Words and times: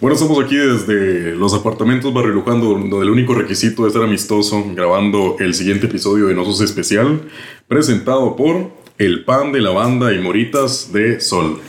Bueno, 0.00 0.14
estamos 0.14 0.38
aquí 0.44 0.54
desde 0.54 1.34
los 1.34 1.52
apartamentos 1.54 2.14
Barrio 2.14 2.30
Luján, 2.30 2.60
donde 2.60 2.98
el 2.98 3.10
único 3.10 3.34
requisito 3.34 3.84
es 3.84 3.94
ser 3.94 4.02
amistoso, 4.02 4.64
grabando 4.72 5.34
el 5.40 5.54
siguiente 5.54 5.86
episodio 5.86 6.28
de 6.28 6.34
Nosos 6.34 6.60
Especial, 6.60 7.22
presentado 7.66 8.36
por 8.36 8.70
El 8.96 9.24
Pan 9.24 9.50
de 9.50 9.60
la 9.60 9.70
Banda 9.70 10.14
y 10.14 10.20
Moritas 10.20 10.92
de 10.92 11.20
Sol. 11.20 11.60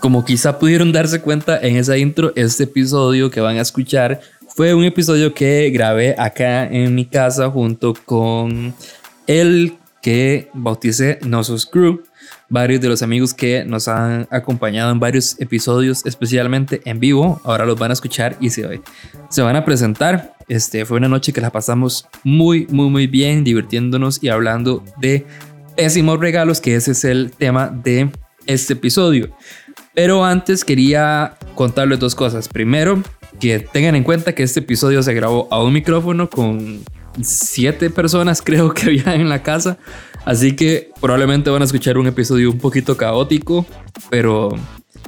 Como 0.00 0.24
quizá 0.24 0.58
pudieron 0.58 0.90
darse 0.90 1.20
cuenta 1.20 1.60
en 1.60 1.76
esa 1.76 1.96
intro, 1.96 2.32
este 2.34 2.64
episodio 2.64 3.30
que 3.30 3.38
van 3.40 3.58
a 3.58 3.62
escuchar 3.62 4.20
fue 4.56 4.74
un 4.74 4.82
episodio 4.82 5.32
que 5.32 5.70
grabé 5.70 6.16
acá 6.18 6.66
en 6.66 6.96
mi 6.96 7.04
casa 7.04 7.48
junto 7.48 7.94
con 8.04 8.74
el 9.26 9.76
que 10.02 10.50
bauticé 10.54 11.18
Nosos 11.26 11.66
Crew, 11.66 12.02
varios 12.48 12.80
de 12.80 12.88
los 12.88 13.02
amigos 13.02 13.34
que 13.34 13.64
nos 13.64 13.88
han 13.88 14.28
acompañado 14.30 14.92
en 14.92 15.00
varios 15.00 15.40
episodios, 15.40 16.06
especialmente 16.06 16.80
en 16.84 17.00
vivo. 17.00 17.40
Ahora 17.44 17.66
los 17.66 17.78
van 17.78 17.90
a 17.90 17.94
escuchar 17.94 18.36
y 18.40 18.50
se, 18.50 18.80
se 19.30 19.42
van 19.42 19.56
a 19.56 19.64
presentar. 19.64 20.36
Este 20.48 20.84
fue 20.84 20.98
una 20.98 21.08
noche 21.08 21.32
que 21.32 21.40
la 21.40 21.50
pasamos 21.50 22.06
muy, 22.22 22.68
muy, 22.70 22.88
muy 22.88 23.06
bien, 23.08 23.42
divirtiéndonos 23.42 24.22
y 24.22 24.28
hablando 24.28 24.84
de 25.00 25.26
pésimos 25.76 26.20
regalos, 26.20 26.60
que 26.60 26.76
ese 26.76 26.92
es 26.92 27.04
el 27.04 27.32
tema 27.32 27.68
de 27.68 28.10
este 28.46 28.74
episodio. 28.74 29.36
Pero 29.92 30.24
antes 30.24 30.64
quería 30.64 31.36
contarles 31.54 31.98
dos 31.98 32.14
cosas. 32.14 32.48
Primero, 32.48 33.02
que 33.40 33.58
tengan 33.58 33.96
en 33.96 34.04
cuenta 34.04 34.34
que 34.34 34.42
este 34.42 34.60
episodio 34.60 35.02
se 35.02 35.14
grabó 35.14 35.48
a 35.50 35.62
un 35.62 35.72
micrófono 35.72 36.30
con 36.30 36.84
siete 37.22 37.90
personas 37.90 38.42
creo 38.44 38.72
que 38.72 38.86
había 38.86 39.14
en 39.14 39.28
la 39.28 39.42
casa. 39.42 39.78
Así 40.24 40.56
que 40.56 40.90
probablemente 41.00 41.50
van 41.50 41.62
a 41.62 41.64
escuchar 41.64 41.98
un 41.98 42.06
episodio 42.06 42.50
un 42.50 42.58
poquito 42.58 42.96
caótico, 42.96 43.64
pero 44.10 44.50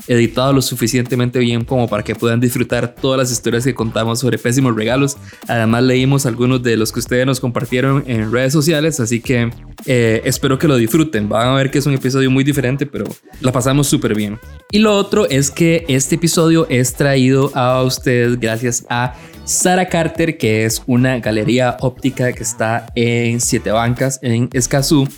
editado 0.06 0.52
lo 0.52 0.62
suficientemente 0.62 1.38
bien 1.38 1.64
como 1.64 1.88
para 1.88 2.02
que 2.02 2.14
puedan 2.14 2.40
disfrutar 2.40 2.94
todas 2.94 3.18
las 3.18 3.30
historias 3.30 3.64
que 3.64 3.74
contamos 3.74 4.20
sobre 4.20 4.38
pésimos 4.38 4.74
regalos. 4.74 5.16
Además 5.46 5.82
leímos 5.82 6.26
algunos 6.26 6.62
de 6.62 6.76
los 6.76 6.92
que 6.92 7.00
ustedes 7.00 7.26
nos 7.26 7.40
compartieron 7.40 8.04
en 8.06 8.30
redes 8.30 8.52
sociales, 8.52 9.00
así 9.00 9.20
que 9.20 9.50
eh, 9.86 10.22
espero 10.24 10.58
que 10.58 10.68
lo 10.68 10.76
disfruten. 10.76 11.28
Van 11.28 11.48
a 11.48 11.54
ver 11.54 11.70
que 11.70 11.78
es 11.78 11.86
un 11.86 11.94
episodio 11.94 12.30
muy 12.30 12.44
diferente, 12.44 12.86
pero 12.86 13.06
la 13.40 13.52
pasamos 13.52 13.86
súper 13.86 14.14
bien. 14.14 14.38
Y 14.70 14.78
lo 14.78 14.94
otro 14.94 15.28
es 15.28 15.50
que 15.50 15.84
este 15.88 16.16
episodio 16.16 16.66
es 16.68 16.94
traído 16.94 17.50
a 17.54 17.82
ustedes 17.82 18.38
gracias 18.38 18.84
a 18.88 19.14
Sara 19.44 19.88
Carter, 19.88 20.36
que 20.36 20.64
es 20.64 20.82
una 20.86 21.20
galería 21.20 21.76
óptica 21.80 22.32
que 22.32 22.42
está 22.42 22.86
en 22.94 23.40
Siete 23.40 23.70
Bancas, 23.70 24.18
en 24.22 24.50
Escazú 24.52 25.08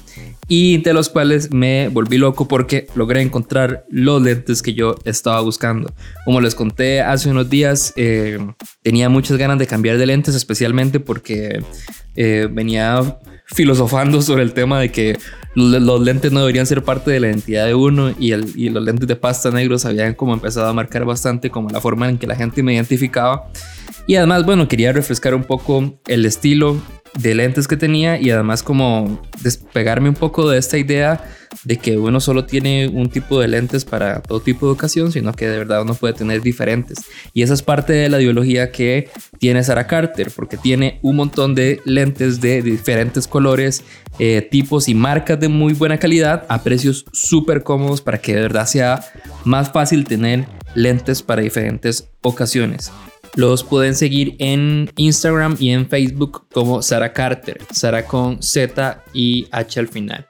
y 0.52 0.78
de 0.78 0.92
los 0.92 1.08
cuales 1.08 1.52
me 1.52 1.88
volví 1.90 2.18
loco 2.18 2.48
porque 2.48 2.88
logré 2.96 3.22
encontrar 3.22 3.84
los 3.88 4.20
lentes 4.20 4.62
que 4.62 4.74
yo 4.74 4.96
estaba 5.04 5.40
buscando. 5.42 5.94
Como 6.24 6.40
les 6.40 6.56
conté 6.56 7.02
hace 7.02 7.30
unos 7.30 7.48
días, 7.48 7.92
eh, 7.94 8.36
tenía 8.82 9.08
muchas 9.08 9.38
ganas 9.38 9.60
de 9.60 9.68
cambiar 9.68 9.96
de 9.96 10.06
lentes, 10.06 10.34
especialmente 10.34 10.98
porque 10.98 11.62
eh, 12.16 12.48
venía 12.50 13.20
filosofando 13.46 14.20
sobre 14.22 14.42
el 14.42 14.52
tema 14.52 14.80
de 14.80 14.90
que 14.90 15.16
los 15.54 16.00
lentes 16.00 16.32
no 16.32 16.40
deberían 16.40 16.66
ser 16.66 16.82
parte 16.82 17.12
de 17.12 17.20
la 17.20 17.28
identidad 17.28 17.66
de 17.66 17.76
uno 17.76 18.10
y, 18.18 18.32
y 18.32 18.70
los 18.70 18.82
lentes 18.82 19.06
de 19.06 19.14
pasta 19.14 19.52
negros 19.52 19.84
habían 19.84 20.14
como 20.14 20.34
empezado 20.34 20.66
a 20.66 20.72
marcar 20.72 21.04
bastante 21.04 21.50
como 21.50 21.70
la 21.70 21.80
forma 21.80 22.08
en 22.08 22.18
que 22.18 22.26
la 22.26 22.34
gente 22.34 22.64
me 22.64 22.74
identificaba. 22.74 23.48
Y 24.08 24.16
además, 24.16 24.44
bueno, 24.44 24.66
quería 24.66 24.92
refrescar 24.92 25.32
un 25.32 25.44
poco 25.44 26.00
el 26.08 26.26
estilo 26.26 26.76
de 27.18 27.34
lentes 27.34 27.66
que 27.68 27.76
tenía 27.76 28.20
y 28.20 28.30
además 28.30 28.62
como 28.62 29.20
despegarme 29.42 30.08
un 30.08 30.14
poco 30.14 30.48
de 30.48 30.58
esta 30.58 30.78
idea 30.78 31.24
de 31.64 31.76
que 31.76 31.98
uno 31.98 32.20
solo 32.20 32.44
tiene 32.44 32.88
un 32.88 33.10
tipo 33.10 33.40
de 33.40 33.48
lentes 33.48 33.84
para 33.84 34.22
todo 34.22 34.40
tipo 34.40 34.66
de 34.66 34.72
ocasión, 34.72 35.12
sino 35.12 35.32
que 35.32 35.48
de 35.48 35.58
verdad 35.58 35.82
uno 35.82 35.94
puede 35.94 36.14
tener 36.14 36.42
diferentes. 36.42 36.98
Y 37.34 37.42
esa 37.42 37.54
es 37.54 37.62
parte 37.62 37.92
de 37.92 38.08
la 38.08 38.20
ideología 38.20 38.70
que 38.70 39.10
tiene 39.38 39.64
Sarah 39.64 39.86
Carter, 39.86 40.30
porque 40.34 40.56
tiene 40.56 41.00
un 41.02 41.16
montón 41.16 41.54
de 41.54 41.80
lentes 41.84 42.40
de 42.40 42.62
diferentes 42.62 43.26
colores, 43.26 43.82
eh, 44.18 44.46
tipos 44.48 44.88
y 44.88 44.94
marcas 44.94 45.40
de 45.40 45.48
muy 45.48 45.72
buena 45.72 45.98
calidad 45.98 46.46
a 46.48 46.62
precios 46.62 47.04
súper 47.12 47.62
cómodos 47.62 48.00
para 48.00 48.18
que 48.18 48.34
de 48.34 48.42
verdad 48.42 48.66
sea 48.66 49.04
más 49.44 49.72
fácil 49.72 50.04
tener 50.04 50.46
lentes 50.74 51.22
para 51.22 51.42
diferentes 51.42 52.08
ocasiones. 52.22 52.92
Los 53.36 53.62
pueden 53.62 53.94
seguir 53.94 54.34
en 54.38 54.90
Instagram 54.96 55.56
y 55.58 55.70
en 55.70 55.88
Facebook 55.88 56.46
como 56.52 56.82
Sara 56.82 57.12
Carter, 57.12 57.58
Sara 57.72 58.04
con 58.04 58.42
Z 58.42 59.04
y 59.14 59.46
H 59.52 59.78
al 59.78 59.88
final. 59.88 60.26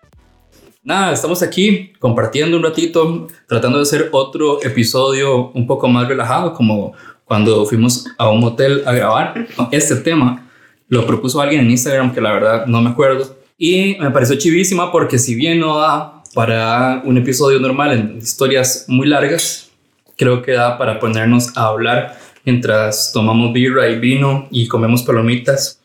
Nada, 0.83 1.13
estamos 1.13 1.43
aquí 1.43 1.93
compartiendo 1.99 2.57
un 2.57 2.63
ratito, 2.63 3.29
tratando 3.47 3.79
de 3.79 3.83
hacer 3.83 4.09
otro 4.13 4.63
episodio 4.63 5.51
un 5.53 5.67
poco 5.67 5.89
más 5.89 6.09
relajado, 6.09 6.53
como 6.53 6.93
cuando 7.25 7.65
fuimos 7.65 8.07
a 8.19 8.31
un 8.31 8.45
hotel 8.45 8.83
a 8.87 8.93
grabar. 8.93 9.47
Este 9.73 9.97
tema 9.97 10.51
lo 10.89 11.07
propuso 11.07 11.41
alguien 11.41 11.63
en 11.63 11.71
Instagram 11.71 12.13
que 12.13 12.21
la 12.21 12.33
verdad 12.33 12.67
no 12.67 12.83
me 12.83 12.91
acuerdo. 12.91 13.37
Y 13.57 13.97
me 13.99 14.11
pareció 14.11 14.37
chivísima 14.37 14.91
porque 14.91 15.19
si 15.19 15.35
bien 15.35 15.61
no 15.61 15.79
da 15.79 16.23
para 16.35 17.03
un 17.05 17.17
episodio 17.19 17.61
normal 17.61 17.93
en 17.93 18.19
historias 18.19 18.85
muy 18.89 19.07
largas, 19.07 19.71
creo 20.17 20.43
que 20.43 20.53
da 20.53 20.77
para 20.77 20.99
ponernos 20.99 21.57
a 21.57 21.67
hablar 21.67 22.20
mientras 22.45 23.13
tomamos 23.13 23.53
birra 23.53 23.89
y 23.89 23.99
vino 23.99 24.49
y 24.51 24.67
comemos 24.67 25.03
palomitas. 25.03 25.81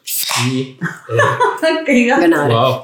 Y, 0.47 0.77
eh, 1.87 2.11
wow. 2.47 2.83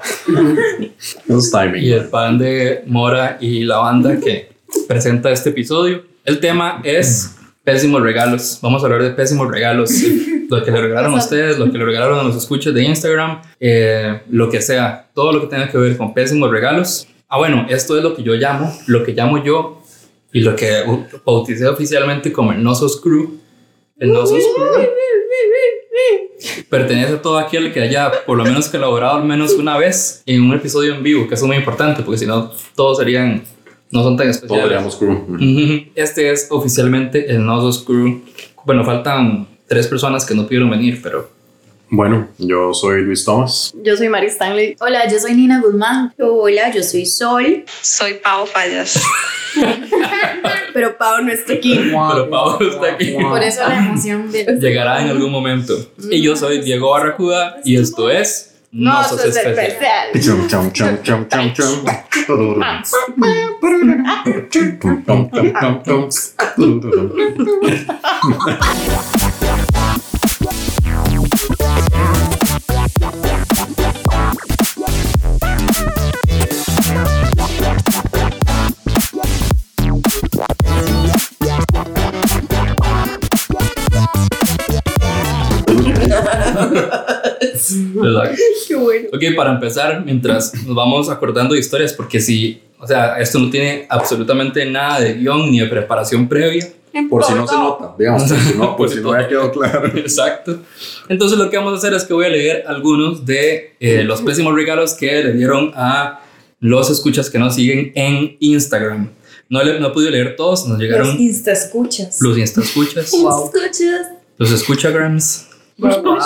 y 1.76 1.92
el 1.92 2.06
pan 2.06 2.38
de 2.38 2.84
mora 2.88 3.38
y 3.40 3.64
lavanda 3.64 4.20
que 4.20 4.52
presenta 4.88 5.32
este 5.32 5.50
episodio. 5.50 6.04
El 6.26 6.40
tema 6.40 6.82
es 6.84 7.36
pésimos 7.64 8.02
regalos. 8.02 8.60
Vamos 8.62 8.84
a 8.84 8.86
hablar 8.86 9.04
de 9.04 9.12
pésimos 9.12 9.50
regalos. 9.50 9.92
lo 10.50 10.64
que 10.64 10.72
le 10.72 10.82
regalaron 10.82 11.14
a 11.14 11.18
ustedes, 11.18 11.58
lo 11.58 11.72
que 11.72 11.78
le 11.78 11.86
regalaron 11.86 12.20
a 12.20 12.24
los 12.24 12.36
escuchos 12.36 12.74
de 12.74 12.84
Instagram, 12.84 13.42
eh, 13.60 14.22
lo 14.30 14.50
que 14.50 14.62
sea, 14.62 15.10
todo 15.14 15.32
lo 15.32 15.42
que 15.42 15.48
tenga 15.48 15.70
que 15.70 15.78
ver 15.78 15.96
con 15.96 16.14
pésimos 16.14 16.52
regalos. 16.52 17.08
Ah, 17.30 17.38
bueno, 17.38 17.66
esto 17.70 17.98
es 17.98 18.04
lo 18.04 18.14
que 18.14 18.24
yo 18.24 18.34
llamo, 18.34 18.76
lo 18.88 19.04
que 19.04 19.14
llamo 19.14 19.42
yo 19.44 19.82
y 20.34 20.42
lo 20.42 20.56
que 20.56 20.84
bauticé 21.26 21.68
oficialmente 21.68 22.34
como 22.34 22.52
el 22.52 22.62
Nosos 22.62 23.00
Crew 23.00 23.41
el 24.02 24.12
no 24.12 24.24
pertenece 26.70 27.14
a 27.14 27.22
todo 27.22 27.38
aquel 27.38 27.72
que 27.72 27.82
haya 27.82 28.12
por 28.26 28.36
lo 28.36 28.44
menos 28.44 28.68
colaborado 28.68 29.18
al 29.18 29.26
menos 29.26 29.54
una 29.54 29.78
vez 29.78 30.24
en 30.26 30.42
un 30.42 30.56
episodio 30.56 30.96
en 30.96 31.04
vivo, 31.04 31.28
que 31.28 31.36
eso 31.36 31.46
es 31.46 31.48
muy 31.48 31.58
importante, 31.58 32.02
porque 32.02 32.18
si 32.18 32.26
no, 32.26 32.52
todos 32.76 32.98
serían, 32.98 33.44
no 33.92 34.02
son 34.02 34.18
tan 34.18 34.30
especiales. 34.30 34.76
Todos 34.80 34.96
crew. 34.96 35.92
Este 35.94 36.32
es 36.32 36.48
oficialmente 36.50 37.30
el 37.30 37.46
Nosos 37.46 37.84
Crew. 37.84 38.22
Bueno, 38.66 38.84
faltan 38.84 39.48
tres 39.68 39.86
personas 39.88 40.26
que 40.26 40.34
no 40.34 40.46
pudieron 40.46 40.72
venir, 40.72 41.00
pero 41.04 41.30
bueno, 41.90 42.30
yo 42.40 42.74
soy 42.74 43.04
Luis 43.04 43.24
Thomas. 43.24 43.72
Yo 43.84 43.96
soy 43.98 44.10
Mari 44.10 44.28
Stanley. 44.28 44.78
Hola, 44.80 45.08
yo 45.12 45.20
soy 45.20 45.36
Nina 45.36 45.62
Guzmán. 45.62 46.12
Hola, 46.18 46.72
yo 46.72 46.82
soy 46.82 47.06
Sol. 47.06 47.66
Soy 47.82 48.16
Pau 48.16 48.48
Fallas. 48.48 49.00
Pero 50.82 50.98
Pau 50.98 51.22
no 51.22 51.32
está 51.32 51.54
aquí. 51.54 51.76
Pero 51.76 52.28
Pau 52.28 52.58
no 52.60 52.68
está 52.68 52.94
aquí. 52.94 53.14
Por 53.14 53.44
eso 53.44 53.62
la 53.68 53.78
emoción 53.78 54.32
llegará 54.60 55.00
en 55.04 55.10
algún 55.10 55.32
momento. 55.32 55.76
Y 56.10 56.24
yo 56.24 56.36
soy 56.36 56.62
Diego 56.62 56.90
Barracuda 56.90 57.58
y 57.64 57.76
esto 57.76 58.10
es 58.10 58.56
No, 58.72 59.04
sos 59.04 59.24
especial. 59.26 60.10
Chum, 60.20 60.48
chum. 88.04 88.22
Qué 88.68 88.76
bueno. 88.76 89.08
Ok, 89.14 89.36
para 89.36 89.52
empezar, 89.52 90.04
mientras 90.06 90.54
nos 90.66 90.76
vamos 90.76 91.10
acordando 91.10 91.54
de 91.54 91.60
historias, 91.60 91.94
porque 91.94 92.20
si, 92.20 92.62
o 92.80 92.88
sea, 92.88 93.20
esto 93.20 93.40
no 93.40 93.50
tiene 93.50 93.86
absolutamente 93.90 94.66
nada 94.66 95.00
de 95.00 95.14
guion 95.14 95.52
ni 95.52 95.60
de 95.60 95.68
preparación 95.68 96.28
previa. 96.28 96.68
Por 97.10 97.24
si 97.24 97.34
no 97.34 97.48
se 97.48 97.56
nota, 97.56 97.96
digamos, 98.00 98.24
por 98.24 98.38
si 98.38 98.58
no, 98.58 98.76
por 98.76 98.90
si 98.90 99.00
no 99.00 99.18
ya 99.18 99.28
quedó 99.28 99.52
claro. 99.52 99.88
Exacto. 99.96 100.60
Entonces 101.08 101.38
lo 101.38 101.50
que 101.50 101.58
vamos 101.58 101.74
a 101.74 101.78
hacer 101.78 101.94
es 101.94 102.04
que 102.04 102.14
voy 102.14 102.26
a 102.26 102.30
leer 102.30 102.66
algunos 102.68 103.26
de 103.26 103.76
eh, 103.80 104.04
los 104.04 104.22
pésimos 104.22 104.54
regalos 104.54 104.94
que 104.94 105.24
le 105.24 105.34
dieron 105.34 105.72
a 105.76 106.22
los 106.60 106.90
escuchas 106.90 107.30
que 107.30 107.40
nos 107.40 107.56
siguen 107.56 107.94
en 107.96 108.36
Instagram. 108.40 109.10
No, 109.50 109.64
le, 109.64 109.80
no 109.80 109.88
he 109.88 109.92
podido 109.92 110.12
leer 110.12 110.36
todos, 110.36 110.68
nos 110.68 110.80
llegaron... 110.80 111.08
Los 111.08 111.20
Insta 111.20 111.52
escuchas. 111.52 112.22
Los 112.22 112.38
Insta 112.38 112.62
escuchas. 112.62 113.12
Wow. 113.12 113.46
Escuchas. 113.46 114.08
Los 114.38 114.52
escuchagrams. 114.52 115.48
Wow. 115.78 115.90
Wow. 116.04 116.18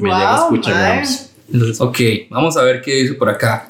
Me 0.00 0.10
llega 0.10 0.34
escuchagrams. 0.36 1.30
Entonces, 1.52 1.80
ok, 1.80 1.98
vamos 2.30 2.56
a 2.56 2.62
ver 2.62 2.80
qué 2.80 2.94
dice 2.94 3.14
por 3.14 3.28
acá. 3.28 3.68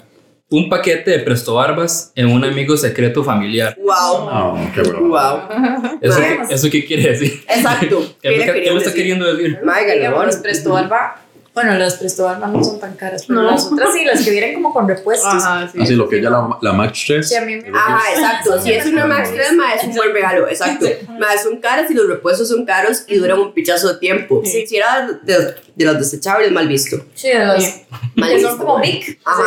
Un 0.50 0.68
paquete 0.68 1.10
de 1.10 1.18
presto 1.20 1.54
barbas 1.54 2.12
en 2.14 2.26
un 2.30 2.44
amigo 2.44 2.76
secreto 2.76 3.24
familiar. 3.24 3.76
Wow. 3.80 4.28
Ah, 4.30 4.70
qué 4.74 4.82
bueno. 4.82 5.00
Wow. 5.08 5.98
¿Eso, 6.00 6.18
qué, 6.20 6.54
¿eso 6.54 6.70
qué 6.70 6.84
quiere 6.84 7.10
decir? 7.10 7.42
Exacto. 7.48 8.02
¿Qué, 8.22 8.28
¿Qué 8.30 8.36
me, 8.38 8.46
le 8.46 8.52
qué 8.52 8.52
me 8.52 8.62
está 8.76 8.90
decir? 8.90 8.94
queriendo 8.94 9.34
decir? 9.34 9.58
Mae, 9.64 9.84
Digamos, 9.84 10.02
ganador. 10.04 10.26
los 10.26 10.36
presto 10.36 10.72
barba. 10.72 11.20
Bueno, 11.54 11.74
las 11.78 11.94
presto 11.94 12.24
barba 12.24 12.48
no 12.48 12.64
son 12.64 12.80
tan 12.80 12.94
caras, 12.96 13.24
pero 13.28 13.42
No. 13.42 13.50
las 13.52 13.64
otras 13.66 13.92
sí, 13.94 14.04
las 14.04 14.24
que 14.24 14.30
vienen 14.32 14.54
como 14.54 14.72
con 14.72 14.88
repuestos. 14.88 15.32
Ajá, 15.32 15.68
sí. 15.72 15.78
Así 15.80 15.94
lo 15.94 16.08
que 16.08 16.18
ella 16.18 16.28
la, 16.30 16.58
la 16.60 16.72
Max 16.72 17.04
3. 17.06 17.28
Sí, 17.28 17.34
a 17.36 17.42
mí 17.42 17.56
me- 17.56 17.70
Ah, 17.72 18.00
exacto. 18.12 18.60
Si 18.60 18.72
es 18.72 18.84
una 18.86 19.06
Max 19.06 19.30
3, 19.32 19.52
ma, 19.52 19.72
es 19.74 19.84
un 19.84 19.94
buen 19.94 20.12
regalo. 20.12 20.48
Exacto. 20.48 20.86
Ma, 21.18 21.28
son 21.40 21.58
caras 21.60 21.88
y 21.90 21.94
los 21.94 22.08
repuestos 22.08 22.48
son 22.48 22.64
caros 22.66 23.04
y 23.06 23.18
duran 23.18 23.38
un 23.38 23.52
pichazo 23.52 23.92
de 23.92 23.98
tiempo. 24.00 24.42
Sí. 24.44 24.66
Si 24.66 24.76
era 24.76 25.08
de, 25.22 25.54
de 25.76 25.84
los 25.84 25.98
desechables, 25.98 26.52
mal 26.52 26.68
visto. 26.68 27.04
Sí, 27.14 27.28
de 27.28 27.38
las 27.40 27.82
Mal 28.14 28.28
que 28.30 28.34
visto. 28.36 28.50
son 28.50 28.58
como 28.58 28.80
big. 28.80 29.18
Ajá. 29.24 29.42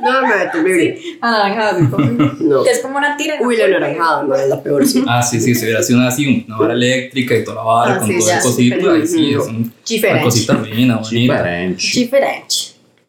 No, 0.00 0.22
ma, 0.22 0.50
terrible. 0.50 1.00
Anaranjadas, 1.20 1.82
y 1.82 1.86
como- 1.86 2.06
No. 2.40 2.64
que 2.64 2.70
es 2.70 2.80
como 2.80 2.98
una 2.98 3.16
tira. 3.16 3.36
Uy, 3.40 3.56
la 3.56 3.68
naranjada, 3.68 4.22
ma, 4.24 4.36
es 4.42 4.48
la 4.48 4.62
peor. 4.62 4.86
Sí. 4.86 5.04
Ah, 5.06 5.22
sí, 5.22 5.40
sí, 5.40 5.54
si 5.54 5.64
hubiera 5.64 5.82
sido 5.82 5.98
una, 6.00 6.08
así, 6.08 6.44
una 6.46 6.58
vara 6.58 6.74
eléctrica 6.74 7.36
y 7.36 7.44
toda 7.44 7.56
la 7.56 7.62
vara 7.62 7.94
Ah, 7.94 7.98
con 7.98 8.08
sí, 8.08 8.18
todo 8.18 8.28
ya, 8.28 8.36
el 8.36 8.42
cosito, 8.42 8.90
ahí 8.92 9.06
sí, 9.06 9.30
es 9.34 9.38
un- 9.46 9.72
una 10.12 10.22
cosita 10.22 10.56
fina, 10.56 10.96
bonita. 10.96 11.44
Diferente. 11.76 12.54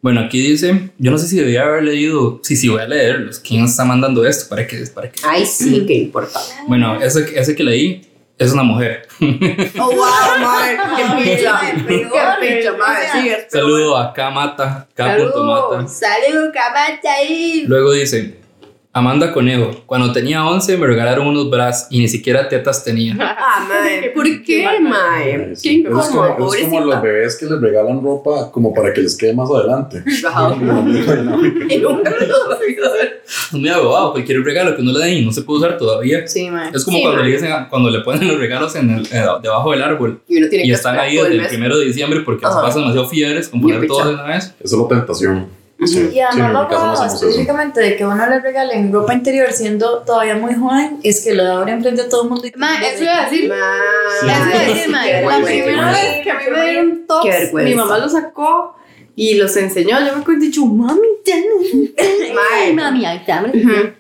Bueno, 0.02 0.22
aquí 0.22 0.40
dice, 0.40 0.92
yo 1.00 1.10
no 1.10 1.18
sé 1.18 1.28
si 1.28 1.38
debía 1.38 1.64
haber 1.64 1.84
leído, 1.84 2.40
sí, 2.44 2.56
sí, 2.56 2.70
voy 2.70 2.82
a 2.82 2.88
leerlos. 2.88 3.40
¿Quién 3.40 3.66
está 3.66 3.84
mandando 3.84 4.24
esto? 4.24 4.48
¿Para 4.48 4.68
qué? 4.68 4.86
¿Para 4.94 5.12
qué? 5.12 5.20
Ay, 5.28 5.46
sí, 5.48 5.84
qué 5.88 5.96
importa. 5.96 6.40
Bueno, 6.68 7.02
ese, 7.02 7.26
ese 7.38 7.56
que 7.56 7.64
leí 7.64 8.02
es 8.38 8.52
una 8.52 8.64
mujer. 8.64 9.08
Oh, 9.78 9.92
wow, 9.92 10.40
ma, 10.40 10.96
qué 10.96 11.24
picha. 11.24 11.62
Qué 11.88 12.08
picha, 12.42 12.74
ma. 12.74 12.96
Sí. 13.14 13.32
Saludo 13.50 13.98
a 13.98 14.14
K 14.14 14.30
Mata, 14.30 14.88
K. 14.94 15.18
Mata. 15.18 15.88
Salud, 15.88 16.52
cabata 16.54 17.14
ahí. 17.18 17.66
Luego 17.68 17.94
dice, 17.94 18.38
Amanda 18.98 19.34
Conejo, 19.34 19.72
cuando 19.86 20.14
tenía 20.14 20.46
11 20.46 20.78
me 20.78 20.88
regalaron 20.88 21.28
unos 21.28 21.50
bras 21.50 21.88
y 21.90 22.00
ni 22.00 22.08
siquiera 22.08 22.48
tetas 22.48 22.82
tenía. 22.82 23.14
Ah, 23.20 23.68
ma, 23.68 23.76
¿por 24.16 24.24
qué, 24.42 24.66
ma? 24.82 25.18
Qué 25.22 25.52
Es 25.52 25.62
como, 25.62 26.26
incómodo, 26.26 26.54
es 26.54 26.64
como 26.64 26.80
los 26.80 27.02
bebés 27.02 27.36
que 27.36 27.46
les 27.46 27.60
regalan 27.60 28.02
ropa 28.02 28.50
como 28.54 28.74
para 28.74 28.94
que 28.94 29.02
les 29.02 29.18
quede 29.18 29.34
más 29.34 29.50
adelante. 29.52 30.02
Es 30.08 30.24
muy 33.52 33.68
abogado, 33.68 34.14
cualquier 34.14 34.42
regalo 34.46 34.78
que 34.78 34.82
no 34.82 34.94
le 34.94 35.00
den 35.06 35.18
y 35.18 35.26
no 35.26 35.32
se 35.34 35.42
puede 35.42 35.60
usar 35.60 35.78
todavía. 35.78 36.26
Sí, 36.26 36.50
mae. 36.50 36.72
Es 36.74 36.86
como 36.86 36.96
Sí, 36.96 37.04
cuando 37.04 37.20
ma. 37.22 37.28
le 37.28 37.34
dicen, 37.34 37.52
cuando 37.70 37.90
le 37.90 38.00
ponen 38.00 38.28
los 38.30 38.40
regalos 38.40 38.76
en 38.78 38.92
el, 38.92 39.06
eh, 39.08 39.26
debajo 39.44 39.72
del 39.72 39.84
árbol 39.84 40.22
Y 40.30 40.38
uno 40.38 40.48
tiene 40.48 40.64
y 40.64 40.68
que 40.70 40.74
están 40.74 40.98
ahí 40.98 41.18
desde 41.18 41.36
el 41.36 41.48
primero 41.48 41.78
de 41.78 41.86
diciembre 41.86 42.22
porque 42.22 42.46
se 42.46 42.54
pasan 42.54 42.84
demasiado 42.84 43.10
fiebres 43.10 43.50
con 43.50 43.60
poner 43.62 43.86
todo 43.88 44.08
de 44.08 44.14
una 44.14 44.24
vez. 44.24 44.56
Eso 44.64 44.76
es 44.78 44.82
la 44.82 44.88
tentación. 44.88 45.65
Sí. 45.88 46.10
Y 46.14 46.20
además 46.20 46.34
Sí, 46.34 46.40
lo 46.74 46.86
no 46.86 46.94
eso. 46.94 47.06
específicamente 47.06 47.80
de 47.82 47.96
que 47.96 48.06
uno 48.06 48.28
le 48.30 48.40
regalen 48.40 48.92
ropa 48.92 49.14
interior 49.14 49.52
siendo 49.52 50.00
todavía 50.00 50.36
muy 50.36 50.54
joven 50.56 51.00
es 51.04 51.24
que 51.24 51.34
lo 51.34 51.44
abren 51.44 51.76
enfrente 51.76 52.04
de 52.04 52.10
todo 52.10 52.24
el 52.24 52.30
mundo. 52.30 52.48
y- 52.48 52.54
Ma, 52.58 52.76
eso 52.84 53.04
iba 53.04 53.18
a 53.22 53.30
decir. 53.30 53.50
Ma, 53.50 53.56
Eso 54.18 54.26
iba 54.26 54.60
a 54.60 54.66
decir, 54.68 54.90
ma. 54.90 55.06
La 55.06 55.46
primera 55.46 55.92
vez 55.92 56.24
que 56.24 56.32
a 56.32 56.36
mí 56.36 56.44
me 56.52 56.66
dieron 56.70 57.06
tops, 57.08 57.54
mi 57.54 57.76
mamá 57.76 57.98
los 58.00 58.12
sacó 58.12 58.76
y 59.16 59.36
los 59.36 59.56
enseñó. 59.56 59.98
Yo 60.06 60.14
me 60.16 60.22
acuerdo 60.22 60.44
y 60.44 60.48
dicho, 60.48 60.66
mami, 60.66 61.00
ya 61.26 61.36
no. 61.38 62.34
Mae. 62.36 62.74
mami, 62.74 63.06
ahí 63.06 63.18
está. 63.18 63.46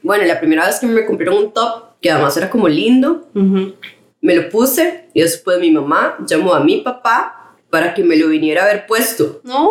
Bueno, 0.03 0.25
la 0.25 0.39
primera 0.39 0.65
vez 0.65 0.79
que 0.79 0.87
me 0.87 1.05
compraron 1.05 1.37
un 1.37 1.51
top, 1.53 1.83
que 2.01 2.11
además 2.11 2.35
era 2.37 2.49
como 2.49 2.67
lindo, 2.67 3.27
Ujú. 3.33 3.73
me 4.21 4.35
lo 4.35 4.49
puse 4.49 5.05
y 5.13 5.21
después 5.21 5.59
mi 5.59 5.71
mamá 5.71 6.17
llamó 6.27 6.53
a 6.53 6.59
mi 6.59 6.81
papá 6.81 7.44
para 7.75 7.93
que 7.93 8.05
me 8.05 8.15
lo 8.15 8.29
viniera 8.29 8.61
a 8.61 8.65
haber 8.69 8.85
puesto. 8.87 9.41
No, 9.43 9.69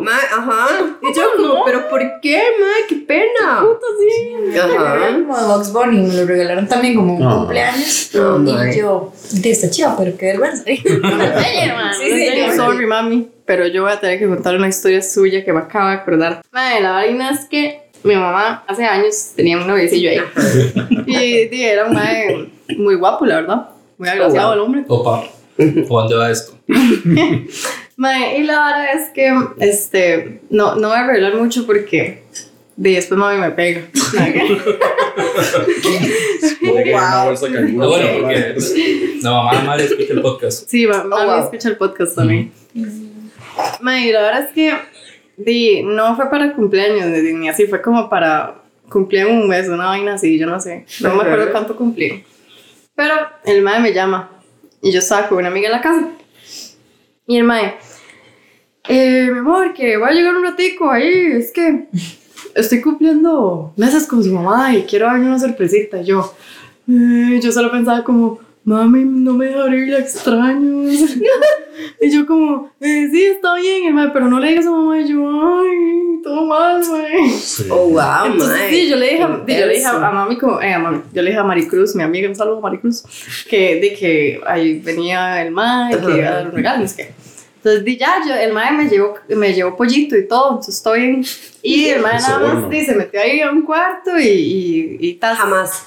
Ma, 0.00 0.10
ajá. 0.16 0.66
Y 1.00 1.14
yo 1.16 1.22
como, 1.36 1.64
pero 1.64 1.88
¿por 1.88 2.00
qué, 2.20 2.42
ma? 2.58 2.86
¡Qué 2.88 2.96
pena! 2.96 3.60
puta, 3.60 3.86
sí. 4.00 4.58
Ajá. 4.58 5.12
Como 5.12 5.38
de 5.38 5.46
Bugs 5.46 5.72
Bunny, 5.72 6.00
me 6.08 6.14
lo 6.14 6.26
regalaron 6.26 6.66
también 6.66 6.96
como 6.96 7.14
un 7.14 7.22
Ah. 7.22 7.36
cumpleaños. 7.36 8.10
Oh, 8.16 8.36
my. 8.38 8.50
y 8.74 8.78
yo, 8.78 9.12
de 9.30 9.48
esta 9.52 9.70
chiva, 9.70 9.94
pero 9.96 10.16
qué 10.18 10.26
vergüenza. 10.26 10.64
Sí, 10.66 10.76
sí, 10.76 12.28
yo- 12.36 12.52
sorry, 12.56 12.84
mami, 12.86 13.28
pero 13.44 13.68
yo 13.68 13.84
voy 13.84 13.92
a 13.92 14.00
tener 14.00 14.18
que 14.18 14.26
contar 14.26 14.56
una 14.56 14.66
historia 14.66 15.00
suya 15.00 15.44
que 15.44 15.52
me 15.52 15.60
acabo 15.60 15.88
de 15.88 15.94
acordar. 15.94 16.42
Madre, 16.50 16.80
la 16.80 16.90
vaina 16.90 17.30
es 17.30 17.44
que 17.44 17.82
mi 18.02 18.16
mamá 18.16 18.64
hace 18.66 18.84
años 18.84 19.34
tenía 19.36 19.56
un 19.56 19.68
noviecillo 19.68 20.10
ahí. 20.10 20.20
y, 21.06 21.46
di, 21.46 21.62
era 21.64 21.86
un 21.86 21.94
mae 21.94 22.48
muy 22.76 22.96
guapo, 22.96 23.24
la 23.24 23.36
verdad. 23.36 23.68
Muy 23.98 24.08
agraciado 24.08 24.48
wow. 24.48 24.54
el 24.54 24.60
hombre. 24.60 24.84
Opa, 24.88 25.24
¿o 25.88 26.00
dónde 26.00 26.16
va 26.16 26.30
esto? 26.30 26.58
Mae, 27.96 28.38
y 28.38 28.44
la 28.44 28.64
verdad 28.64 28.94
es 28.94 29.10
que 29.10 29.30
este, 29.58 30.40
no, 30.48 30.74
no 30.76 30.88
voy 30.88 30.96
a 30.98 31.06
revelar 31.06 31.36
mucho 31.36 31.66
porque 31.66 32.22
di, 32.76 32.94
después 32.94 33.18
mami 33.18 33.38
me 33.38 33.50
pega. 33.50 33.82
De 36.60 36.92
canguro. 36.92 37.70
No, 37.72 37.88
bueno, 37.88 38.06
porque 38.20 38.56
la 39.22 39.30
mamá 39.30 39.58
de 39.58 39.66
madre 39.66 39.84
escucha 39.84 40.12
el 40.14 40.22
podcast. 40.22 40.68
Sí, 40.68 40.86
ma- 40.86 41.04
mami 41.04 41.26
wow. 41.26 41.44
escucha 41.44 41.68
el 41.68 41.76
podcast 41.76 42.16
también. 42.16 42.52
Mae, 43.80 44.12
la 44.12 44.22
verdad 44.22 44.44
es 44.44 44.52
que 44.54 44.72
di, 45.36 45.82
no 45.82 46.16
fue 46.16 46.30
para 46.30 46.54
cumpleaños 46.54 47.06
ni, 47.06 47.32
ni 47.34 47.48
así, 47.50 47.66
fue 47.66 47.82
como 47.82 48.08
para 48.08 48.62
cumplir 48.88 49.26
un 49.26 49.46
mes, 49.46 49.68
una 49.68 49.86
vaina 49.86 50.14
así, 50.14 50.38
yo 50.38 50.46
no 50.46 50.58
sé. 50.60 50.86
No 51.00 51.14
me 51.14 51.22
acuerdo 51.22 51.52
cuánto 51.52 51.76
cumplí. 51.76 52.24
Pero 52.94 53.14
el 53.44 53.62
mae 53.62 53.80
me 53.80 53.92
llama 53.92 54.39
y 54.82 54.92
yo 54.92 54.98
estaba 54.98 55.28
con 55.28 55.38
una 55.38 55.48
amiga 55.48 55.66
en 55.66 55.72
la 55.72 55.80
casa. 55.80 56.08
Y 57.26 57.36
el 57.36 57.48
eh, 58.88 59.28
mi 59.30 59.38
amor, 59.38 59.72
que 59.74 59.96
voy 59.96 60.08
a 60.08 60.12
llegar 60.12 60.34
un 60.34 60.42
ratico 60.42 60.90
ahí, 60.90 61.32
es 61.32 61.52
que 61.52 61.86
estoy 62.54 62.80
cumpliendo 62.80 63.72
meses 63.76 64.06
con 64.06 64.24
su 64.24 64.32
mamá 64.32 64.74
y 64.74 64.82
quiero 64.82 65.06
darle 65.06 65.26
una 65.26 65.38
sorpresita. 65.38 66.02
Yo, 66.02 66.34
eh, 66.88 67.38
yo 67.42 67.52
solo 67.52 67.70
pensaba 67.70 68.02
como, 68.02 68.40
mami, 68.64 69.04
no 69.04 69.32
me 69.34 69.46
deja 69.46 69.62
abrir, 69.62 69.88
la 69.88 69.98
extraño. 69.98 70.88
y 72.00 72.10
yo 72.10 72.26
como, 72.26 72.70
eh, 72.80 73.08
sí, 73.10 73.24
está 73.24 73.54
bien, 73.56 73.86
el 73.88 73.94
mae, 73.94 74.10
pero 74.12 74.28
no 74.28 74.38
le 74.38 74.48
digas 74.48 74.66
a 74.66 74.70
mamá. 74.70 75.00
Y 75.00 75.08
yo, 75.08 75.28
ay, 75.28 76.20
todo 76.22 76.44
mal. 76.46 76.82
Sí. 77.40 77.66
Oh, 77.70 77.88
wow, 77.88 78.26
Entonces, 78.32 78.60
sí, 78.70 78.88
yo 78.88 78.96
le 78.96 79.10
dije, 79.10 79.22
a- 79.22 79.28
yo 79.46 79.66
le 79.66 79.74
dije 79.74 79.86
a, 79.86 80.08
a 80.08 80.10
mami, 80.12 80.36
como, 80.38 80.60
eh, 80.60 80.72
a 80.74 80.78
mami, 80.78 81.00
yo 81.12 81.22
le 81.22 81.30
dije 81.30 81.40
a 81.40 81.44
Maricruz, 81.44 81.94
mi 81.94 82.02
amiga, 82.02 82.28
un 82.28 82.36
saludo 82.36 82.58
a 82.58 82.60
Maricruz, 82.60 83.02
que 83.48 83.80
de 83.80 83.94
que 83.94 84.40
ahí 84.46 84.78
venía 84.80 85.42
el 85.42 85.50
mae, 85.52 85.98
que 85.98 86.18
iba 86.18 86.28
a 86.28 86.32
dar 86.32 86.46
un 86.46 86.52
regalo, 86.52 86.84
es 86.84 86.94
que. 86.94 87.10
Entonces, 87.56 87.84
di 87.84 87.98
ya, 87.98 88.22
yo, 88.26 88.34
el 88.34 88.54
mae 88.54 88.72
me 88.72 88.88
llevó, 88.88 89.14
me 89.28 89.52
llevó 89.52 89.76
pollito 89.76 90.16
y 90.16 90.26
todo, 90.26 90.48
entonces 90.50 90.76
estoy 90.76 91.00
bien. 91.00 91.24
Y 91.62 91.86
el 91.88 92.00
mae 92.00 92.18
nada 92.18 92.38
más 92.38 92.52
bueno. 92.54 92.68
di, 92.70 92.84
se 92.86 92.94
metió 92.94 93.20
ahí 93.20 93.42
a 93.42 93.50
un 93.50 93.62
cuarto 93.62 94.18
y, 94.18 94.26
y, 94.28 94.96
y 94.98 95.14
tas. 95.16 95.36
Jamás. 95.36 95.84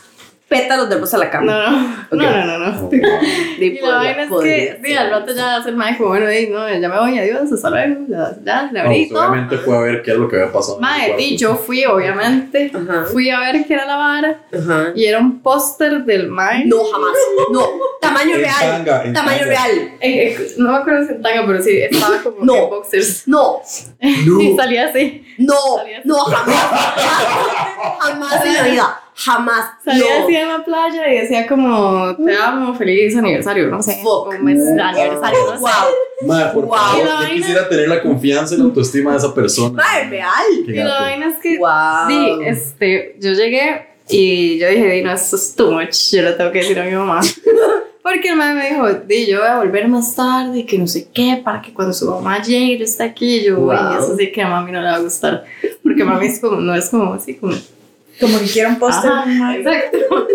Pétalos 0.50 0.88
de 0.88 0.98
rosa 1.00 1.18
a 1.18 1.20
la 1.22 1.30
cama. 1.32 1.46
No, 1.52 1.72
no, 1.72 1.88
Ok. 2.12 2.12
no, 2.12 2.46
no, 2.46 2.46
no, 2.46 2.58
no. 2.60 2.88
Oh, 2.88 2.90
Y 2.94 3.00
la 3.00 3.80
podría- 3.80 3.96
vaina 3.96 4.24
es 4.24 4.30
que, 4.30 4.80
ser. 4.88 4.98
al 5.00 5.10
rato 5.10 5.34
ya 5.34 5.56
hace 5.56 5.70
el 5.70 5.76
mae 5.78 5.98
como, 5.98 6.10
bueno, 6.10 6.28
di, 6.28 6.48
no, 6.48 6.70
ya 6.70 6.90
me 6.90 7.00
voy, 7.00 7.18
adiós, 7.18 7.52
hasta 7.52 7.70
luego, 7.72 8.02
ya, 8.08 8.36
ya 8.44 8.70
le 8.72 8.80
abrí 8.82 8.96
y 9.04 9.10
No, 9.10 9.20
obviamente 9.20 9.58
fue 9.58 9.76
a 9.78 9.80
ver 9.80 10.02
qué 10.04 10.12
era 10.12 10.20
lo 10.20 10.28
que 10.28 10.36
había 10.40 10.52
pasado. 10.52 10.80
Mae, 10.80 11.16
di, 11.18 11.38
yo 11.38 11.56
fui, 11.56 11.84
obviamente, 11.86 12.72
Ajá. 12.72 13.06
fui 13.12 13.30
a 13.32 13.40
ver 13.40 13.66
qué 13.66 13.74
era 13.74 13.86
la 13.86 13.96
vara. 13.96 14.42
Ajá. 14.54 14.92
Y 14.94 15.06
era 15.06 15.18
un 15.20 15.42
póster 15.42 16.04
del 16.04 16.28
mae. 16.28 16.66
No, 16.66 16.84
jamás. 16.92 17.12
No. 17.52 17.68
Tamaño 18.00 18.36
En 18.36 18.42
real. 18.42 18.54
tanga, 18.60 19.04
en 19.06 19.14
Tamaño 19.14 19.40
tanga. 19.40 19.50
real. 19.52 19.72
Eh, 20.02 20.36
eh, 20.38 20.48
no 20.58 20.72
me 20.72 20.78
acuerdo 20.78 21.08
si 21.08 21.14
en 21.14 21.22
tanga, 21.24 21.44
pero 21.48 21.64
sí, 21.64 21.78
estaba 21.82 22.18
como 22.22 22.46
No. 22.46 22.56
en 22.56 22.70
boxers. 22.70 23.28
No. 23.28 23.60
Y 24.02 24.26
No. 24.50 24.56
salía 24.58 24.88
así. 24.90 25.26
No. 25.40 25.56
Salía 25.78 25.98
así. 26.00 26.08
No, 26.08 26.16
jamás. 26.18 26.56
Jamás 28.02 28.46
en 28.46 28.54
la 28.54 28.64
vida. 28.64 29.00
Jamás. 29.26 29.72
Salía 29.84 30.20
no. 30.20 30.24
así 30.26 30.36
en 30.36 30.48
la 30.48 30.66
playa 30.66 31.14
y 31.14 31.18
decía 31.20 31.48
como, 31.48 32.16
te 32.16 32.36
amo, 32.36 32.74
feliz 32.76 33.16
aniversario, 33.16 33.68
no 33.68 33.82
sé. 33.82 34.00
Fuck. 34.04 34.40
Mes 34.40 34.64
de 34.64 34.82
aniversario, 34.82 35.40
no 35.46 35.54
sé. 35.56 35.60
Wow. 35.60 36.28
Mae, 36.28 36.46
por 36.54 36.66
Wow. 36.66 36.76
favor, 36.78 36.98
yo 37.06 37.14
vaina- 37.16 37.30
quisiera 37.34 37.70
tener 37.70 37.88
la 37.90 38.02
confianza 38.02 38.56
y 38.56 38.58
la 38.58 38.64
autoestima 38.66 39.12
de 39.12 39.18
esa 39.18 39.34
persona. 39.34 39.82
Mae, 39.84 40.10
real. 40.10 40.30
Y 40.68 40.72
la 40.74 41.02
vaina 41.02 41.28
es 41.28 41.40
que, 41.40 41.58
Wow. 41.58 42.08
di, 42.08 42.46
este, 42.48 43.16
yo 43.20 43.32
llegué 43.34 43.88
y 44.10 44.58
yo 44.60 44.68
dije, 44.68 44.90
di, 44.90 45.02
no, 45.02 45.12
esto 45.14 45.36
es 45.36 45.56
too 45.56 45.72
much, 45.72 46.12
yo 46.12 46.22
le 46.24 46.32
tengo 46.34 46.52
que 46.52 46.60
decir 46.60 46.80
a 46.80 46.84
mi 46.86 46.92
mamá. 46.92 47.22
Porque 48.04 48.30
el 48.30 48.36
madre 48.36 48.56
me 48.56 48.70
dijo, 48.70 48.94
di, 49.08 49.28
yo 49.28 49.40
voy 49.40 49.48
a 49.48 49.58
volver 49.60 49.88
más 49.88 50.14
tarde 50.14 50.60
y 50.60 50.66
que 50.66 50.78
no 50.78 50.88
sé 50.88 51.08
qué, 51.14 51.42
para 51.44 51.62
que 51.62 51.74
cuando 51.74 51.94
su 51.94 52.10
mamá 52.10 52.42
llegue 52.42 52.80
yo 52.80 52.84
esté 52.84 53.04
aquí. 53.04 53.38
Y 53.38 53.46
yo, 53.46 53.58
Wow. 53.60 53.70
"Uy, 53.72 53.98
eso 53.98 54.18
sí 54.18 54.30
que 54.32 54.42
a 54.42 54.50
mami 54.50 54.74
no 54.74 54.82
le 54.82 54.88
va 54.90 54.96
a 54.96 55.00
gustar. 55.00 55.46
Porque 55.82 56.04
mami 56.04 56.26
es 56.28 56.40
como, 56.42 56.58
no 56.60 56.76
es 56.76 56.90
como 56.90 57.14
así, 57.14 57.36
como 57.36 57.54
Como 58.20 58.40
que 58.40 58.46
quiero 58.46 58.70
un 58.70 58.80
póster. 58.80 59.12
Exacto. 59.58 60.28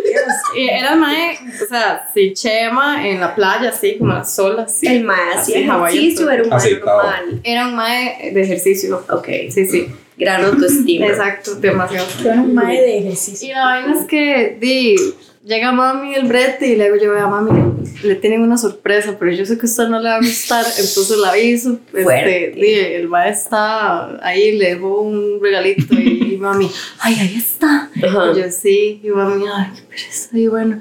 Y 0.57 0.69
era 0.69 0.97
mae, 0.97 1.39
o 1.63 1.67
sea, 1.69 2.09
sí, 2.13 2.33
chema 2.33 3.07
en 3.07 3.21
la 3.21 3.35
playa, 3.35 3.71
así 3.71 3.99
como 3.99 4.15
la 4.15 4.25
sola, 4.25 4.63
así. 4.63 4.87
El 4.87 5.05
mae 5.05 5.33
Así, 5.35 5.53
hacía 5.55 5.77
ejercicio, 5.77 6.31
era 6.31 6.43
un 6.43 6.49
mae 6.49 6.71
normal. 6.75 7.41
Era 7.45 7.69
un 7.69 7.75
mae 7.75 8.31
de 8.33 8.43
ejercicio. 8.43 9.05
Ok. 9.11 9.29
Sí, 9.51 9.67
sí. 9.67 9.89
gran 10.17 10.45
autoestima. 10.45 11.07
Exacto, 11.07 11.55
demasiado. 11.57 12.07
Fue 12.07 12.33
un 12.33 12.55
mae 12.55 12.81
de 12.81 12.99
ejercicio. 12.99 13.49
Y 13.49 13.53
la 13.53 13.65
vaina 13.65 14.01
es 14.01 14.07
que, 14.07 14.57
di, 14.59 14.97
llega 15.45 15.73
mami 15.73 16.15
el 16.15 16.27
brete 16.27 16.67
y 16.67 16.77
le 16.77 16.85
digo 16.85 16.97
yo, 16.97 17.13
vea 17.13 17.27
mami, 17.27 17.51
le 18.03 18.15
tienen 18.17 18.43
una 18.43 18.57
sorpresa, 18.57 19.17
pero 19.19 19.33
yo 19.33 19.45
sé 19.45 19.59
que 19.59 19.67
usted 19.67 19.89
no 19.89 19.99
le 20.01 20.09
va 20.09 20.17
a 20.17 20.21
gustar, 20.21 20.65
entonces 20.79 21.17
la 21.19 21.31
aviso. 21.31 21.79
Este, 21.87 22.03
Fuerte. 22.03 22.53
di, 22.55 22.75
el 22.75 23.13
va 23.13 23.29
está 23.29 24.25
ahí, 24.27 24.57
le 24.57 24.75
dejo 24.75 25.01
un 25.01 25.41
regalito 25.43 25.95
y, 25.95 26.37
mami, 26.41 26.71
ay, 27.01 27.17
ahí 27.21 27.37
está. 27.37 27.91
Ajá. 28.03 28.33
Y 28.33 28.41
yo 28.41 28.51
sí, 28.51 29.01
y 29.03 29.09
mami, 29.09 29.45
ay, 29.53 29.67
qué 29.75 29.83
pereza. 29.83 30.39
Y 30.39 30.47
bueno, 30.49 30.79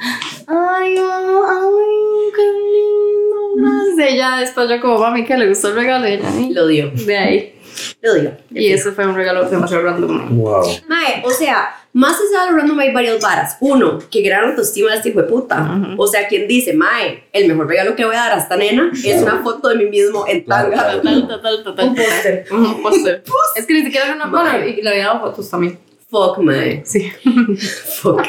ay, 0.47 0.95
mamá, 0.95 1.41
ay, 1.49 2.31
qué 2.35 2.43
lindo. 2.43 4.09
Y 4.09 4.17
ya 4.17 4.39
después 4.39 4.69
yo 4.69 4.79
como, 4.79 4.99
mami, 4.99 5.25
que 5.25 5.37
le 5.37 5.47
gustó 5.47 5.69
el 5.69 5.75
regalo, 5.75 6.07
y 6.07 6.13
ella. 6.13 6.29
Lo 6.51 6.67
dio, 6.67 6.91
de 6.91 7.17
ahí. 7.17 7.56
Lo 8.01 8.13
dio. 8.13 8.37
Y 8.51 8.71
eso 8.71 8.91
fue 8.93 9.05
un 9.05 9.15
regalo 9.15 9.49
demasiado 9.49 9.83
random. 9.83 10.37
Wow. 10.37 10.63
Mae, 10.87 11.23
o 11.23 11.31
sea, 11.31 11.75
más 11.93 12.15
allá 12.15 12.45
de 12.45 12.51
lo 12.51 12.57
random 12.57 12.79
hay 12.79 12.93
varias 12.93 13.21
varas. 13.21 13.57
Uno, 13.59 13.99
que 14.11 14.21
gran 14.21 14.49
autoestima 14.49 14.91
de 14.91 14.97
este 14.97 15.09
hijo 15.09 15.21
de 15.21 15.27
puta. 15.27 15.95
O 15.97 16.07
sea, 16.07 16.27
quien 16.27 16.47
dice, 16.47 16.73
Mae, 16.73 17.23
el 17.33 17.47
mejor 17.47 17.67
regalo 17.67 17.95
que 17.95 18.05
voy 18.05 18.15
a 18.15 18.19
dar 18.19 18.33
a 18.33 18.37
esta 18.41 18.55
nena 18.55 18.91
es 18.93 19.21
una 19.21 19.41
foto 19.41 19.69
de 19.69 19.75
mí 19.75 19.85
mismo 19.85 20.25
en 20.27 20.45
tanga. 20.45 20.93
Total, 20.93 21.27
total, 21.27 21.63
total. 21.63 21.87
Un 21.87 21.95
póster. 21.95 22.45
Un 22.51 22.81
póster. 22.81 23.23
Es 23.55 23.65
que 23.65 23.73
ni 23.73 23.83
siquiera 23.83 24.05
era 24.07 24.15
una 24.15 24.27
bueno, 24.27 24.65
y 24.65 24.81
le 24.81 24.89
había 24.89 25.05
dado 25.05 25.21
fotos 25.21 25.49
también. 25.49 25.79
Fuck, 26.09 26.37
Mae. 26.37 26.83
Sí. 26.85 27.11
Fuck. 28.01 28.21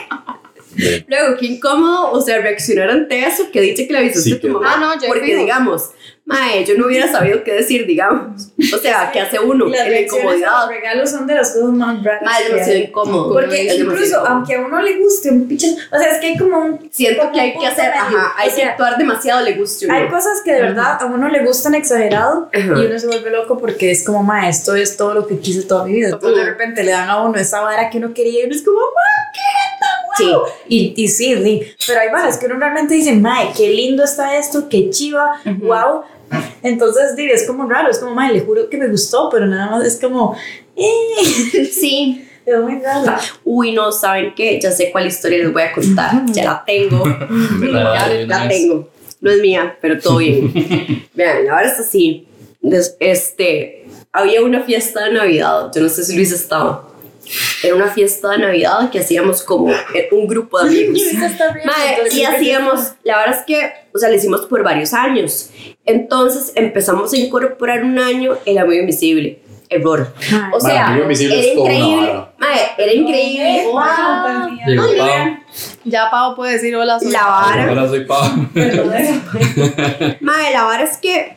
Luego, 1.06 1.36
qué 1.38 1.46
incómodo, 1.46 2.12
o 2.12 2.20
sea, 2.20 2.38
reaccionar 2.40 2.90
ante 2.90 3.24
eso, 3.26 3.50
que 3.50 3.60
dice 3.60 3.86
que 3.86 3.92
le 3.92 3.98
avisaste 4.00 4.30
Sí, 4.30 4.32
a 4.36 4.40
tu 4.40 4.46
que- 4.48 4.52
mamá. 4.52 4.74
Ah, 4.74 4.80
no, 4.80 5.00
yo 5.00 5.08
porque, 5.08 5.26
fijo. 5.26 5.40
digamos, 5.40 5.90
Mae, 6.24 6.62
yo 6.66 6.76
no 6.76 6.88
hubiera 6.88 7.10
sabido 7.10 7.42
qué 7.42 7.52
decir, 7.54 7.86
digamos. 7.86 8.48
O 8.74 8.76
sea, 8.76 9.08
¿qué 9.10 9.20
hace 9.20 9.38
uno? 9.40 9.64
Las 9.64 9.78
la 9.78 9.84
a 9.86 9.88
los 9.88 10.00
incomodidad. 10.02 10.68
regalos 10.68 11.10
son 11.10 11.26
de 11.26 11.34
las 11.34 11.52
cosas 11.54 11.70
más 11.70 12.04
raras. 12.04 12.22
Mae, 12.22 12.42
que 12.42 12.48
demasiado 12.50 12.78
hay. 12.78 12.84
incómodo. 12.84 13.32
Porque 13.32 13.62
incluso, 13.74 14.04
incómodo. 14.04 14.26
aunque 14.28 14.54
a 14.56 14.60
uno 14.60 14.82
le 14.82 14.98
guste 14.98 15.30
un 15.30 15.48
pichón, 15.48 15.70
o 15.90 15.98
sea, 15.98 16.06
es 16.12 16.18
que 16.20 16.26
hay 16.26 16.36
como 16.36 16.58
un. 16.58 16.90
Siento 16.92 17.22
como 17.22 17.32
que 17.32 17.40
hay 17.40 17.56
que 17.58 17.66
hacer, 17.66 17.86
ajá, 17.92 18.34
hay 18.36 18.48
O 18.48 18.50
que 18.50 18.56
sea, 18.60 18.70
actuar 18.72 18.98
demasiado, 18.98 19.40
le 19.42 19.54
guste 19.54 19.90
a 19.90 19.94
Hay 19.94 20.02
uno. 20.02 20.10
cosas 20.10 20.42
que 20.44 20.52
de 20.52 20.60
verdad 20.60 20.98
a 21.00 21.06
uno 21.06 21.28
le 21.30 21.42
gustan 21.46 21.74
exagerado 21.74 22.50
Ajá. 22.52 22.66
y 22.78 22.84
uno 22.86 22.98
se 22.98 23.06
vuelve 23.06 23.30
loco 23.30 23.56
porque 23.56 23.90
es 23.90 24.04
como, 24.04 24.22
ma, 24.22 24.50
esto 24.50 24.74
es 24.74 24.98
todo 24.98 25.14
lo 25.14 25.26
que 25.26 25.38
quise 25.38 25.62
toda 25.62 25.86
mi 25.86 25.92
vida. 25.94 26.08
Entonces 26.10 26.36
de 26.40 26.44
repente 26.44 26.84
le 26.84 26.90
dan 26.90 27.08
a 27.08 27.22
uno 27.22 27.38
esa 27.38 27.62
vara 27.62 27.88
que 27.88 27.96
uno 27.96 28.12
quería 28.12 28.42
y 28.42 28.44
uno 28.44 28.54
es 28.54 28.62
como, 28.62 28.76
ma, 28.80 29.32
qué 29.32 29.40
Sí. 30.18 30.32
Y, 30.68 30.94
y 30.96 31.08
sí, 31.08 31.34
sí, 31.42 31.62
pero 31.86 32.00
hay 32.00 32.08
varas 32.10 32.36
que 32.36 32.46
uno 32.46 32.56
realmente 32.56 32.94
dice, 32.94 33.14
ma, 33.14 33.52
qué 33.56 33.70
lindo 33.70 34.04
está 34.04 34.36
esto, 34.36 34.68
qué 34.68 34.90
chiva, 34.90 35.40
wow. 35.60 36.02
Entonces, 36.62 37.16
di, 37.16 37.30
es 37.30 37.46
como 37.46 37.68
raro, 37.68 37.90
es 37.90 37.98
como, 37.98 38.14
ma, 38.14 38.30
le 38.30 38.40
juro 38.40 38.68
que 38.68 38.76
me 38.76 38.88
gustó, 38.88 39.30
pero 39.30 39.46
nada 39.46 39.70
más 39.70 39.84
es 39.86 39.98
como, 40.00 40.36
eh, 40.76 41.64
Sí. 41.72 42.24
es 42.44 42.58
muy 42.60 42.80
raro. 42.80 43.14
Uy, 43.44 43.72
no, 43.72 43.92
¿saben 43.92 44.34
qué? 44.34 44.58
Ya 44.60 44.70
sé 44.70 44.90
cuál 44.90 45.06
historia 45.06 45.38
les 45.38 45.52
voy 45.52 45.62
a 45.62 45.72
contar. 45.72 46.24
Ya 46.32 46.44
la 46.44 46.64
tengo. 46.66 47.04
ya 47.72 48.08
la 48.26 48.48
tengo. 48.48 48.90
No 49.20 49.30
es 49.30 49.40
mía, 49.40 49.76
pero 49.80 49.98
todo 49.98 50.18
bien. 50.18 50.52
Vean, 51.14 51.44
la 51.44 51.56
verdad 51.56 51.72
es 51.74 51.80
así. 51.80 52.26
Este, 53.00 53.86
había 54.12 54.42
una 54.42 54.62
fiesta 54.62 55.04
de 55.04 55.12
Navidad. 55.12 55.70
Yo 55.74 55.82
no 55.82 55.88
sé 55.88 56.04
si 56.04 56.14
Luis 56.14 56.32
estaba. 56.32 56.87
Era 57.62 57.74
una 57.74 57.88
fiesta 57.88 58.30
de 58.30 58.38
Navidad 58.38 58.90
que 58.90 59.00
hacíamos 59.00 59.42
como 59.42 59.72
un 60.12 60.26
grupo 60.26 60.62
de 60.62 60.68
amigos. 60.68 61.02
Entonces, 61.12 62.14
y 62.14 62.20
¿qué 62.20 62.26
hacíamos, 62.26 62.92
la 63.04 63.18
verdad 63.18 63.38
es 63.38 63.44
que, 63.46 63.72
o 63.94 63.98
sea, 63.98 64.08
lo 64.08 64.14
hicimos 64.14 64.46
por 64.46 64.62
varios 64.62 64.92
años. 64.94 65.50
Entonces 65.84 66.52
empezamos 66.54 67.12
a 67.12 67.16
incorporar 67.16 67.84
un 67.84 67.98
año 67.98 68.36
el 68.44 68.58
amigo 68.58 68.80
invisible. 68.80 69.40
Error. 69.70 70.14
O 70.52 70.60
sea, 70.60 70.96
era 70.96 71.12
increíble. 71.12 72.00
vara. 72.00 72.32
Mae, 72.38 72.60
era 72.78 72.92
increíble. 72.92 73.64
Wow. 73.66 74.66
Llegó 74.66 74.82
Pau. 74.96 75.36
Ya 75.84 76.10
Pau 76.10 76.34
puede 76.34 76.52
decir 76.54 76.74
hola. 76.74 76.98
soy 76.98 77.10
La 77.10 77.26
vara. 77.26 77.70
Hola, 77.70 77.88
soy 77.88 78.04
Pau. 78.06 78.30
Mae, 80.20 80.52
la 80.52 80.66
verdad 80.68 80.88
es 80.90 80.96
que 80.96 81.36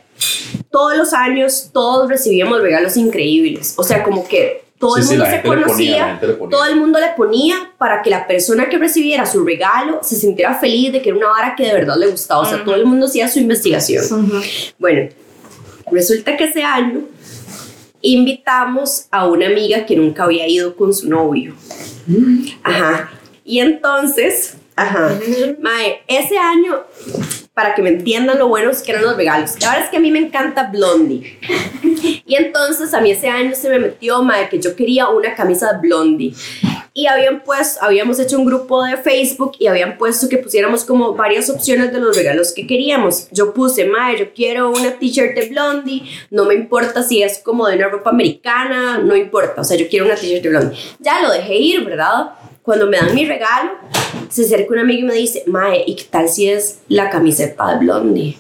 todos 0.70 0.96
los 0.96 1.14
años 1.14 1.72
todos 1.74 2.10
recibíamos 2.10 2.62
regalos 2.62 2.96
increíbles. 2.96 3.74
O 3.78 3.84
sea, 3.84 4.02
como 4.04 4.26
que 4.26 4.64
todo 4.82 4.96
Sí, 4.98 5.14
el 5.14 5.20
mundo 5.20 5.26
se 5.32 5.42
conocía, 5.44 6.20
ponía. 6.20 6.50
todo 6.50 6.66
el 6.66 6.76
mundo 6.76 7.00
le 7.00 7.10
ponía 7.16 7.72
para 7.78 8.02
que 8.02 8.10
la 8.10 8.28
persona 8.28 8.68
que 8.68 8.78
recibiera 8.78 9.26
su 9.26 9.46
regalo 9.46 10.00
se 10.02 10.16
sintiera 10.18 10.56
feliz 10.56 10.92
de 10.92 11.02
que 11.02 11.10
era 11.10 11.18
una 11.20 11.28
vara 11.28 11.56
que 11.56 11.64
de 11.68 11.74
verdad 11.74 11.96
le 11.98 12.08
gustaba. 12.08 12.42
O 12.42 12.46
sea, 12.46 12.64
todo 12.66 12.76
el 12.76 12.86
mundo 12.86 13.06
hacía 13.06 13.30
su 13.30 13.40
investigación. 13.40 14.04
Bueno, 14.78 15.10
resulta 15.92 16.36
que 16.36 16.46
ese 16.46 16.64
año 16.64 17.02
invitamos 18.02 19.06
a 19.12 19.28
una 19.28 19.46
amiga 19.48 19.86
que 19.86 19.96
nunca 19.96 20.24
había 20.24 20.48
ido 20.48 20.76
con 20.76 20.94
su 20.94 21.08
novio. 21.08 21.54
Ajá. 22.64 23.12
Y 23.46 23.60
entonces, 23.60 24.56
ajá. 24.76 25.18
Mae, 25.62 26.02
ese 26.08 26.38
año, 26.38 26.82
para 27.54 27.76
que 27.76 27.82
me 27.82 27.90
entiendan 27.90 28.40
lo 28.40 28.48
buenos 28.48 28.82
que 28.82 28.92
eran 28.92 29.04
los 29.04 29.18
regalos. 29.18 29.52
La 29.60 29.70
verdad 29.70 29.86
es 29.86 29.90
que 29.90 29.98
a 29.98 30.00
mí 30.00 30.10
me 30.10 30.20
encanta 30.20 30.70
Blondie. 30.72 31.38
Y 32.26 32.36
entonces 32.36 32.94
a 32.94 33.02
mí 33.02 33.12
ese 33.12 33.28
año 33.28 33.54
se 33.56 33.70
me 33.70 33.78
metió, 33.78 34.24
mae, 34.24 34.48
que 34.48 34.60
yo 34.60 34.76
quería 34.76 35.10
una 35.10 35.36
camisa 35.36 35.78
Blondie. 35.82 36.34
Y 36.94 37.08
habían 37.08 37.44
puesto, 37.44 37.84
habíamos 37.84 38.20
hecho 38.20 38.38
un 38.38 38.46
grupo 38.46 38.84
de 38.84 38.98
Facebook 38.98 39.54
y 39.60 39.68
habían 39.68 39.98
puesto 39.98 40.28
que 40.28 40.38
pusiéramos 40.38 40.84
como 40.84 41.14
varias 41.14 41.50
opciones 41.50 41.94
de 41.94 42.00
los 42.00 42.16
regalos 42.16 42.54
que 42.54 42.68
queríamos. 42.68 43.30
Yo 43.32 43.54
puse, 43.54 43.86
mae, 43.86 44.18
yo 44.18 44.34
quiero 44.34 44.70
una 44.70 44.98
t-shirt 44.98 45.36
de 45.36 45.50
Blondie, 45.50 46.04
no 46.30 46.46
me 46.46 46.54
importa 46.54 47.04
si 47.04 47.24
es 47.24 47.40
como 47.40 47.68
de 47.68 47.78
una 47.78 47.88
ropa 47.88 48.10
americana, 48.10 48.98
no 48.98 49.16
importa, 49.16 49.62
o 49.62 49.64
sea, 49.64 49.78
yo 49.78 49.88
quiero 49.90 50.06
una 50.06 50.16
t-shirt 50.16 50.44
de 50.44 50.50
Blondie. 50.50 50.78
Ya 51.00 51.22
lo 51.22 51.32
dejé 51.32 51.56
ir, 51.56 51.86
¿verdad? 51.86 52.32
Cuando 52.64 52.88
me 52.88 52.98
dan 52.98 53.16
mi 53.16 53.26
regalo, 53.26 53.72
se 54.30 54.44
acerca 54.44 54.74
un 54.74 54.80
amigo 54.80 55.00
y 55.02 55.04
me 55.04 55.16
dice, 55.16 55.44
mae, 55.48 55.84
¿y 55.86 55.96
qué 55.96 56.04
tal 56.04 56.30
si 56.30 56.50
es 56.50 56.82
la 56.88 57.10
camiseta 57.10 57.74
de 57.74 57.80
Blondie? 57.80 58.38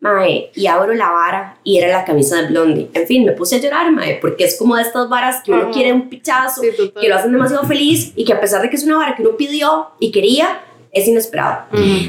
Mae, 0.00 0.50
y 0.54 0.66
abro 0.66 0.94
la 0.94 1.10
vara 1.10 1.58
y 1.64 1.78
era 1.78 1.88
la 1.88 2.04
camisa 2.04 2.40
de 2.40 2.48
Blondie. 2.48 2.90
En 2.94 3.06
fin, 3.06 3.24
me 3.24 3.32
puse 3.32 3.56
a 3.56 3.58
llorar, 3.58 3.90
mae, 3.90 4.18
porque 4.20 4.44
es 4.44 4.56
como 4.56 4.76
de 4.76 4.82
estas 4.82 5.08
varas 5.08 5.42
que 5.42 5.50
uno 5.50 5.62
Ajá. 5.62 5.70
quiere 5.72 5.92
un 5.92 6.08
pichazo, 6.08 6.60
Sí, 6.62 6.92
que 7.00 7.08
lo 7.08 7.16
hacen 7.16 7.32
demasiado 7.32 7.64
feliz 7.64 8.12
y 8.14 8.24
que 8.24 8.34
a 8.34 8.40
pesar 8.40 8.62
de 8.62 8.70
que 8.70 8.76
es 8.76 8.84
una 8.84 8.98
vara 8.98 9.16
que 9.16 9.22
uno 9.22 9.36
pidió 9.36 9.88
y 9.98 10.12
quería, 10.12 10.60
es 10.92 11.08
inesperado. 11.08 11.64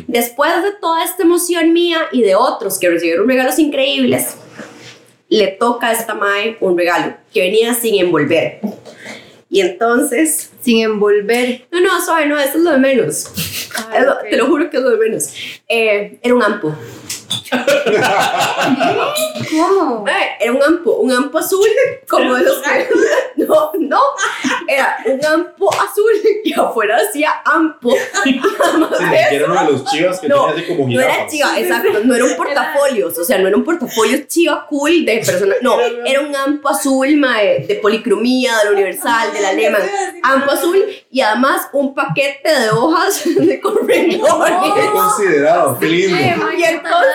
Después 0.08 0.62
de 0.62 0.74
toda 0.79 1.03
esta 1.03 1.24
emoción 1.24 1.74
mía 1.74 2.01
y 2.12 2.22
de 2.22 2.36
otros 2.36 2.77
que 2.77 2.88
recibieron 2.89 3.27
regalos 3.27 3.58
increíbles, 3.58 4.38
le 5.27 5.48
toca 5.48 5.88
a 5.88 5.94
esta 5.94 6.13
mae 6.13 6.58
un 6.62 6.77
regalo 6.77 7.15
que 7.34 7.41
venía 7.41 7.74
sin 7.74 7.96
envolver. 7.96 8.60
Y 9.55 9.62
entonces, 9.62 10.50
Sin 10.59 10.81
envolver. 10.83 11.65
no, 11.71 11.79
no, 11.79 12.03
suave, 12.03 12.25
no, 12.25 12.38
eso 12.38 12.57
es 12.57 12.63
lo 12.65 12.71
de 12.71 12.77
menos. 12.77 13.31
Ay, 13.89 14.00
Es 14.01 14.05
lo- 14.05 14.12
ok. 14.15 14.19
Te 14.29 14.35
lo 14.35 14.45
juro 14.47 14.69
que 14.69 14.75
es 14.75 14.83
lo 14.83 14.89
de 14.89 14.97
menos. 14.97 15.33
Eh, 15.69 16.19
era 16.21 16.35
un 16.35 16.43
ampo. 16.43 16.75
¿Cómo? 19.51 20.05
Era 20.39 20.51
un 20.51 20.63
ampo, 20.63 20.91
un 20.98 21.12
ampo 21.12 21.38
azul, 21.38 21.67
como 22.08 22.36
de 22.36 22.44
los 22.44 22.58
que... 22.58 22.88
No, 23.38 23.72
no, 23.77 24.00
era 24.67 24.98
un 25.05 25.25
ampo 25.25 25.70
azul 25.74 26.12
que 26.44 26.53
afuera 26.55 26.98
decía 27.01 27.41
ampo. 27.44 27.94
Sí, 28.24 28.39
ni 28.41 29.17
siquiera 29.17 29.46
uno 29.46 29.65
de 29.65 29.72
los 29.74 29.86
chivas 29.86 30.20
que 30.22 30.29
No, 30.29 30.46
tenía 30.48 30.63
así 30.63 30.74
como 30.74 30.88
No 30.89 31.01
era 31.01 31.27
chiva, 31.27 31.60
exacto, 31.60 32.00
no 32.05 32.15
era 32.15 32.24
un 32.25 32.36
portafolios, 32.38 33.17
o 33.17 33.24
sea, 33.25 33.38
no 33.38 33.48
era 33.48 33.58
un 33.58 33.63
portafolio 33.65 34.20
chiva 34.27 34.65
cool 34.67 35.05
de 35.05 35.17
personas, 35.17 35.58
no, 35.62 35.79
era 35.82 36.22
un 36.22 36.34
ampo 36.36 36.70
azul 36.70 37.15
mae, 37.17 37.65
de 37.67 37.75
policromía, 37.75 38.58
de 38.60 38.65
la 38.65 38.72
Universal, 38.72 39.34
de 39.34 39.41
la 39.41 39.53
Lehman, 39.53 39.82
ampo 40.24 40.51
azul 40.51 40.84
y 41.12 41.22
además 41.22 41.67
un 41.74 41.94
paquete 41.94 42.50
de 42.58 42.70
hojas 42.70 43.22
de 43.36 43.46
Qué 43.48 43.60
corredor. 43.60 44.91
considerado, 44.94 45.77
qué 45.79 45.88
lindo. 45.88 46.17
Y 46.17 46.63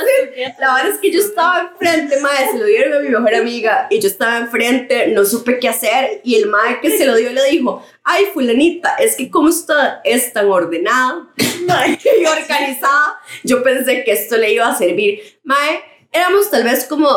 entonces, 0.00 0.58
la 0.58 0.74
verdad 0.74 0.92
es 0.92 0.98
que 1.00 1.12
yo 1.12 1.20
estaba 1.20 1.70
enfrente, 1.70 2.20
mae, 2.20 2.50
se 2.50 2.58
lo 2.58 2.64
dieron 2.66 2.94
a 2.94 3.00
mi 3.00 3.08
mejor 3.08 3.34
amiga 3.34 3.86
y 3.90 3.98
yo 4.00 4.08
estaba 4.08 4.38
enfrente, 4.38 5.08
no 5.08 5.24
supe 5.24 5.58
qué 5.58 5.68
hacer 5.68 6.20
y 6.24 6.36
el 6.36 6.48
mae 6.48 6.80
que 6.80 6.96
se 6.96 7.06
lo 7.06 7.16
dio 7.16 7.30
le 7.32 7.44
dijo, 7.50 7.84
ay, 8.04 8.26
fulanita, 8.32 8.94
es 8.96 9.16
que 9.16 9.30
como 9.30 9.48
usted 9.48 9.74
es 10.04 10.32
tan 10.32 10.48
ordenada 10.48 11.28
y 11.36 12.24
organizada, 12.24 13.20
yo 13.44 13.62
pensé 13.62 14.04
que 14.04 14.12
esto 14.12 14.36
le 14.36 14.52
iba 14.52 14.68
a 14.68 14.76
servir. 14.76 15.20
Mae, 15.44 15.80
éramos 16.12 16.50
tal 16.50 16.64
vez 16.64 16.84
como 16.84 17.08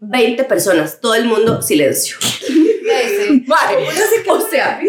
20 0.00 0.44
personas, 0.44 1.00
todo 1.00 1.14
el 1.14 1.24
mundo 1.24 1.62
silencio. 1.62 2.16
Mae, 3.46 3.88
o 4.28 4.40
sea, 4.40 4.80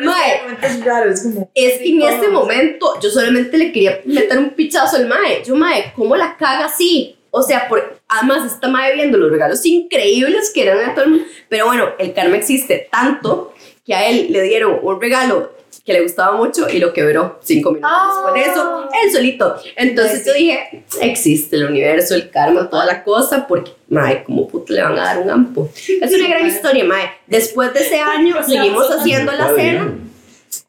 Mae. 0.00 0.40
es 0.62 0.84
raro, 0.84 1.10
es 1.10 1.22
como. 1.22 1.50
es 1.54 1.78
que 1.78 1.88
en 1.88 2.02
este 2.02 2.28
momento 2.28 2.98
yo 3.00 3.10
solamente 3.10 3.56
le 3.58 3.72
quería 3.72 4.00
meter 4.04 4.38
un 4.38 4.50
pichazo 4.50 4.96
al 4.96 5.06
mae. 5.06 5.42
Yo, 5.44 5.54
mae, 5.54 5.92
¿cómo 5.94 6.16
la 6.16 6.36
caga 6.36 6.66
así? 6.66 7.16
O 7.30 7.42
sea, 7.42 7.68
por, 7.68 8.00
además 8.08 8.52
está 8.52 8.68
mae 8.68 8.94
viendo 8.94 9.18
los 9.18 9.30
regalos 9.30 9.64
increíbles 9.66 10.50
que 10.52 10.62
eran 10.62 10.90
a 10.90 10.94
todo 10.94 11.04
el 11.04 11.10
mundo. 11.10 11.26
Pero 11.48 11.66
bueno, 11.66 11.90
el 11.98 12.14
karma 12.14 12.36
existe 12.36 12.88
tanto 12.90 13.54
que 13.84 13.94
a 13.94 14.08
él 14.08 14.28
le 14.30 14.42
dieron 14.42 14.78
un 14.82 15.00
regalo 15.00 15.57
que 15.88 15.94
le 15.94 16.02
gustaba 16.02 16.36
mucho 16.36 16.68
y 16.68 16.80
lo 16.80 16.92
quebró 16.92 17.40
cinco 17.42 17.70
minutos 17.70 17.90
después 18.12 18.34
de 18.34 18.52
eso, 18.52 18.88
él 19.02 19.10
solito. 19.10 19.56
Entonces 19.74 20.22
yo 20.26 20.34
dije, 20.34 20.84
existe 21.00 21.56
el 21.56 21.64
universo, 21.64 22.14
el 22.14 22.28
karma, 22.28 22.68
toda 22.68 22.84
la 22.84 23.02
cosa, 23.02 23.46
porque, 23.46 23.70
mae, 23.88 24.22
¿cómo 24.22 24.46
puto 24.46 24.74
le 24.74 24.82
van 24.82 24.98
a 24.98 25.04
dar 25.04 25.18
un 25.22 25.30
ampo? 25.30 25.70
Es 26.02 26.12
una 26.12 26.28
gran 26.28 26.46
historia, 26.46 26.84
mae. 26.84 27.08
Después 27.26 27.72
de 27.72 27.80
ese 27.80 28.00
año 28.00 28.36
seguimos 28.46 28.86
haciendo 28.90 29.32
la 29.32 29.54
cena. 29.54 29.94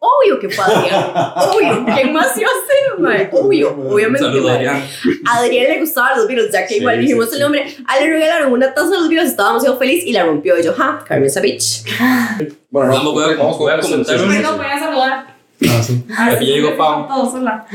Obvio 0.02 0.40
que 0.40 0.50
fue 0.50 0.64
Adrián. 0.64 1.12
Obvio. 1.36 1.86
¿Quién 1.94 2.14
más 2.14 2.38
iba 2.38 2.48
a 2.50 2.66
ser, 2.66 3.00
mae? 3.00 3.30
Obvio. 3.34 3.76
Obviamente. 3.90 4.20
Saludos. 4.26 4.52
Adrián. 4.52 4.82
A 5.30 5.38
Adrián 5.40 5.68
le 5.68 5.80
gustaban 5.82 6.18
los 6.18 6.28
virus, 6.28 6.46
ya 6.54 6.66
que 6.66 6.78
igual 6.78 6.96
Sí, 6.96 7.02
dijimos 7.02 7.26
sí, 7.26 7.32
el 7.32 7.38
sí. 7.38 7.44
nombre. 7.44 7.76
A 7.86 7.98
él 7.98 8.06
le 8.06 8.10
regalaron 8.14 8.54
una 8.54 8.74
taza 8.74 8.90
de 8.92 8.98
los 8.98 9.10
virus, 9.10 9.26
estábamos 9.26 9.66
yo 9.66 9.76
feliz 9.78 10.06
y 10.06 10.14
la 10.14 10.24
rompió. 10.26 10.58
Y 10.58 10.64
yo, 10.64 10.74
ja, 10.74 11.04
Carmen 11.08 11.30
Savich. 11.30 11.84
Bueno, 12.72 12.94
Vamos, 12.94 13.14
voy 13.14 13.24
a- 13.24 13.36
vamos 13.36 13.58
voy 13.58 13.72
a 13.72 13.80
con 13.80 13.90
comentar 13.90 14.16
sí, 14.16 14.22
sí, 14.24 14.30
sí. 14.30 14.34
Bueno, 14.36 14.58
voy 14.58 14.66
a 14.68 14.80
saludar. 14.80 15.36
Ah, 15.70 15.84
sí. 15.84 16.04
Ah, 16.16 16.30
Aquí 16.34 16.46
ya 16.46 16.54
llegó 16.54 16.78
Pau. 16.78 17.08
Todos, 17.08 17.34
hola. 17.34 17.66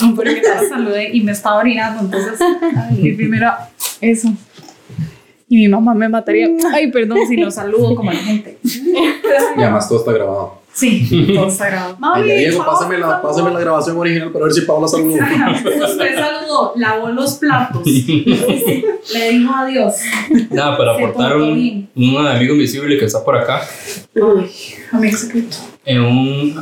No, 0.00 0.14
pero 0.16 0.32
que 0.34 0.40
te 0.40 0.68
saludé 0.68 1.10
y 1.12 1.20
me 1.20 1.32
estaba 1.32 1.58
orinando, 1.58 2.00
entonces, 2.00 2.40
ay, 2.76 3.12
primero, 3.12 3.52
eso. 4.00 4.28
Y 5.48 5.56
mi 5.56 5.68
mamá 5.68 5.92
me 5.94 6.08
mataría. 6.08 6.48
Ay, 6.72 6.90
perdón 6.90 7.18
si 7.28 7.36
no 7.36 7.50
saludo 7.50 7.94
como 7.94 8.10
a 8.10 8.14
la 8.14 8.20
gente. 8.20 8.58
Y 8.62 9.60
además 9.62 9.88
todo 9.88 9.98
está 9.98 10.12
grabado. 10.12 10.59
Sí, 10.72 11.32
todo 11.34 11.48
está 11.48 11.66
grabado. 11.68 11.96
Ay, 12.00 12.22
Mami, 12.22 12.32
Diego, 12.32 12.64
pásame 12.64 12.98
la, 12.98 13.06
saludó. 13.08 13.22
pásame 13.28 13.50
la 13.52 13.60
grabación 13.60 13.96
original 13.98 14.30
para 14.32 14.44
ver 14.44 14.54
si 14.54 14.60
Paula 14.62 14.88
saludó. 14.88 15.14
Usted 15.14 16.14
saludó, 16.16 16.72
lavó 16.76 17.08
los 17.08 17.34
platos, 17.34 17.82
le 17.86 19.30
dijo 19.30 19.52
adiós. 19.54 19.94
Nada, 20.50 20.76
para 20.76 20.92
aportar 20.94 21.36
un, 21.36 21.88
un 21.94 22.26
amigo 22.26 22.54
invisible 22.54 22.96
que 22.98 23.04
está 23.04 23.22
por 23.24 23.36
acá. 23.36 23.62
Amigo 24.92 25.16
secreto. 25.16 25.56
En 25.84 26.00
un 26.02 26.54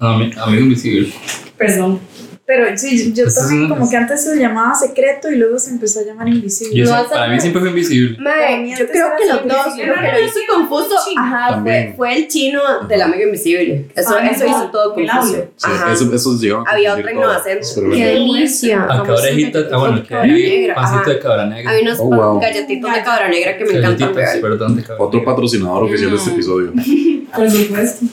ami- 0.00 0.36
amigo 0.38 0.62
invisible. 0.64 1.12
Perdón. 1.56 2.00
Pero 2.46 2.66
sí, 2.76 3.14
yo 3.14 3.24
Este 3.26 3.40
es 3.40 3.46
también 3.48 3.68
como 3.70 3.88
que 3.88 3.96
antes 3.96 4.22
se 4.22 4.36
llamaba 4.36 4.74
secreto 4.74 5.30
y 5.30 5.36
luego 5.36 5.58
se 5.58 5.70
empezó 5.70 6.00
a 6.00 6.02
llamar 6.02 6.28
invisible. 6.28 6.76
Yo 6.76 6.94
a 6.94 7.08
para 7.08 7.28
mí 7.32 7.40
siempre 7.40 7.60
fue 7.60 7.70
invisible. 7.70 8.18
Para 8.22 8.50
yo 8.62 8.86
creo 8.86 9.06
que 9.18 9.26
los 9.26 9.42
dos, 9.48 9.66
lo 9.68 9.74
que 9.94 10.12
lo 10.12 10.20
hizo 10.26 10.38
confuso, 10.54 10.94
ajá, 11.16 11.62
fue, 11.96 12.14
el 12.16 12.28
chino 12.28 12.60
del 12.86 13.00
amigo 13.00 13.22
invisible. 13.22 13.86
Eso, 13.96 14.14
Ah, 14.18 14.26
eso 14.26 14.44
no, 14.44 14.50
hizo 14.50 14.70
todo 14.70 14.94
el 14.94 15.06
confuso. 15.08 15.26
audio. 15.36 15.48
Sí, 15.56 15.70
Ajá. 15.72 15.92
eso, 15.94 16.14
eso 16.14 16.36
a 16.66 16.70
Había 16.70 16.92
todo. 17.14 17.32
inocente. 17.32 17.66
Pero 17.76 17.90
Qué 17.92 18.06
delicia. 18.06 18.82
Acá 18.84 19.14
orejitas, 19.14 19.64
ah, 19.72 19.76
bueno, 19.78 20.04
que 20.06 20.14
hay 20.14 20.68
pancito 20.74 21.10
de 21.10 21.18
cabra 21.20 21.46
negra. 21.46 21.70
Hay 21.70 21.82
unos 21.82 21.98
Oh, 21.98 22.04
wow. 22.14 22.40
galletitos 22.40 22.94
de 22.94 23.02
cabra 23.02 23.28
negra 23.30 23.56
que 23.56 23.64
me 23.64 23.78
encantan 23.78 24.12
perdón, 24.42 24.76
de 24.76 24.82
cabra 24.82 25.02
Otro 25.02 25.24
patrocinador 25.24 25.84
oficial 25.84 26.10
de 26.10 26.16
este 26.16 26.30
episodio. 26.30 26.72
Por 27.34 27.50
supuesto. 27.50 28.06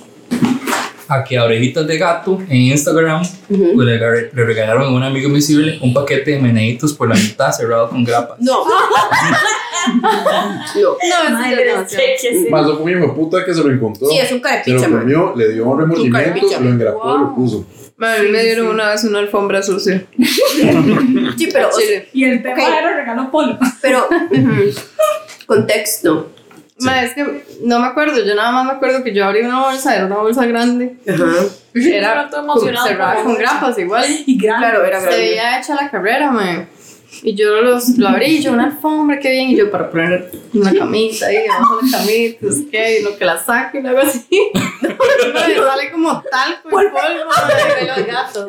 Aquí 1.13 1.35
a 1.35 1.43
orejitas 1.43 1.85
de 1.87 1.97
gato 1.97 2.39
en 2.47 2.55
Instagram 2.57 3.21
Ujú. 3.49 3.71
pues, 3.75 3.85
le, 3.87 3.97
le 3.97 4.45
regalaron 4.45 4.83
a 4.83 4.89
un 4.89 5.03
amigo 5.03 5.27
invisible 5.27 5.77
un 5.81 5.93
paquete 5.93 6.31
de 6.31 6.39
meneitos 6.39 6.93
por 6.93 7.09
la 7.09 7.15
mitad 7.15 7.51
cerrado 7.51 7.89
con 7.89 8.03
grapas. 8.05 8.37
No. 8.39 8.63
no. 10.01 10.81
No, 10.81 11.29
Madre. 11.37 11.73
¿qué- 11.89 11.95
qué 12.21 12.29
es 12.29 12.35
eso? 12.37 12.49
Más 12.49 12.65
lo 12.65 12.77
fue 12.79 12.95
de 12.95 13.07
puta 13.09 13.43
que 13.43 13.53
se 13.53 13.63
lo 13.63 13.71
encontró. 13.71 14.07
Sí, 14.07 14.17
es 14.17 14.23
un 14.23 14.29
se 14.29 14.35
lo 14.35 14.41
carepicha, 14.41 14.87
man. 14.87 14.99
comió, 15.01 15.33
le 15.35 15.49
dio 15.53 15.65
un 15.65 15.79
remordimiento, 15.79 16.17
carepicha. 16.17 16.59
lo 16.59 16.69
engrapó 16.69 17.15
y 17.15 17.19
lo 17.19 17.35
puso. 17.35 17.65
A 17.99 18.17
mí 18.21 18.29
me 18.29 18.43
dieron 18.43 18.67
una 18.67 18.89
vez 18.89 19.03
una 19.03 19.19
alfombra 19.19 19.61
sucia. 19.61 20.03
Sí, 21.37 21.49
pero, 21.51 21.69
o 21.69 21.71
sea. 21.71 22.03
Y 22.13 22.23
el 22.25 22.41
tema 22.41 22.55
Ok. 22.55 22.59
era 22.79 22.95
regalo 22.95 23.29
polo. 23.31 23.57
pero, 23.81 24.07
ujú. 24.31 24.71
contexto. 25.45 26.31
Ma, 26.83 27.03
es 27.03 27.13
que 27.13 27.43
no 27.63 27.79
me 27.79 27.88
acuerdo, 27.88 28.23
yo 28.23 28.35
nada 28.35 28.51
más 28.51 28.65
me 28.65 28.71
acuerdo 28.73 29.03
que 29.03 29.13
yo 29.13 29.25
abrí 29.25 29.41
una 29.41 29.61
bolsa, 29.61 29.95
era 29.95 30.05
una 30.05 30.17
bolsa 30.17 30.45
grande. 30.45 30.95
Ajá. 31.07 31.25
Era 31.73 32.29
cerrada 32.59 33.23
con 33.23 33.35
grapas 33.35 33.77
igual. 33.77 34.05
Y 34.25 34.38
grande. 34.38 34.67
Claro, 34.67 34.85
era 34.85 35.00
Se 35.00 35.05
grande. 35.05 35.23
veía 35.23 35.59
hecha 35.59 35.75
la 35.75 35.89
carrera, 35.89 36.31
man. 36.31 36.67
Y 37.23 37.35
yo 37.35 37.61
los, 37.61 37.97
lo 37.97 38.07
abrí, 38.07 38.38
y 38.38 38.41
yo 38.41 38.53
una 38.53 38.65
alfombra, 38.65 39.19
qué 39.19 39.31
bien. 39.31 39.50
Y 39.50 39.57
yo 39.57 39.69
para 39.69 39.89
poner 39.89 40.31
una 40.53 40.73
camita 40.73 41.27
ahí, 41.27 41.45
abajo 41.45 41.77
de 41.81 41.91
la 41.91 41.97
camita, 41.97 42.47
es 42.47 42.61
que 42.71 43.00
y 43.00 43.03
lo 43.03 43.17
que 43.17 43.25
la 43.25 43.38
saco 43.38 43.77
y 43.77 43.81
lo 43.81 43.89
hago 43.89 44.00
así. 44.00 44.27
Y 44.81 45.53
sale 45.55 45.91
como 45.91 46.21
talco 46.23 46.67
y 46.67 46.71
polvo 46.71 46.97
de 47.00 47.85
los 47.85 48.07
gatos. 48.07 48.47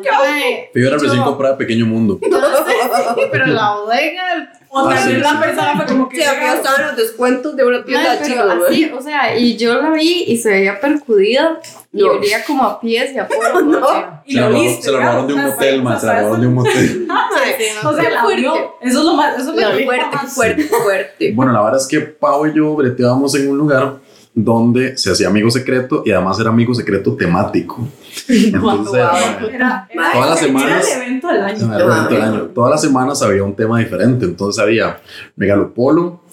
Yo 0.73 0.87
era 0.87 0.97
recién 0.97 1.23
comprada 1.23 1.57
Pequeño 1.57 1.85
Mundo. 1.85 2.19
No 2.29 2.39
sé, 2.39 2.73
sí, 3.15 3.21
pero 3.31 3.47
la 3.47 3.75
bodega, 3.75 4.33
el 4.33 4.49
O 4.75 4.89
tal 4.89 4.97
Ah, 4.97 5.05
vez 5.05 5.19
la 5.21 5.39
persona 5.39 5.75
fue 5.77 5.85
como 5.85 6.09
que. 6.09 6.15
Sí, 6.17 6.23
aquí 6.23 6.45
estaban 6.55 6.87
los 6.87 6.95
descuentos 6.97 7.55
de 7.55 7.63
una 7.63 7.85
tienda 7.85 8.19
chicos, 8.23 8.57
güey. 8.67 8.91
o 8.91 8.99
sea, 9.01 9.37
y 9.37 9.55
yo 9.55 9.79
la 9.79 9.91
vi 9.91 10.23
y 10.27 10.37
se 10.37 10.49
veía 10.49 10.79
percudida 10.79 11.59
y 11.93 12.01
No. 12.01 12.13
olía 12.13 12.43
como 12.43 12.63
a 12.63 12.79
pies 12.81 13.11
y 13.13 13.19
a 13.19 13.27
polvo. 13.27 13.61
No. 13.61 14.21
Y 14.25 14.33
Se 14.33 14.39
lo 14.41 14.49
viste. 14.49 14.81
se 14.83 14.91
la 14.91 14.97
robaron 14.99 15.27
de 15.27 15.33
un 15.33 15.39
¿verdad? 15.41 15.53
motel, 15.55 15.83
man. 15.83 15.99
Se 15.99 16.05
la 16.07 16.19
robaron 16.21 16.41
de 16.41 16.47
un 16.47 16.53
motel. 16.55 17.07
No 17.07 17.89
O 17.89 17.95
sea, 17.95 18.21
fuerte. 18.23 18.47
Eso 18.81 18.99
es 18.99 19.05
lo 19.05 19.13
más. 19.13 19.37
Eso 19.39 19.53
lo 19.53 19.61
fuerte, 19.85 20.17
fuerte, 20.27 20.63
fuerte. 20.63 21.31
Bueno, 21.35 21.51
la 21.53 21.61
verdad 21.61 21.79
es 21.79 21.87
que 21.87 21.99
Pau 22.01 22.47
y 22.47 22.53
yo 22.55 22.73
breteábamos 22.75 23.35
en 23.35 23.49
un 23.51 23.57
lugar 23.59 23.93
donde 24.35 24.97
se 24.97 25.11
hacía 25.11 25.27
amigo 25.27 25.51
secreto 25.51 26.01
y 26.05 26.11
además 26.11 26.39
era 26.39 26.49
amigo 26.49 26.73
secreto 26.73 27.15
temático. 27.15 27.87
Entonces, 28.27 28.93
era- 28.95 29.39
Era, 29.53 29.87
era, 29.91 30.11
Todas 30.13 30.29
las 30.29 30.41
era 30.41 30.47
semanas- 30.47 30.87
el 30.95 31.01
evento 31.01 31.27
del 31.27 31.41
año. 31.43 31.65
Era 31.75 31.75
el 31.85 31.91
evento 31.91 32.09
del 32.13 32.21
año. 32.21 32.41
Todas 32.53 32.71
las 32.71 32.81
semanas 32.81 33.21
había 33.21 33.43
un 33.43 33.55
tema 33.55 33.79
diferente. 33.79 34.25
Entonces 34.25 34.61
había 34.61 34.99
regalo 35.37 35.73
polo, 35.73 36.23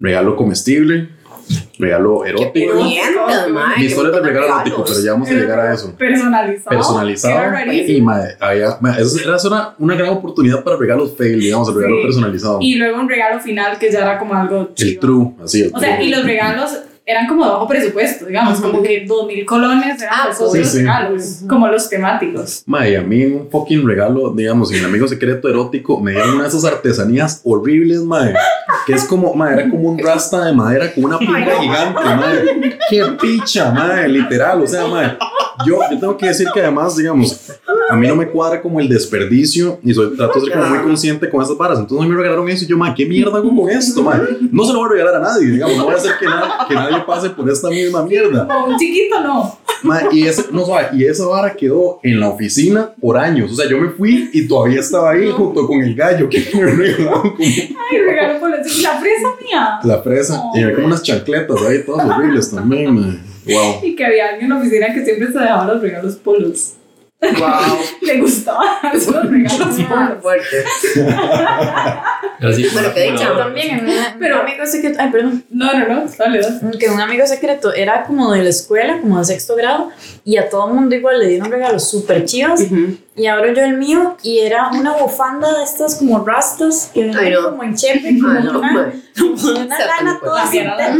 regalo 0.00 0.36
comestible, 0.36 1.08
regalo 1.78 2.24
erótico. 2.26 2.74
Mi 3.78 3.84
historia 3.84 4.10
de 4.12 4.20
regalo 4.20 4.46
erótico, 4.46 4.84
pero 4.86 5.00
ya 5.02 5.12
vamos 5.12 5.28
a 5.30 5.32
llegar 5.32 5.60
a 5.60 5.74
eso. 5.74 5.94
Personalizado. 5.96 6.76
Personalizado. 6.76 7.38
Era. 7.38 7.72
Y 7.74 8.04
había, 8.40 8.78
eso 8.98 9.18
era 9.20 9.36
una, 9.48 9.74
una 9.78 9.94
gran 9.94 10.10
oportunidad 10.10 10.62
para 10.62 10.76
regalos 10.76 11.14
fail, 11.16 11.40
digamos, 11.40 11.68
el 11.70 11.74
regalo 11.76 11.96
Sí. 11.96 12.02
personalizado. 12.04 12.58
Y 12.60 12.74
luego 12.74 13.00
un 13.00 13.08
regalo 13.08 13.40
final 13.40 13.78
que 13.78 13.90
ya 13.90 14.00
era 14.00 14.18
como 14.18 14.34
algo 14.34 14.60
el 14.60 14.74
chido. 14.74 15.00
true, 15.00 15.30
así. 15.42 15.62
El 15.62 15.72
O 15.74 15.78
sea, 15.80 15.96
true. 15.96 16.04
y 16.06 16.10
los 16.10 16.24
regalos 16.24 16.78
eran 17.08 17.26
como 17.26 17.42
de 17.42 17.50
bajo 17.50 17.66
presupuesto, 17.66 18.26
digamos, 18.26 18.60
como 18.60 18.82
que 18.82 19.06
dos 19.06 19.26
mil 19.26 19.46
colones 19.46 20.00
eran 20.02 20.14
Ah, 20.14 20.28
los 20.38 20.52
sí, 20.52 20.78
regalos, 20.78 21.40
como 21.48 21.66
los 21.66 21.88
temáticos. 21.88 22.62
Mae, 22.66 22.98
a 22.98 23.02
mí 23.02 23.22
en 23.22 23.34
un 23.34 23.50
fucking 23.50 23.86
regalo, 23.86 24.30
digamos, 24.30 24.70
en 24.72 24.80
el 24.80 24.84
amigo 24.84 25.08
secreto 25.08 25.48
erótico, 25.48 25.98
me 26.00 26.10
dieron 26.12 26.34
una 26.34 26.42
de 26.42 26.48
esas 26.50 26.66
artesanías 26.66 27.40
horribles, 27.44 28.00
mae. 28.00 28.34
Que 28.86 28.92
es 28.92 29.04
como, 29.04 29.32
mae, 29.32 29.54
era 29.54 29.70
como 29.70 29.88
un 29.88 29.98
rasta 29.98 30.44
de 30.44 30.52
madera 30.52 30.92
con 30.92 31.04
una 31.06 31.18
pinta 31.18 31.58
gigante, 31.58 32.00
mae. 32.04 32.78
Qué 32.90 33.04
picha, 33.18 33.70
mae, 33.70 34.06
literal. 34.06 34.62
O 34.62 34.66
sea, 34.66 34.86
mae, 34.86 35.16
yo, 35.66 35.78
yo 35.90 35.98
tengo 35.98 36.16
que 36.18 36.26
decir 36.26 36.48
que 36.52 36.60
además, 36.60 36.94
digamos, 36.94 37.52
a 37.90 37.96
mí 37.96 38.06
no 38.06 38.16
me 38.16 38.28
cuadra 38.28 38.60
como 38.60 38.80
el 38.80 38.88
desperdicio 38.88 39.78
y 39.82 39.94
soy, 39.94 40.16
trato 40.16 40.38
de 40.40 40.46
ser 40.46 40.54
como 40.58 40.68
muy 40.70 40.78
consciente 40.80 41.28
con 41.30 41.42
esas 41.42 41.56
varas. 41.56 41.78
Entonces 41.78 42.04
a 42.04 42.08
mí 42.08 42.10
me 42.14 42.16
regalaron 42.20 42.48
eso 42.48 42.64
y 42.64 42.68
yo, 42.68 42.76
mae, 42.76 42.94
¿qué 42.94 43.06
mierda 43.06 43.38
hago 43.38 43.54
con 43.56 43.70
esto, 43.70 44.02
mae? 44.02 44.20
No 44.50 44.64
se 44.64 44.72
lo 44.72 44.80
voy 44.80 44.88
a 44.88 44.92
regalar 44.92 45.14
a 45.16 45.20
nadie, 45.20 45.48
digamos, 45.48 45.76
no 45.76 45.84
voy 45.84 45.94
a 45.94 45.96
hacer 45.96 46.12
que, 46.20 46.26
na- 46.26 46.66
que 46.68 46.74
nadie 46.74 46.98
pase 47.06 47.30
por 47.30 47.48
esta 47.50 47.68
misma 47.70 48.04
mierda. 48.04 48.46
Como 48.46 48.66
un 48.66 48.76
chiquito, 48.78 49.20
no. 49.20 49.58
Ma, 49.82 50.02
y, 50.10 50.26
ese, 50.26 50.46
no, 50.50 50.64
suave, 50.64 50.88
y 50.94 51.04
esa 51.04 51.24
vara 51.26 51.54
quedó 51.54 52.00
en 52.02 52.18
la 52.18 52.28
oficina 52.30 52.90
por 53.00 53.16
años. 53.16 53.52
O 53.52 53.54
sea, 53.54 53.68
yo 53.70 53.78
me 53.78 53.90
fui 53.90 54.28
y 54.32 54.46
todavía 54.48 54.80
estaba 54.80 55.10
ahí 55.12 55.30
junto 55.30 55.66
con 55.68 55.80
el 55.80 55.94
gallo 55.94 56.28
que 56.28 56.44
me 56.54 56.66
regalaron 56.66 57.34
Ay, 57.38 57.98
regalo 58.04 58.40
por 58.40 58.52
eso. 58.54 58.82
La 58.82 58.98
fresa 58.98 59.28
mía. 59.40 59.78
la 59.84 60.02
fresa. 60.02 60.42
Y 60.54 60.62
había 60.62 60.74
como 60.74 60.88
unas 60.88 61.02
chancletas 61.02 61.56
ahí, 61.62 61.84
todas 61.86 62.06
horribles 62.08 62.50
también. 62.50 62.92
ma. 62.94 63.16
Wow. 63.46 63.76
Y 63.82 63.94
que 63.96 64.04
había 64.04 64.30
alguien 64.30 64.44
en 64.44 64.50
la 64.50 64.58
oficina 64.58 64.92
que 64.92 65.04
siempre 65.04 65.32
se 65.32 65.38
dejaba 65.38 65.72
los 65.72 65.80
regalos 65.80 66.16
polos. 66.16 66.72
Wow. 67.20 67.78
Le 68.02 68.20
gustaban 68.20 68.68
esos 68.94 69.28
regalos 69.28 69.76
Muy 69.76 69.84
polos. 69.84 70.22
fuerte. 70.22 70.64
Así, 72.40 72.66
Bueno, 72.72 72.88
qué 72.94 73.10
dicha. 73.12 73.36
También 73.36 73.84
Pero- 74.20 74.36
un 74.36 74.46
amigo 74.46 74.64
secreto, 74.66 74.98
ay, 75.00 75.10
perdón, 75.10 75.44
No, 75.50 75.72
no, 75.72 75.88
no, 75.88 76.04
dale, 76.16 76.40
dale. 76.40 76.78
que 76.78 76.88
un 76.88 77.00
amigo 77.00 77.26
secreto 77.26 77.72
era 77.74 78.04
como 78.04 78.30
de 78.32 78.44
la 78.44 78.50
escuela, 78.50 79.00
como 79.00 79.18
de 79.18 79.24
sexto 79.24 79.56
grado, 79.56 79.90
y 80.24 80.36
a 80.36 80.48
todo 80.48 80.68
mundo 80.68 80.94
igual 80.94 81.18
le 81.18 81.26
dieron 81.26 81.50
regalos 81.50 81.90
súper 81.90 82.24
chivas, 82.24 82.62
y 83.16 83.26
abro 83.26 83.52
yo 83.52 83.64
el 83.64 83.76
mío, 83.76 84.16
y 84.22 84.38
era 84.38 84.68
una 84.68 84.92
bufanda 84.92 85.52
de 85.58 85.64
estas 85.64 85.96
como 85.96 86.24
rastas, 86.24 86.92
que 86.94 87.02
Ay, 87.02 87.10
venían 87.10 87.42
no. 87.42 87.50
como 87.50 87.64
en 87.64 87.74
chepe, 87.74 88.16
como 88.20 88.32
Ay, 88.32 88.44
no, 88.44 88.58
una, 88.60 88.92
como 89.18 89.50
una 89.64 89.78
lana 89.78 90.20
toda 90.22 90.46
sintética. 90.46 90.94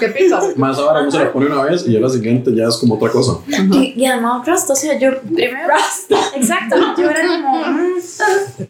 Qué 0.00 0.08
pico. 0.08 0.38
Más 0.56 0.76
ahora 0.78 1.02
uno 1.02 1.10
se 1.12 1.18
la 1.20 1.32
pone 1.32 1.46
una 1.46 1.62
vez 1.62 1.84
y 1.86 1.92
ya 1.92 2.00
la 2.00 2.08
siguiente 2.08 2.50
ya 2.52 2.64
es 2.66 2.76
como 2.78 2.96
otra 2.96 3.10
cosa. 3.10 3.34
Y, 3.46 3.94
y 3.96 4.06
además 4.06 4.44
rasta, 4.44 4.72
o 4.72 4.76
sea, 4.76 4.98
yo 4.98 5.10
primero... 5.48 5.68
Rasta. 5.68 6.16
Exacto, 6.36 6.76
yo 6.98 7.10
era 7.10 7.26
como... 7.26 7.64
mm, 7.64 7.98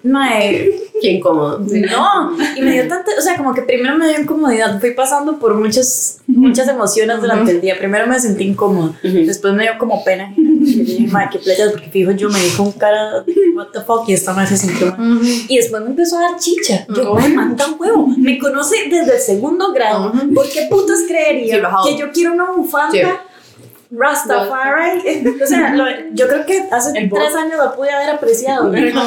mae, 0.04 0.84
Qué 1.00 1.12
incómodo. 1.12 1.58
No, 1.58 2.37
y 2.56 2.62
me 2.62 2.72
dio 2.72 2.88
tanta, 2.88 3.10
o 3.18 3.20
sea, 3.20 3.37
como 3.37 3.52
que 3.52 3.62
primero 3.62 3.96
me 3.96 4.08
dio 4.08 4.20
incomodidad, 4.20 4.80
fui 4.80 4.92
pasando 4.92 5.38
por 5.38 5.54
muchas, 5.54 6.20
muchas 6.26 6.68
emociones 6.68 7.20
durante 7.20 7.50
el 7.50 7.60
día. 7.60 7.76
Primero 7.78 8.06
me 8.06 8.18
sentí 8.18 8.44
incómoda, 8.44 8.94
después 9.02 9.54
me 9.54 9.64
dio 9.64 9.72
como 9.78 10.04
pena. 10.04 10.32
Y 10.37 10.82
dije, 10.82 11.06
madre, 11.08 11.28
qué 11.32 11.38
playas, 11.40 11.72
porque 11.72 11.90
fijo, 11.90 12.12
yo 12.12 12.30
me 12.30 12.40
dijo 12.40 12.62
un 12.62 12.72
cara 12.72 13.24
what 13.54 13.68
the 13.72 13.80
fuck, 13.80 14.08
y 14.08 14.14
esta 14.14 14.32
vez 14.32 14.48
se 14.48 14.56
sintió 14.56 14.94
mal. 14.96 15.20
Y 15.48 15.56
después 15.56 15.82
me 15.82 15.90
empezó 15.90 16.18
a 16.18 16.30
dar 16.30 16.38
chicha. 16.38 16.87
Yo, 16.94 17.14
me 17.14 17.28
manda 17.28 17.66
un 17.66 17.76
huevo. 17.78 18.06
Me 18.16 18.38
conoce 18.38 18.88
desde 18.88 19.16
el 19.16 19.20
segundo 19.20 19.72
grado. 19.72 20.12
¿Por 20.34 20.48
qué 20.48 20.68
putas 20.70 21.02
creería 21.06 21.56
Sí, 21.84 21.90
que 21.90 21.98
yo 21.98 22.10
quiero 22.12 22.32
una 22.32 22.52
bufanda? 22.52 22.92
Sí. 22.92 23.00
Rastafari. 23.90 25.25
O 25.42 25.47
sea, 25.47 25.75
lo- 25.75 25.85
yo 26.12 26.29
creo 26.29 26.47
que 26.47 26.64
hace 26.70 26.99
El 26.99 27.11
tres 27.11 27.35
años 27.35 27.59
lo 27.62 27.75
pude 27.75 27.90
haber 27.90 28.11
apreciado. 28.11 28.70
Pero, 28.70 29.01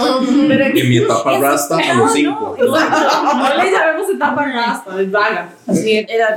pero 0.47 0.65
En 0.65 0.89
mi 0.89 0.97
etapa 0.97 1.37
rasta 1.39 1.77
a 1.77 1.93
los 1.95 2.11
cinco. 2.13 2.55
No 2.59 3.63
le 3.63 3.71
llamemos 3.71 4.09
etapa 4.13 4.45
rasta, 4.45 5.01
es 5.01 5.11
vaga. 5.11 5.49
Así. 5.67 6.05
Era, 6.07 6.35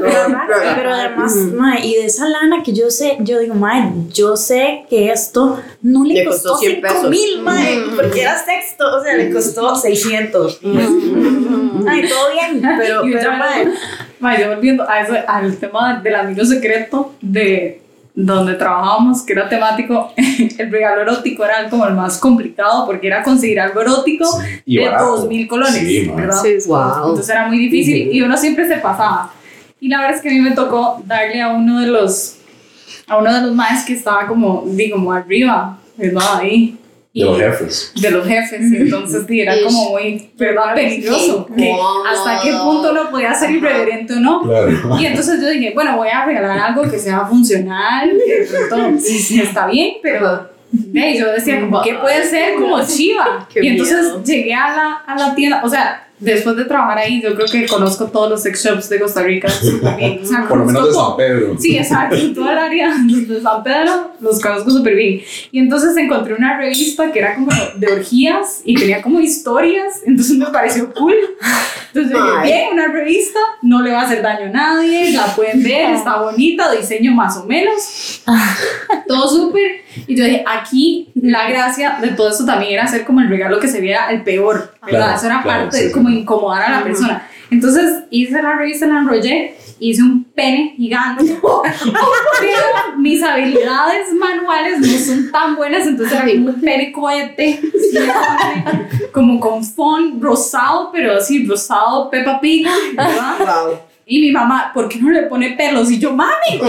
pero 0.76 0.92
además, 0.92 1.34
mae, 1.36 1.86
y 1.86 1.94
de 1.96 2.06
esa 2.06 2.28
lana 2.28 2.62
que 2.64 2.72
yo 2.72 2.90
sé, 2.90 3.16
yo 3.20 3.38
digo, 3.38 3.54
mae, 3.54 3.92
yo 4.12 4.36
sé 4.36 4.84
que 4.90 5.10
esto 5.12 5.60
no 5.82 6.04
le, 6.04 6.14
Le 6.14 6.24
costó, 6.26 6.50
costó 6.50 6.60
100 6.66 6.74
5 6.82 6.88
pesos. 6.88 7.10
mil, 7.10 7.42
mae, 7.42 7.78
porque 7.96 8.22
era 8.22 8.36
sexto, 8.44 8.84
o 8.96 9.02
sea, 9.02 9.14
le 9.14 9.32
costó 9.32 9.74
600. 9.76 10.60
Ay, 11.88 12.08
todo 12.08 12.30
bien, 12.32 12.62
pero, 12.78 13.02
pero 13.02 13.20
ya, 13.20 13.30
mae, 13.36 13.68
Ma, 14.18 14.38
yo 14.38 14.48
volviendo 14.54 14.86
a 14.88 15.00
eso, 15.00 15.14
al 15.26 15.56
tema 15.56 15.98
del 16.02 16.14
amigo 16.14 16.44
secreto 16.44 17.14
de 17.22 17.80
donde 18.14 18.54
trabajábamos, 18.54 19.22
que 19.22 19.32
era 19.32 19.48
temático, 19.48 20.12
el 20.16 20.70
regalo 20.70 21.02
erótico 21.02 21.44
era 21.44 21.68
como 21.70 21.86
el 21.86 21.94
más 21.94 22.18
complicado 22.18 22.84
porque 22.86 23.06
era 23.06 23.22
conseguir 23.22 23.60
algo 23.60 23.80
erótico 23.80 24.26
Y 24.66 24.78
de 24.78 24.90
dos 24.90 25.26
mil 25.28 25.46
colones, 25.46 25.74
Sí. 25.74 26.10
¿verdad? 26.14 26.42
Sí. 26.42 26.56
Wow. 26.66 27.10
Entonces 27.10 27.28
era 27.28 27.46
muy 27.46 27.58
difícil 27.58 28.10
y 28.12 28.20
uno 28.22 28.36
siempre 28.36 28.66
se 28.66 28.76
pasaba. 28.76 29.32
Y 29.80 29.88
la 29.88 29.98
verdad 30.00 30.16
es 30.16 30.22
que 30.22 30.28
a 30.28 30.32
mí 30.32 30.40
me 30.40 30.50
tocó 30.52 31.02
darle 31.06 31.40
a 31.40 31.48
uno 31.48 31.80
de 31.80 31.86
los, 31.86 32.36
a 33.06 33.16
uno 33.16 33.32
de 33.32 33.40
los 33.42 33.54
maestros 33.54 33.86
que 33.86 33.94
estaba 33.94 34.26
como, 34.26 34.64
digo, 34.66 34.96
como 34.96 35.12
arriba, 35.12 35.78
¿verdad? 35.96 36.38
Ahí. 36.40 36.76
De 37.12 37.24
los 37.24 37.38
jefes. 37.38 37.92
de 38.00 38.10
los 38.12 38.24
jefes, 38.24 38.72
entonces 38.72 39.24
sí, 39.26 39.40
era 39.40 39.60
como 39.64 39.90
muy, 39.90 40.30
¿verdad? 40.36 40.74
Peligroso. 40.76 41.44
Que 41.56 41.74
hasta 42.08 42.40
qué 42.40 42.52
punto 42.52 42.92
uno 42.92 43.10
podía 43.10 43.34
ser 43.34 43.50
irreverente 43.50 44.12
o 44.14 44.20
no. 44.20 44.42
Claro. 44.42 44.70
Y 45.00 45.06
entonces 45.06 45.40
yo 45.40 45.48
dije, 45.50 45.72
bueno, 45.74 45.96
voy 45.96 46.08
a 46.08 46.24
regalar 46.24 46.58
algo 46.58 46.88
que 46.88 46.98
sea 47.00 47.26
funcional, 47.26 48.12
que 48.24 48.44
de 48.44 48.66
pronto 48.68 49.00
sí, 49.04 49.18
sí 49.18 49.40
está 49.40 49.66
bien, 49.66 49.94
pero 50.00 50.48
ahí 50.94 51.18
yo 51.18 51.30
decía, 51.32 51.60
como, 51.60 51.82
¿qué 51.82 51.94
puede 51.94 52.24
ser 52.24 52.54
como 52.54 52.84
chiva? 52.86 53.46
Qué 53.52 53.64
y 53.64 53.68
entonces 53.68 54.02
miedo. 54.02 54.22
llegué 54.24 54.54
a 54.54 54.76
la, 54.76 54.92
a 55.06 55.16
la 55.16 55.34
tienda, 55.34 55.62
o 55.64 55.68
sea, 55.68 56.06
después 56.18 56.54
de 56.56 56.66
trabajar 56.66 56.98
ahí, 56.98 57.22
yo 57.22 57.34
creo 57.34 57.46
que 57.46 57.66
conozco 57.66 58.04
todos 58.06 58.28
los 58.28 58.42
sex 58.42 58.62
shops 58.62 58.88
de 58.90 59.00
Costa 59.00 59.22
Rica 59.22 59.48
súper 59.50 59.96
bien. 59.96 60.20
O 60.22 60.26
sea, 60.26 60.46
Por 60.46 60.58
lo 60.58 60.64
menos 60.66 60.84
de 60.88 60.92
San 60.92 61.00
todo. 61.02 61.16
Pedro. 61.16 61.56
Sí, 61.58 61.78
exacto, 61.78 62.14
en 62.16 62.34
toda 62.34 62.52
el 62.52 62.58
área 62.58 62.94
de 63.06 63.40
San 63.40 63.62
Pedro 63.62 64.10
los 64.20 64.40
conozco 64.40 64.70
súper 64.70 64.94
bien. 64.96 65.22
Y 65.50 65.58
entonces 65.58 65.96
encontré 65.96 66.34
una 66.34 66.58
revista 66.58 67.10
que 67.10 67.18
era 67.20 67.34
como 67.36 67.50
de 67.76 67.86
orgías 67.92 68.60
y 68.64 68.74
tenía 68.74 69.00
como 69.02 69.20
historias, 69.20 70.02
entonces 70.04 70.36
me 70.36 70.46
pareció 70.46 70.92
cool. 70.92 71.14
Entonces 71.92 72.12
dije, 72.12 72.30
Ay. 72.38 72.52
bien, 72.52 72.68
una 72.72 72.86
revista, 72.86 73.38
no 73.62 73.82
le 73.82 73.90
va 73.92 74.02
a 74.02 74.04
hacer 74.04 74.22
daño 74.22 74.46
a 74.46 74.50
nadie, 74.50 75.12
la 75.12 75.26
pueden 75.34 75.62
ver, 75.64 75.90
está 75.94 76.20
bonita, 76.22 76.70
diseño 76.70 77.12
más 77.12 77.36
o 77.36 77.44
menos, 77.44 78.22
todo 79.06 79.28
súper. 79.28 79.82
Y 80.06 80.16
yo 80.16 80.24
dije, 80.24 80.44
aquí 80.46 81.08
la 81.14 81.48
gracia 81.48 81.98
de 82.00 82.08
todo 82.08 82.30
esto 82.30 82.44
también 82.44 82.74
era 82.74 82.84
hacer 82.84 83.04
como 83.04 83.20
el 83.20 83.28
regalo 83.28 83.58
que 83.58 83.68
se 83.68 83.80
viera 83.80 84.10
el 84.10 84.22
peor, 84.22 84.74
¿verdad? 84.84 85.00
Claro, 85.00 85.16
Eso 85.16 85.26
era 85.26 85.42
claro, 85.42 85.62
parte 85.62 85.78
sí, 85.78 85.84
de 85.86 85.92
como 85.92 86.08
incomodar 86.10 86.62
a 86.62 86.70
la 86.70 86.82
persona. 86.82 87.26
Entonces 87.50 88.04
hice 88.10 88.40
la 88.42 88.54
revista, 88.56 88.86
la 88.86 89.00
enrollé, 89.00 89.54
hice 89.78 90.02
un 90.02 90.24
pene 90.24 90.74
gigante. 90.76 91.24
Pero 92.40 92.98
mis 92.98 93.22
habilidades 93.22 94.12
manuales 94.12 94.78
no 94.80 94.98
son 94.98 95.30
tan 95.32 95.56
buenas, 95.56 95.86
entonces 95.86 96.18
era 96.18 96.30
como 96.30 96.50
un 96.50 96.60
pene 96.60 96.92
cohete, 96.92 97.60
como 99.12 99.40
con 99.40 99.64
font 99.64 100.22
rosado, 100.22 100.90
pero 100.92 101.16
así 101.16 101.46
rosado 101.46 102.10
Peppa 102.10 102.40
Pig, 102.40 102.66
¿verdad? 102.94 103.38
Wow. 103.38 103.78
Y 104.06 104.20
mi 104.20 104.32
mamá, 104.32 104.72
¿por 104.74 104.88
qué 104.88 104.98
no 104.98 105.08
le 105.10 105.22
pone 105.22 105.52
pelos? 105.52 105.88
Y 105.90 106.00
yo, 106.00 106.12
mami, 106.12 106.32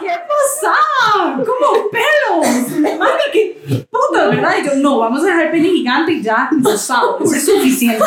¿qué 0.00 0.06
pasa? 0.08 1.34
¿Cómo 1.36 1.90
pelos? 1.90 2.70
Mami, 2.98 3.10
qué 3.32 3.56
puta, 3.90 4.28
¿verdad? 4.28 4.54
Y 4.62 4.66
yo, 4.66 4.74
no, 4.76 4.98
vamos 4.98 5.22
a 5.22 5.26
dejar 5.26 5.46
el 5.46 5.50
pene 5.50 5.68
gigante 5.68 6.12
y 6.12 6.22
ya, 6.22 6.48
rosado, 6.62 7.18
eso 7.22 7.34
es 7.34 7.44
suficiente. 7.44 8.04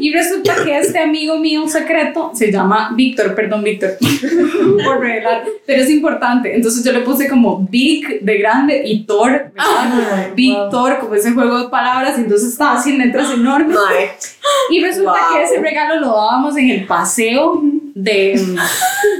Y 0.00 0.12
resulta 0.12 0.54
que 0.64 0.78
este 0.78 0.98
amigo 0.98 1.36
mío 1.38 1.66
secreto 1.68 2.30
se 2.34 2.50
llama 2.52 2.90
Víctor, 2.94 3.34
perdón, 3.34 3.64
Víctor, 3.64 3.96
por 4.84 5.00
revelar, 5.00 5.44
pero 5.66 5.82
es 5.82 5.90
importante. 5.90 6.54
Entonces 6.54 6.84
yo 6.84 6.92
le 6.92 7.00
puse 7.00 7.28
como 7.28 7.66
Big 7.68 8.20
de 8.22 8.38
grande 8.38 8.82
y 8.86 9.04
Thor, 9.04 9.50
¿verdad? 9.54 10.30
Víctor, 10.34 10.98
como 11.00 11.14
ese 11.14 11.32
juego 11.32 11.58
de 11.58 11.68
palabras, 11.68 12.18
y 12.18 12.22
entonces 12.22 12.50
estaba 12.50 12.78
así 12.78 12.90
en 12.90 12.98
letras 12.98 13.30
enormes. 13.32 13.76
Y 14.70 14.82
resulta 14.82 15.08
Wow. 15.12 15.36
que 15.36 15.42
ese 15.42 15.60
regalo 15.60 16.00
lo 16.00 16.08
dábamos 16.08 16.56
en 16.56 16.70
el 16.70 16.86
paseo 16.86 17.62
de 18.00 18.32
en 18.34 18.56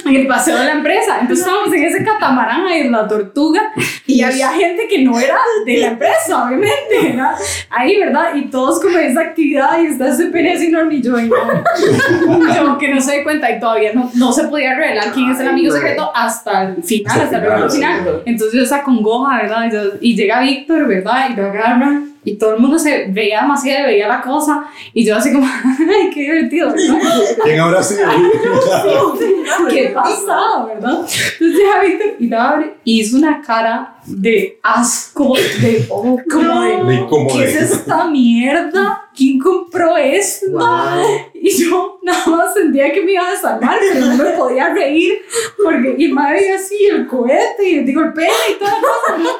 el 0.15 0.27
paseo 0.29 0.57
de 0.57 0.65
la 0.67 0.73
empresa. 0.73 1.19
Entonces 1.21 1.45
estábamos 1.45 1.75
en 1.75 1.83
ese 1.85 2.05
catamarán 2.05 2.67
ahí 2.67 2.83
en 2.83 2.93
la 2.93 3.09
tortuga 3.09 3.73
y 4.07 4.23
había 4.23 4.51
gente 4.53 4.87
que 4.89 5.03
no 5.03 5.19
era 5.19 5.37
de 5.67 5.79
la 5.79 5.87
empresa, 5.89 6.45
obviamente, 6.47 6.77
¿verdad? 7.03 7.33
Ahí, 7.71 7.99
¿verdad? 7.99 8.35
Y 8.37 8.43
todos 8.51 8.81
como 8.81 8.97
en 8.99 9.11
esa 9.11 9.21
actividad 9.23 9.81
y 9.83 9.87
está 9.87 10.09
ese 10.09 10.27
pene 10.27 10.53
así 10.53 10.67
enorme 10.67 10.95
y 10.95 11.03
yo, 11.03 11.19
y 11.19 11.29
no, 11.29 12.55
yo 12.55 12.79
que 12.79 12.89
no 12.95 13.01
se 13.01 13.17
dé 13.17 13.23
cuenta 13.25 13.51
y 13.51 13.59
todavía 13.59 13.93
no, 13.93 14.11
no 14.15 14.33
se 14.33 14.45
podía 14.45 14.75
revelar 14.77 15.13
quién 15.13 15.31
es 15.31 15.41
el 15.41 15.49
amigo 15.49 15.73
secreto 15.75 16.11
hasta 16.15 16.63
el 16.69 16.83
final, 16.83 17.21
hasta 17.21 17.37
el 17.37 17.43
regalo 17.43 17.69
final. 17.71 18.23
Entonces 18.27 18.55
yo 18.57 18.63
esa 18.63 18.83
congoja, 18.83 19.39
¿verdad? 19.43 19.67
Y, 19.67 19.73
yo- 19.73 19.93
y 20.01 20.17
llega 20.17 20.41
Víctor, 20.41 20.87
¿verdad? 20.87 21.31
Y 21.31 21.35
lo 21.37 21.47
agarra 21.47 22.03
y 22.29 22.37
todo 22.37 22.55
el 22.55 22.61
mundo 22.61 22.79
se 22.79 23.07
veía 23.07 23.41
demasiado, 23.43 23.87
veía 23.87 24.07
la 24.07 24.21
cosa 24.21 24.67
y 24.93 25.05
yo 25.05 25.17
así 25.17 25.33
como, 25.33 25.47
ay, 25.65 26.11
qué 26.13 26.21
divertido, 26.21 26.73
¿verdad? 26.73 26.99
¿Quién 27.43 27.61
habrá 27.61 27.83
sido? 27.83 28.07
¿Qué 29.71 29.91
pasado, 29.95 30.67
verdad? 30.67 30.99
Entonces 30.99 31.39
llega 31.41 31.83
Víctor 31.83 32.15
y 32.19 32.27
la 32.27 32.51
abre 32.51 32.75
y 32.85 33.01
hizo 33.01 33.17
una 33.17 33.41
cara 33.41 33.95
de 34.05 34.59
asco, 34.63 35.35
de 35.61 35.87
oh, 35.89 36.19
como 36.31 36.63
De 36.63 36.95
incómodo. 36.95 37.35
¿qué 37.35 37.45
es 37.45 37.57
esta 37.57 38.05
mierda? 38.09 39.08
¿Quién 39.19 39.41
compró 39.41 39.97
esto? 39.97 40.47
Wow. 40.53 41.29
Y 41.41 41.65
yo 41.65 41.99
nada 42.03 42.27
más 42.27 42.53
sentía 42.53 42.93
que 42.93 43.01
me 43.03 43.13
iba 43.13 43.27
a 43.27 43.31
desarmar, 43.31 43.79
pero 43.81 44.07
no 44.07 44.17
me 44.17 44.31
podía 44.31 44.73
reír 44.75 45.23
porque 45.63 45.95
y 45.97 46.09
madre 46.09 46.53
así 46.53 46.75
el 46.91 47.07
cohete 47.07 47.67
y 47.67 47.79
digo 47.85 48.03
el 48.03 48.13
pene 48.13 48.33
y 48.51 49.23
¿no? 49.23 49.31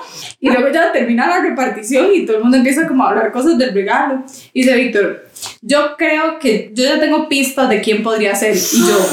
Y 0.41 0.49
luego 0.49 0.73
ya 0.73 0.91
termina 0.93 1.27
la 1.27 1.41
repartición 1.41 2.09
y 2.15 2.25
todo 2.25 2.37
el 2.39 2.43
mundo 2.45 2.57
empieza 2.57 2.87
como 2.87 3.05
a 3.05 3.11
hablar 3.11 3.33
cosas 3.33 3.59
del 3.59 3.75
regalo. 3.75 4.23
Y 4.53 4.63
dice 4.63 4.77
Víctor, 4.77 5.27
yo 5.61 5.97
creo 5.99 6.39
que 6.39 6.71
yo 6.73 6.85
ya 6.85 6.99
tengo 6.99 7.29
pistas 7.29 7.69
de 7.69 7.81
quién 7.81 8.03
podría 8.03 8.35
ser. 8.35 8.55
Y 8.55 8.81
yo, 8.87 9.07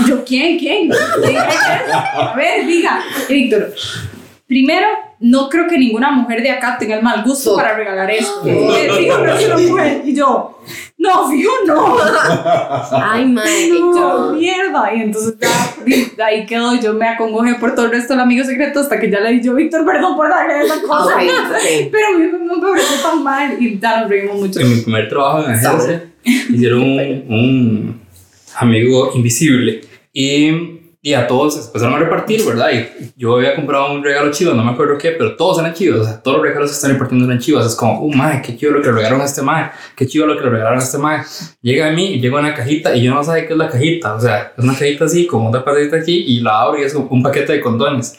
y 0.00 0.08
yo 0.08 0.24
¿quién? 0.24 0.58
¿Quién? 0.58 0.90
A 0.92 2.34
ver, 2.36 2.66
diga. 2.66 3.02
Y 3.28 3.32
Víctor, 3.32 3.74
primero, 4.46 4.86
no 5.20 5.50
creo 5.50 5.68
que 5.68 5.76
ninguna 5.76 6.10
mujer 6.10 6.42
de 6.42 6.50
acá 6.50 6.78
tenga 6.78 6.96
el 6.96 7.02
mal 7.02 7.22
gusto 7.22 7.54
para 7.54 7.76
regalar 7.76 8.10
esto. 8.10 8.42
Eh, 8.46 8.90
Fijo, 8.96 9.18
no 9.18 9.58
mujer. 9.68 10.02
Y 10.04 10.14
yo, 10.14 10.58
no, 10.96 11.30
fijo, 11.30 11.52
no. 11.66 11.96
Ay, 12.92 13.34
yo, 13.68 13.90
no. 13.94 14.32
mierda. 14.32 14.94
Y 14.94 15.02
entonces 15.02 15.34
ya, 15.38 16.24
ahí 16.24 16.46
quedó. 16.46 16.74
Yo 16.80 16.94
me 16.94 17.06
acongojé 17.06 17.54
por 17.56 17.74
todo 17.74 17.86
el 17.86 17.92
resto 17.92 18.14
del 18.14 18.20
amigo 18.20 18.44
secreto 18.44 18.80
hasta 18.80 18.98
que 18.98 19.10
ya 19.10 19.20
le 19.20 19.32
dije 19.32 19.44
yo, 19.44 19.54
Víctor, 19.54 19.84
perdón 19.84 20.16
por 20.16 20.30
darle 20.30 20.64
esa 20.64 20.80
cosa. 20.80 21.16
Pero 21.90 22.06
a 22.06 22.18
mí 22.18 22.26
no 22.42 22.56
me 22.56 22.68
pareció 22.68 22.96
tan 23.02 23.22
mal 23.22 23.56
y 23.60 23.78
ya 23.78 24.00
nos 24.00 24.08
reímos 24.08 24.36
mucho. 24.36 24.60
En 24.60 24.74
mi 24.74 24.80
primer 24.80 25.08
trabajo 25.08 25.44
en 25.44 25.50
agencia, 25.50 26.04
hicieron 26.24 26.82
un, 26.82 27.24
un 27.28 28.00
amigo 28.58 29.12
invisible. 29.14 29.82
Y, 30.12 30.69
y 31.02 31.14
a 31.14 31.26
todos 31.26 31.66
empezaron 31.66 31.94
a 31.94 31.98
repartir, 31.98 32.44
¿verdad? 32.44 32.70
Y 32.72 33.12
yo 33.16 33.36
había 33.36 33.56
comprado 33.56 33.94
un 33.94 34.04
regalo 34.04 34.30
chivo, 34.30 34.52
no 34.52 34.62
me 34.62 34.72
acuerdo 34.72 34.98
qué, 34.98 35.12
pero 35.12 35.34
todos 35.34 35.58
eran 35.58 35.72
chivos. 35.72 36.00
O 36.00 36.04
sea, 36.04 36.22
todos 36.22 36.36
los 36.36 36.46
regalos 36.46 36.70
que 36.70 36.74
están 36.74 36.92
repartiendo 36.92 37.24
eran 37.24 37.38
chivos. 37.38 37.64
Es 37.64 37.74
como, 37.74 38.04
oh, 38.04 38.08
madre, 38.08 38.42
qué 38.44 38.54
chido 38.54 38.72
lo 38.72 38.82
que 38.82 38.88
le 38.88 38.92
regalaron 38.92 39.22
a 39.22 39.24
este 39.24 39.40
madre. 39.40 39.70
Qué 39.96 40.06
chido 40.06 40.26
lo 40.26 40.36
que 40.36 40.44
le 40.44 40.50
regalaron 40.50 40.78
a 40.78 40.82
este 40.82 40.98
madre. 40.98 41.22
Llega 41.62 41.88
a 41.88 41.92
mí 41.92 42.20
llega 42.20 42.38
una 42.38 42.54
cajita 42.54 42.94
y 42.94 43.02
yo 43.02 43.14
no 43.14 43.24
sé 43.24 43.46
qué 43.46 43.52
es 43.54 43.58
la 43.58 43.70
cajita. 43.70 44.14
O 44.14 44.20
sea, 44.20 44.52
es 44.56 44.62
una 44.62 44.74
cajita 44.74 45.06
así, 45.06 45.26
como 45.26 45.48
una 45.48 45.64
patadita 45.64 45.96
aquí, 45.96 46.24
y 46.26 46.40
la 46.40 46.60
abro 46.60 46.78
y 46.78 46.82
es 46.82 46.94
un, 46.94 47.08
un 47.10 47.22
paquete 47.22 47.54
de 47.54 47.60
condones. 47.62 48.18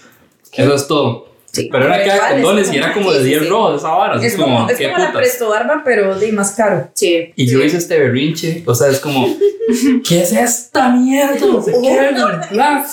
Eso 0.51 0.73
es 0.73 0.87
todo. 0.87 1.30
Sí. 1.51 1.67
Pero 1.71 1.85
era 1.85 2.01
es 2.01 2.33
condones 2.33 2.73
y 2.73 2.77
era 2.77 2.93
como 2.93 3.11
de 3.11 3.19
sí, 3.19 3.23
sí, 3.25 3.29
10 3.31 3.41
sí. 3.41 3.49
rojos 3.49 3.81
esa 3.81 3.89
vara. 3.89 4.25
Es 4.25 4.35
como, 4.35 4.69
es 4.69 4.77
¿qué 4.77 4.89
como 4.89 4.97
la 5.03 5.11
presto 5.11 5.49
barba, 5.49 5.81
pero 5.83 6.17
de 6.17 6.31
más 6.31 6.51
caro. 6.51 6.89
Sí. 6.93 7.33
Y 7.35 7.45
yo 7.45 7.61
hice 7.61 7.77
este 7.77 7.99
berrinche, 7.99 8.63
o 8.65 8.73
sea, 8.73 8.89
es 8.89 8.99
como, 8.99 9.27
¿qué 10.07 10.21
es 10.21 10.31
esta 10.31 10.89
mierda? 10.91 11.45
No 11.45 11.61
sé 11.61 11.73
qué, 11.81 12.09
bla. 12.51 12.85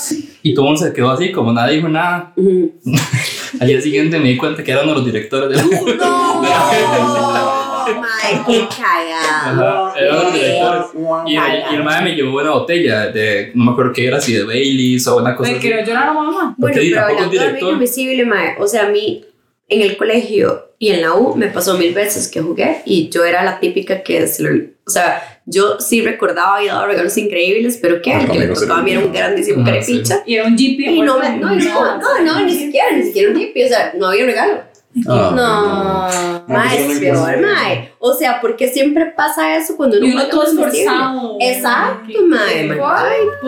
Y 0.43 0.55
todo 0.55 0.65
el 0.65 0.73
mundo 0.73 0.87
se 0.87 0.93
quedó 0.93 1.11
así, 1.11 1.31
como 1.31 1.53
nadie 1.53 1.77
dijo 1.77 1.89
nada. 1.89 2.33
Al 3.61 3.67
día 3.67 3.81
siguiente 3.81 4.19
me 4.19 4.29
di 4.31 4.37
cuenta 4.37 4.65
que 4.65 4.73
eran 4.73 4.87
los 4.87 5.05
directores 5.05 5.51
de 5.51 5.57
la, 5.57 5.63
de 5.87 5.97
la 5.97 7.68
No, 7.95 8.01
mae, 8.01 8.43
qué 8.47 8.67
cagado. 8.69 9.87
Ajá, 9.87 10.01
eran 10.01 10.15
los 10.17 10.33
directores. 10.33 10.87
Y 11.27 11.37
el, 11.37 11.63
y 11.73 11.75
el 11.77 11.85
madre 11.85 12.05
me 12.05 12.15
llevó 12.17 12.41
una 12.41 12.51
botella 12.51 13.07
de, 13.09 13.53
no 13.55 13.65
me 13.65 13.73
acuerdo 13.73 13.93
qué 13.93 14.07
era, 14.07 14.21
si 14.21 14.33
de 14.35 14.45
Baileys 14.45 15.07
o 15.07 15.17
una 15.17 15.35
cosa 15.37 15.53
Me 15.53 15.59
quiero 15.59 15.85
llorar 15.85 16.09
a 16.09 16.13
mamá. 16.13 16.55
Bueno, 16.57 16.77
pero 16.79 17.01
hablando 17.01 17.31
de 17.31 17.39
director. 17.39 17.73
invisible, 17.73 18.25
mae, 18.25 18.57
o 18.59 18.67
sea, 18.67 18.87
a 18.87 18.89
mí 18.89 19.25
en 19.69 19.83
el 19.83 19.97
colegio 19.97 20.73
y 20.79 20.91
en 20.91 21.03
la 21.03 21.15
U 21.15 21.35
me 21.37 21.49
pasó 21.49 21.77
mil 21.77 21.93
veces 21.93 22.29
que 22.29 22.41
jugué 22.41 22.83
y 22.87 23.09
yo 23.11 23.25
era 23.25 23.45
la 23.45 23.61
típica 23.61 24.03
que 24.03 24.27
se 24.27 24.43
lo, 24.43 24.51
o 24.87 24.91
sea, 24.91 25.43
yo 25.45 25.79
sí 25.81 26.01
recordaba 26.03 26.63
y 26.63 26.69
dado 26.69 26.87
regalos 26.87 27.17
increíbles, 27.19 27.79
pero 27.81 28.01
que 28.01 28.13
Ah, 28.13 28.21
el 28.21 28.31
que 28.31 28.55
se 28.55 28.63
tocaba 28.63 28.81
a 28.81 28.83
mí 28.83 28.93
era 28.93 29.01
un 29.01 29.13
grandísimo 29.13 29.63
Ah, 29.63 29.67
carepicha. 29.67 30.23
Y 30.27 30.35
era 30.37 30.47
un 30.47 30.55
GP. 30.57 30.81
Y 30.81 31.01
no, 31.03 31.19
me, 31.19 31.37
no, 31.37 31.55
no, 31.55 31.99
no, 31.99 32.21
no, 32.23 32.41
ni 32.45 32.55
siquiera, 32.55 32.87
ni 32.95 33.03
siquiera 33.03 33.31
un 33.31 33.39
hippie, 33.41 33.65
o 33.67 33.69
sea, 33.69 33.93
no 33.99 34.07
había 34.07 34.25
regalo. 34.25 34.63
No. 35.05 36.09
Mae, 36.49 36.77
pues 36.85 36.91
es 36.93 36.99
peor, 37.01 37.41
mae. 37.41 37.93
O 37.99 38.15
sea, 38.15 38.41
porque 38.41 38.69
siempre 38.69 39.07
pasa 39.17 39.57
eso 39.57 39.77
cuando 39.77 39.99
uno 39.99 40.07
Y 40.07 40.13
uno 40.13 40.27
todo 40.29 40.45
esforzado. 40.45 41.37
Exacto, 41.41 42.13
mae. 42.27 42.71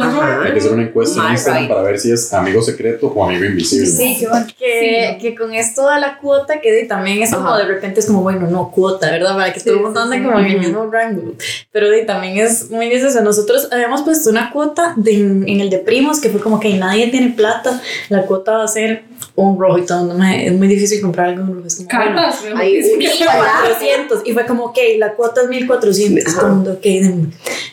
Ajá. 0.01 0.43
Hay 0.45 0.53
que 0.53 0.59
hacer 0.59 0.73
una 0.73 0.83
encuesta 0.83 1.21
en 1.21 1.27
My 1.27 1.33
Instagram 1.33 1.69
para 1.69 1.83
ver 1.83 1.99
si 1.99 2.13
es 2.13 2.33
amigo 2.35 2.61
secreto 2.63 3.07
o 3.09 3.25
amigo 3.25 3.45
invisible. 3.45 3.87
Sí, 3.87 4.19
que, 4.21 4.29
que, 4.59 5.19
que 5.21 5.35
con 5.35 5.55
esto 5.55 5.85
da 5.87 5.99
la 5.99 6.19
cuota 6.19 6.61
que 6.61 6.73
de- 6.73 6.85
también 6.85 7.23
es 7.23 7.33
como 7.35 7.57
de 7.57 7.65
repente 7.65 8.01
es 8.01 8.07
como, 8.07 8.23
bueno, 8.23 8.49
no 8.49 8.71
cuota, 8.71 9.11
¿verdad? 9.11 9.35
Para 9.37 9.53
que 9.53 9.61
todo 9.61 9.75
el 9.75 9.81
mundo 9.81 10.01
ande 10.01 10.23
como 10.23 10.39
en 10.39 10.47
el 10.47 10.59
mismo 10.59 10.87
rango. 10.91 11.33
Pero 11.73 11.89
de, 11.91 12.03
también 12.05 12.39
es 12.39 12.71
muy 12.71 12.89
necesario. 12.89 13.23
Nosotros 13.23 13.69
habíamos 13.73 14.03
puesto 14.03 14.31
una 14.31 14.51
cuota 14.51 14.95
de, 14.97 15.15
en 15.15 15.61
el 15.61 15.71
de 15.71 15.79
primos 15.79 16.21
que 16.21 16.29
fue 16.29 16.41
como 16.41 16.61
que 16.61 16.75
nadie 16.77 17.09
tiene 17.09 17.31
plata, 17.31 17.81
la 18.09 18.23
cuota 18.27 18.59
va 18.59 18.65
a 18.65 18.69
ser 18.69 19.05
un 19.43 19.59
rojo 19.61 19.79
y 19.79 19.87
todo. 19.87 20.05
No, 20.07 20.15
me- 20.15 20.47
es 20.47 20.53
muy 20.53 20.69
difícil 20.69 21.01
comprar 21.01 21.29
algo 21.31 21.43
en 21.43 21.55
rojo. 21.55 21.67
Es 21.67 21.77
como, 21.77 21.89
bueno, 21.89 22.15
Cartas. 22.17 22.45
Hay 22.57 22.77
un 22.93 22.99
1400 22.99 24.23
y 24.27 24.33
fue 24.33 24.47
como, 24.47 24.65
ok, 24.67 24.79
la 24.99 25.15
cuota 25.15 25.43
es 25.43 25.49
1400. 25.49 26.27
Ajá. 26.27 26.37
Todo 26.41 26.49
el 26.49 26.55
mundo, 26.57 26.73
ok. 26.73 26.87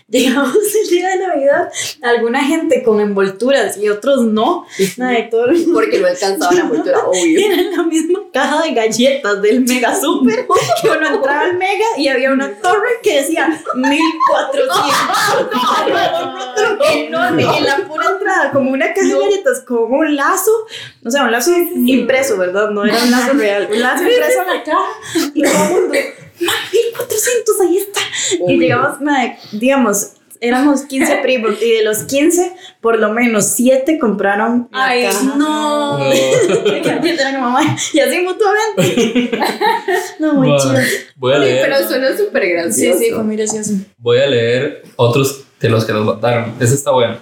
Llegamos 0.10 0.56
el 0.56 0.90
día 0.90 1.10
de 1.10 1.18
Navidad, 1.28 1.70
alguna 2.02 2.42
gente 2.42 2.82
con 2.82 3.02
envolturas 3.02 3.76
y 3.78 3.90
otros 3.90 4.24
no. 4.24 4.66
Nada, 4.96 5.12
de 5.12 5.24
todo 5.24 5.48
el 5.48 5.66
Porque 5.74 6.00
no 6.00 6.08
alcanzaba 6.08 6.54
la 6.54 6.62
envoltura, 6.62 7.00
obvio. 7.08 7.40
era 7.46 7.62
la 7.76 7.84
misma 7.84 8.20
caja 8.32 8.62
de 8.64 8.72
galletas 8.74 9.42
del 9.42 9.66
Mega 9.66 9.94
Super. 10.00 10.48
Que 10.82 10.90
uno 10.90 11.08
entraba 11.08 11.42
al 11.42 11.58
Mega 11.58 11.86
y 11.98 12.08
había 12.08 12.32
una 12.32 12.50
torre 12.62 12.88
que 13.04 13.18
decía 13.22 13.50
1400 13.76 14.78
enorme 16.94 17.44
en 17.58 17.64
la 17.66 17.78
pura 17.88 18.06
entrada 18.12 18.52
como 18.52 18.72
una 18.72 18.94
caja 18.94 19.08
de 19.08 19.20
galletas 19.20 19.62
con 19.62 19.92
un 19.94 20.16
lazo. 20.16 20.52
O 21.06 21.10
sea 21.12 21.24
un 21.24 21.32
lazo 21.32 21.52
impreso 21.76 22.38
verdad 22.38 22.70
no 22.70 22.86
era 22.86 22.98
un 23.04 23.12
lazo 23.12 23.34
real. 23.34 23.68
Un 23.72 23.80
lazo 23.82 24.04
impreso. 24.04 24.42
en 24.42 24.48
la 24.48 24.64
caja 24.64 24.88
y 25.34 25.42
todo 25.44 25.52
el 25.64 25.70
mundo 25.70 25.94
"Ma, 25.94 26.00
1400 26.40 27.62
ahí 27.62 27.78
está 27.78 28.00
y 28.40 28.42
Obvio. 28.44 28.60
llegamos 28.60 29.02
ma, 29.02 29.36
digamos 29.54 30.08
éramos 30.40 30.82
15 30.82 31.18
primos 31.24 31.56
y 31.62 31.72
de 31.74 31.84
los 31.84 32.04
15 32.04 32.54
por 32.82 33.00
lo 33.00 33.12
menos 33.12 33.46
7 33.56 33.98
compraron 34.00 34.70
la 34.72 34.86
Ay, 34.86 35.04
caja 35.04 35.24
no. 35.36 35.98
No. 36.00 36.14
Y 37.94 38.00
así 38.00 38.20
mutuamente. 38.22 39.32
No, 40.20 40.34
muy 40.34 40.48
Bueno, 40.50 40.62
chido. 40.64 40.80
Voy 41.16 41.34
a 41.34 41.38
Sí, 41.38 41.42
leer. 41.44 41.62
pero 41.70 41.88
suena 41.88 42.18
súper 42.18 42.44
Sí, 42.44 42.50
gracioso. 42.52 43.00
sí, 43.00 43.12
fue 43.12 43.24
muy 43.24 43.36
gracioso. 43.36 43.72
Voy 43.98 44.20
a 44.20 44.28
leer 44.28 44.84
otros 44.96 45.44
de 45.60 45.70
los 45.70 45.86
que 45.86 45.94
nos 45.94 46.06
mandaron. 46.06 46.54
Este 46.60 46.76
está 46.76 46.92
bueno. 46.92 47.18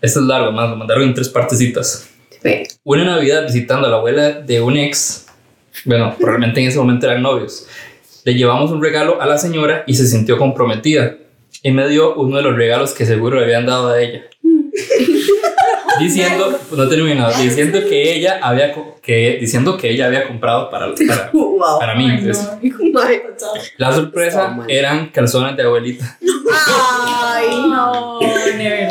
Este 0.00 0.18
es 0.20 0.24
largo, 0.24 0.52
más. 0.52 0.70
Lo 0.70 0.76
mandaron 0.76 1.04
en 1.04 1.14
tres 1.14 1.28
partecitas. 1.28 2.08
Ve. 2.42 2.68
Una 2.84 3.04
Navidad 3.04 3.44
visitando 3.46 3.86
a 3.86 3.90
la 3.90 3.96
abuela 3.96 4.30
de 4.32 4.60
un 4.60 4.76
ex. 4.76 5.26
Bueno, 5.84 6.14
probablemente 6.18 6.60
en 6.60 6.68
ese 6.68 6.78
momento 6.78 7.06
eran 7.06 7.22
novios. 7.22 7.66
Le 8.24 8.34
llevamos 8.34 8.70
un 8.70 8.82
regalo 8.82 9.20
a 9.20 9.26
la 9.26 9.38
señora 9.38 9.84
y 9.86 9.94
se 9.94 10.06
sintió 10.06 10.38
comprometida. 10.38 11.16
Y 11.62 11.70
me 11.72 11.88
dio 11.88 12.14
uno 12.14 12.36
de 12.36 12.42
los 12.42 12.56
regalos 12.56 12.92
que 12.94 13.06
seguro 13.06 13.38
le 13.38 13.44
habían 13.44 13.66
dado 13.66 13.88
a 13.90 14.00
ella. 14.00 14.22
diciendo, 15.98 16.56
pues 16.68 16.78
no 16.78 16.88
terminado, 16.88 17.32
diciendo 17.42 17.80
que 17.88 18.14
ella 18.14 18.38
había, 18.42 18.72
que, 19.02 19.38
diciendo 19.40 19.76
que 19.76 19.90
ella 19.90 20.06
había 20.06 20.28
comprado 20.28 20.70
para, 20.70 20.94
para, 20.94 21.30
Wow. 21.32 21.78
para 21.80 21.94
mí. 21.96 22.08
Entonces, 22.08 22.48
no. 22.62 23.00
La 23.78 23.92
sorpresa 23.92 24.48
mal. 24.48 24.70
eran 24.70 25.08
calzones 25.08 25.56
de 25.56 25.62
abuelita. 25.64 26.18
Ay, 26.52 27.46
No, 27.68 28.20
never. 28.56 28.88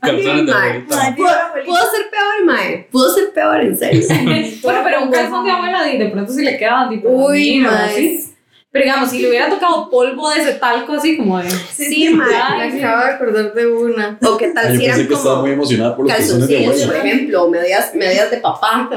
Calzones 0.00 0.46
de 0.46 0.52
abuelita. 0.52 1.14
Pudo, 1.16 1.76
ser 1.78 2.10
peor, 2.10 2.44
Mae. 2.46 2.88
Pudo 2.90 3.10
ser 3.14 3.32
peor, 3.34 3.60
en 3.60 3.76
serio. 3.76 4.02
Bueno, 4.62 4.80
pero 4.84 5.02
un 5.04 5.10
calzón 5.10 5.44
de 5.44 5.50
abuela 5.50 5.82
de, 5.84 5.98
de 5.98 6.06
pronto 6.08 6.32
si 6.32 6.42
le 6.44 6.56
queda 6.56 6.88
tipo 6.88 7.08
Uy, 7.08 7.58
mae. 7.58 7.72
así. 7.90 8.25
Pero 8.72 8.84
digamos, 8.84 9.10
si 9.10 9.20
le 9.20 9.30
hubiera 9.30 9.48
tocado 9.48 9.88
polvo 9.88 10.28
de 10.28 10.42
ese 10.42 10.52
talco 10.54 10.92
así 10.92 11.16
como 11.16 11.38
de. 11.38 11.48
Sí, 11.50 12.10
Mae. 12.10 12.72
Me 12.72 12.84
acabo 12.84 13.04
de 13.04 13.10
acordar 13.12 13.54
de 13.54 13.66
una. 13.66 14.18
O 14.22 14.36
qué 14.36 14.48
tal 14.48 14.66
yo 14.66 14.72
si 14.72 14.78
pensé 14.78 15.00
eran 15.00 15.08
que 15.08 15.14
estaba 15.14 15.40
muy 15.40 15.50
como 15.50 15.62
emocionada 15.62 15.96
por 15.96 16.04
los 16.04 16.14
calzones 16.14 16.48
de 16.48 16.54
calzoncillos, 16.56 16.86
por 16.86 16.96
ejemplo, 16.96 17.48
medias, 17.48 17.94
medias 17.94 18.30
de 18.30 18.36
papá. 18.38 18.90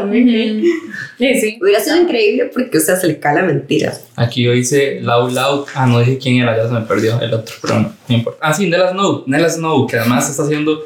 Sí, 1.17 1.39
sí. 1.39 1.59
Hubiera 1.61 1.79
sido 1.79 1.95
increíble 1.97 2.51
porque, 2.53 2.77
o 2.77 2.81
sea, 2.81 2.97
se 2.97 3.07
le 3.07 3.19
cae 3.19 3.35
la 3.35 3.43
mentira. 3.43 3.93
Aquí 4.15 4.43
yo 4.43 4.53
hice 4.53 4.99
Loud 5.01 5.31
Loud. 5.31 5.65
Ah, 5.73 5.85
no 5.85 5.99
dije 5.99 6.17
quién 6.17 6.41
era, 6.41 6.57
ya 6.57 6.67
se 6.67 6.73
me 6.73 6.81
perdió 6.81 7.21
el 7.21 7.33
otro, 7.33 7.55
pero 7.61 7.75
no, 7.75 7.93
no 8.07 8.15
importa. 8.15 8.39
Ah, 8.41 8.53
sí, 8.53 8.69
Nella 8.69 8.91
Snow. 8.91 9.23
Nella 9.27 9.49
Snow, 9.49 9.87
que 9.87 9.97
además 9.97 10.29
está 10.29 10.43
haciendo 10.43 10.83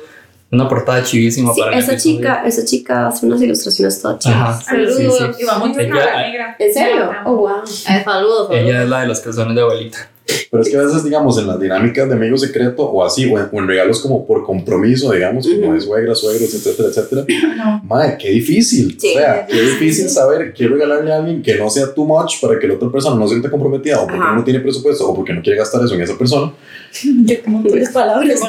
una 0.53 0.67
portada 0.69 1.03
chivísima 1.03 1.53
Sí, 1.53 1.61
para 1.61 1.77
esa 1.77 1.97
chica, 1.97 2.43
esa 2.45 2.63
chica 2.63 3.07
hace 3.07 3.25
unas 3.25 3.41
ilustraciones 3.41 4.01
todas 4.01 4.19
chidas. 4.19 4.63
Saludos. 4.65 4.95
Sí, 4.97 5.07
sí. 5.09 5.41
Y 5.41 5.43
va 5.45 5.57
mucho 5.57 5.79
en 5.79 5.91
Ella- 5.93 6.05
la 6.05 6.21
negra. 6.27 6.55
¿En 6.59 6.73
serio? 6.73 7.11
Oh, 7.25 7.35
wow. 7.35 7.63
Eh, 7.89 8.01
saludos. 8.03 8.49
Ella 8.51 8.83
es 8.83 8.89
la 8.89 9.01
de 9.01 9.07
los 9.07 9.19
calzones 9.19 9.55
de 9.55 9.61
abuelita. 9.61 10.09
Pero 10.25 10.63
es 10.63 10.69
que 10.69 10.77
a 10.77 10.83
veces, 10.83 11.03
digamos, 11.03 11.37
en 11.37 11.47
las 11.47 11.59
dinámicas 11.59 12.07
de 12.07 12.15
amigo 12.15 12.37
secreto 12.37 12.83
o 12.83 13.03
así, 13.03 13.25
o 13.25 13.37
en, 13.37 13.49
o 13.51 13.59
en 13.59 13.67
regalos 13.67 13.99
como 13.99 14.25
por 14.25 14.43
compromiso, 14.43 15.11
digamos, 15.11 15.47
como 15.47 15.73
de 15.73 15.81
suegra, 15.81 16.15
suegros, 16.15 16.53
etcétera, 16.53 16.89
etcétera. 16.89 17.25
No. 17.57 17.81
Madre, 17.83 18.17
qué 18.19 18.29
difícil. 18.29 18.95
Sí, 18.99 19.09
o 19.09 19.13
sea, 19.19 19.45
qué 19.45 19.61
difícil 19.61 20.09
saber 20.09 20.53
qué 20.53 20.67
regalarle 20.67 21.11
a 21.11 21.17
alguien 21.17 21.41
que 21.41 21.55
no 21.55 21.69
sea 21.69 21.93
too 21.93 22.05
much 22.05 22.39
para 22.41 22.57
que 22.57 22.67
la 22.67 22.75
otra 22.75 22.89
persona 22.89 23.15
no 23.15 23.23
se 23.23 23.31
sienta 23.31 23.49
comprometida 23.49 23.99
o 23.99 24.07
porque 24.07 24.21
Ajá. 24.21 24.35
no 24.35 24.43
tiene 24.43 24.59
presupuesto 24.59 25.09
o 25.09 25.15
porque 25.15 25.33
no 25.33 25.41
quiere 25.41 25.57
gastar 25.57 25.83
eso 25.83 25.95
en 25.95 26.01
esa 26.01 26.17
persona. 26.17 26.53
Yo 27.25 27.43
como 27.43 27.63
tres 27.63 27.89
palabras. 27.89 28.39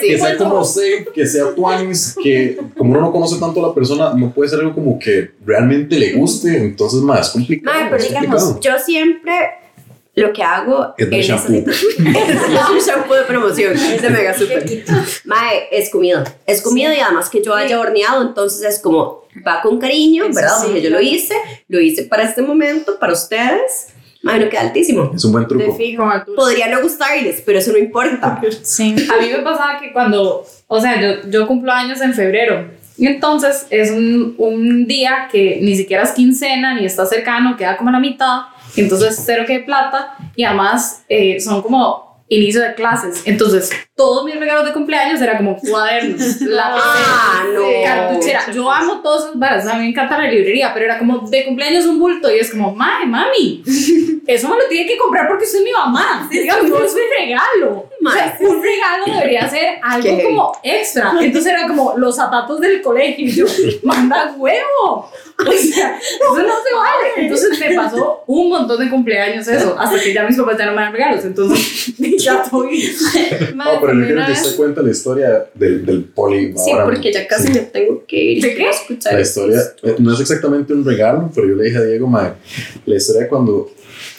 que 0.00 0.18
sea 0.18 0.36
como 0.36 0.64
safe, 0.64 1.06
que 1.14 1.26
sea 1.26 1.54
tuanis, 1.54 2.16
que 2.22 2.58
como 2.76 2.90
uno 2.90 3.00
no 3.00 3.12
conoce 3.12 3.38
tanto 3.38 3.64
a 3.64 3.68
la 3.68 3.74
persona, 3.74 4.12
no 4.14 4.32
puede 4.32 4.50
ser 4.50 4.60
algo 4.60 4.74
como 4.74 4.98
que 4.98 5.30
realmente 5.44 5.98
le 5.98 6.12
guste, 6.12 6.56
entonces 6.56 7.00
más 7.00 7.28
es 7.28 7.32
complicado. 7.32 7.80
Mae, 7.80 7.90
pero 7.90 8.02
digamos, 8.02 8.42
complicado. 8.42 8.78
yo 8.78 8.84
siempre 8.84 9.32
lo 10.14 10.32
que 10.32 10.42
hago 10.42 10.94
Es 10.98 11.06
en 11.10 11.20
shampoo. 11.20 11.70
es 11.70 12.70
un 12.70 12.78
shampoo 12.78 13.14
de 13.14 13.22
promoción, 13.22 13.72
es 13.76 14.02
de 14.02 14.10
mega 14.10 14.34
super. 14.36 14.64
Mae, 15.24 15.68
es 15.70 15.90
comida. 15.90 16.24
Es 16.46 16.60
comida 16.62 16.94
y 16.94 17.00
además 17.00 17.28
que 17.30 17.42
yo 17.42 17.54
haya 17.54 17.78
horneado, 17.80 18.22
entonces 18.22 18.62
es 18.62 18.80
como 18.82 19.24
va 19.46 19.60
con 19.62 19.78
cariño, 19.78 20.24
Eso 20.24 20.34
¿verdad? 20.34 20.56
sí, 20.60 20.66
Porque 20.66 20.82
yo 20.82 20.90
lo 20.90 21.00
hice, 21.00 21.34
lo 21.68 21.80
hice 21.80 22.04
para 22.04 22.24
este 22.24 22.42
momento, 22.42 22.98
para 22.98 23.12
ustedes. 23.12 23.88
Mae, 24.22 24.38
no 24.38 24.50
queda 24.50 24.60
altísimo. 24.62 25.12
Es 25.14 25.24
un 25.24 25.32
buen 25.32 25.44
De 25.44 25.48
truco. 25.48 25.74
fijo. 25.76 26.04
Podría 26.36 26.66
no 26.68 26.82
gustarles, 26.82 27.42
pero 27.46 27.58
eso 27.58 27.72
no 27.72 27.78
importa. 27.78 28.40
Sí. 28.62 28.94
A 29.10 29.20
mí 29.22 29.28
me 29.30 29.38
pasaba 29.38 29.80
que 29.80 29.92
cuando, 29.92 30.44
o 30.66 30.80
sea, 30.80 31.00
yo, 31.00 31.30
yo 31.30 31.46
cumplo 31.46 31.72
años 31.72 32.00
en 32.02 32.12
febrero. 32.12 32.68
Y 32.98 33.06
entonces 33.06 33.66
es 33.70 33.90
un, 33.90 34.34
un 34.36 34.86
día 34.86 35.28
que 35.32 35.60
ni 35.62 35.74
siquiera 35.74 36.02
es 36.02 36.10
quincena, 36.10 36.74
ni 36.74 36.84
está 36.84 37.06
cercano, 37.06 37.56
queda 37.56 37.78
como 37.78 37.88
a 37.88 37.92
la 37.92 38.00
mitad. 38.00 38.40
Entonces 38.76 39.20
cero 39.24 39.44
que 39.46 39.60
plata. 39.60 40.16
Y 40.36 40.44
además 40.44 41.04
eh, 41.08 41.40
son 41.40 41.62
como 41.62 42.24
inicio 42.28 42.62
de 42.62 42.74
clases. 42.74 43.22
Entonces 43.26 43.70
todos 44.00 44.24
mis 44.24 44.34
regalos 44.34 44.64
de 44.64 44.72
cumpleaños 44.72 45.20
era 45.20 45.36
como 45.36 45.58
cuadernos, 45.58 46.40
lápices, 46.40 46.90
Ah, 47.04 47.44
no. 47.52 47.62
cartuchera. 47.84 48.50
Yo 48.50 48.70
amo 48.70 49.02
todos 49.02 49.24
esos 49.24 49.38
varas, 49.38 49.66
a 49.66 49.74
mí 49.74 49.80
me 49.80 49.88
encanta 49.90 50.16
la 50.16 50.26
librería, 50.30 50.72
pero 50.72 50.86
era 50.86 50.98
como 50.98 51.18
de 51.28 51.44
cumpleaños 51.44 51.84
un 51.84 51.98
bulto 51.98 52.34
y 52.34 52.38
es 52.38 52.50
como, 52.50 52.74
mae, 52.74 53.04
mami, 53.04 53.62
eso 54.26 54.48
me 54.48 54.56
lo 54.56 54.68
tiene 54.70 54.86
que 54.86 54.96
comprar 54.96 55.28
porque 55.28 55.44
soy 55.44 55.64
mi 55.64 55.72
mamá. 55.72 56.26
Digamos, 56.30 56.70
no 56.70 56.78
es 56.82 56.92
un 56.94 57.00
regalo. 57.18 57.90
O 58.02 58.10
sea, 58.10 58.38
un 58.40 58.62
regalo 58.62 59.04
debería 59.06 59.46
ser 59.46 59.78
algo 59.82 60.16
Qué 60.16 60.24
como 60.24 60.52
extra. 60.62 61.12
Entonces 61.20 61.52
era 61.52 61.66
como 61.68 61.92
los 61.98 62.16
zapatos 62.16 62.58
del 62.60 62.80
colegio 62.80 63.26
y 63.26 63.32
yo, 63.32 63.44
manda 63.82 64.32
huevo. 64.34 65.10
O 65.40 65.52
sea, 65.52 65.98
eso 65.98 66.34
no 66.36 66.54
se 66.62 66.74
vale. 66.74 67.12
Entonces 67.16 67.58
me 67.58 67.74
pasó 67.74 68.24
un 68.26 68.48
montón 68.50 68.78
de 68.78 68.88
cumpleaños 68.90 69.48
eso, 69.48 69.74
hasta 69.78 69.98
que 69.98 70.12
ya 70.14 70.22
mis 70.24 70.36
papás 70.36 70.56
ya 70.58 70.66
no 70.66 70.72
me 70.72 70.82
dan 70.82 70.92
regalos. 70.92 71.24
Entonces 71.24 71.94
ya 72.18 72.42
estoy. 72.42 72.94
Pero 73.90 74.00
yo 74.00 74.06
quiero 74.06 74.26
que 74.26 74.32
usted 74.32 74.56
cuente 74.56 74.82
la 74.82 74.90
historia 74.90 75.46
del, 75.54 75.84
del 75.86 76.04
poli. 76.04 76.54
Sí, 76.56 76.70
ahora, 76.72 76.84
porque 76.84 77.12
ya 77.12 77.26
casi 77.26 77.48
sí. 77.48 77.52
me 77.52 77.60
tengo 77.60 78.04
que 78.06 78.16
ir. 78.22 78.42
¿De 78.42 78.54
qué? 78.54 78.68
escuchar 78.70 79.14
La 79.14 79.20
historia 79.20 79.60
eh, 79.82 79.96
no 79.98 80.12
es 80.14 80.20
exactamente 80.20 80.72
un 80.72 80.84
regalo, 80.84 81.30
pero 81.34 81.48
yo 81.48 81.54
le 81.56 81.64
dije 81.64 81.78
a 81.78 81.82
Diego, 81.82 82.06
mae, 82.06 82.32
la 82.86 82.96
historia 82.96 83.22
de 83.22 83.28
cuando 83.28 83.70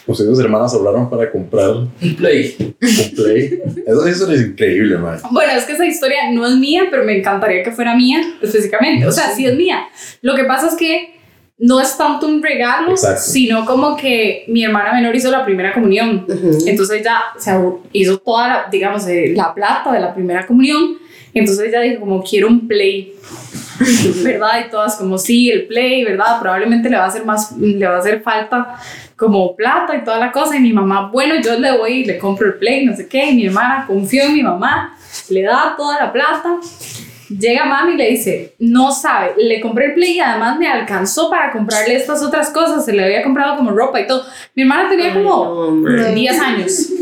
ustedes 0.08 0.30
y 0.32 0.34
sus 0.36 0.44
hermanas 0.44 0.74
hablaron 0.74 1.10
para 1.10 1.32
comprar 1.32 1.70
un 1.70 1.92
Un 2.02 2.16
play. 2.18 2.76
play. 3.16 3.62
Eso, 3.86 4.06
eso 4.08 4.32
es 4.32 4.42
increíble, 4.42 4.98
mae. 4.98 5.20
Bueno, 5.32 5.54
es 5.54 5.64
que 5.66 5.74
esa 5.74 5.86
historia 5.86 6.32
no 6.32 6.46
es 6.46 6.56
mía, 6.58 6.84
pero 6.90 7.04
me 7.04 7.18
encantaría 7.18 7.64
que 7.64 7.72
fuera 7.72 7.96
mía 7.96 8.20
específicamente. 8.42 9.06
O 9.08 9.12
sea, 9.12 9.34
sí 9.36 9.46
es 9.46 9.56
mía. 9.56 9.86
Lo 10.22 10.36
que 10.36 10.44
pasa 10.44 10.68
es 10.68 10.76
que 10.76 11.21
no 11.62 11.80
es 11.80 11.96
tanto 11.96 12.28
un 12.28 12.42
regalo, 12.44 12.92
Exacto. 12.92 13.22
sino 13.22 13.66
como 13.66 13.96
que 13.96 14.44
mi 14.48 14.64
hermana 14.64 14.94
menor 14.94 15.16
hizo 15.16 15.30
la 15.32 15.46
primera 15.46 15.72
comunión. 15.74 16.26
Ujú. 16.28 16.58
Entonces 16.68 17.02
ella 17.02 17.22
se 17.38 17.52
abu- 17.52 17.82
hizo 17.94 18.18
toda, 18.18 18.48
la, 18.48 18.66
digamos, 18.72 19.08
eh, 19.08 19.34
la 19.36 19.54
plata 19.54 19.92
de 19.92 20.00
la 20.00 20.14
primera 20.14 20.46
comunión. 20.46 20.98
Entonces 21.34 21.68
ella 21.70 21.82
dijo 21.82 22.02
como, 22.02 22.24
quiero 22.24 22.48
un 22.48 22.68
play. 22.68 23.14
¿verdad? 24.24 24.66
Y 24.68 24.70
todas 24.70 24.96
como, 24.96 25.18
sí, 25.18 25.50
el 25.50 25.66
play, 25.68 26.04
¿verdad? 26.04 26.40
Probablemente 26.40 26.90
le 26.90 26.98
va 26.98 27.06
a 27.06 27.08
hacer 27.08 27.26
más, 27.26 27.52
le 27.58 27.86
va 27.88 27.96
a 27.96 28.00
hacer 28.00 28.22
falta 28.22 28.76
como 29.16 29.56
plata 29.56 29.96
y 29.96 30.04
toda 30.04 30.18
la 30.20 30.32
cosa. 30.32 30.56
Y 30.56 30.60
mi 30.60 30.74
mamá, 30.74 31.10
bueno, 31.12 31.36
yo 31.44 31.58
le 31.60 31.78
voy 31.78 31.92
y 32.02 32.06
le 32.06 32.18
compro 32.20 32.48
el 32.48 32.56
play, 32.56 32.86
no 32.86 32.96
sé 32.96 33.08
qué. 33.08 33.30
Y 33.32 33.36
mi 33.36 33.46
hermana 33.48 33.86
confió 33.88 34.24
en 34.24 34.34
mi 34.34 34.44
mamá, 34.44 34.96
le 35.30 35.42
da 35.44 35.74
toda 35.78 36.00
la 36.00 36.12
plata. 36.12 36.58
Llega 37.40 37.66
mami 37.66 37.94
y 37.94 37.98
le 37.98 38.10
dice, 38.10 38.56
no 38.60 38.92
sabe, 38.92 39.34
le 39.38 39.62
compré 39.62 39.86
el 39.88 39.94
play 39.94 40.14
y 40.14 40.20
además 40.20 40.60
me 40.60 40.68
alcanzó 40.68 41.30
para 41.30 41.52
comprarle 41.52 41.96
estas 41.96 42.22
otras 42.24 42.50
cosas, 42.50 42.84
se 42.84 42.94
le 42.94 43.04
había 43.04 43.24
comprado 43.24 43.56
como 43.58 43.72
ropa 43.72 44.00
y 44.02 44.08
todo. 44.08 44.26
Mi 44.56 44.64
hermana 44.64 44.90
tenía 44.90 45.14
Ay, 45.14 45.14
no, 45.14 45.24
como 45.24 45.42
hombre. 45.44 46.14
10 46.14 46.40
años. 46.40 46.90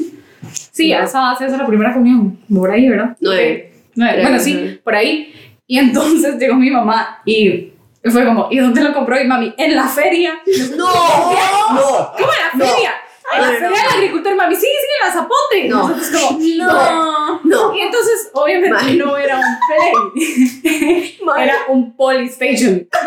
Sí, 0.72 0.94
a 0.94 1.04
esa 1.04 1.36
se 1.38 1.44
hace 1.44 1.58
la 1.58 1.68
primera 1.68 1.92
comunión, 1.92 2.40
por 2.54 2.72
ahí, 2.72 2.88
¿verdad? 2.88 3.18
Nueve. 3.20 3.74
Nueve, 3.96 4.22
Bueno, 4.22 4.40
sí, 4.40 4.80
por 4.82 4.96
ahí. 4.96 5.34
Y 5.68 5.78
entonces 5.78 6.38
llegó 6.40 6.56
mi 6.56 6.72
mamá 6.72 7.22
y 7.26 7.74
fue 8.06 8.26
como, 8.26 8.48
¿y 8.50 8.60
dónde 8.60 8.82
lo 8.82 8.94
compró? 8.94 9.20
Y 9.20 9.26
mami, 9.26 9.54
en 9.58 9.76
la 9.76 9.88
feria. 9.88 10.40
No, 10.78 10.86
no. 11.74 12.12
¿Cómo 12.18 12.30
en 12.32 12.60
la 12.60 12.66
feria? 12.66 12.92
La 12.92 13.09
Ay, 13.32 13.44
feria 13.54 13.70
no. 13.70 13.76
del 13.76 13.88
agricultor, 13.96 14.36
mami, 14.36 14.56
sí, 14.56 14.62
sí, 14.62 15.06
la 15.06 15.12
zapote. 15.12 15.68
No. 15.68 15.90
Nosotros 15.90 16.22
como, 16.22 16.40
No, 16.40 17.42
no. 17.44 17.76
Y 17.76 17.82
entonces, 17.82 18.30
obviamente, 18.34 18.94
no 18.94 19.18
era 19.18 19.38
un 19.38 20.14
play, 20.18 21.18
era 21.38 21.56
un 21.68 21.96
Polystation. 21.96 22.88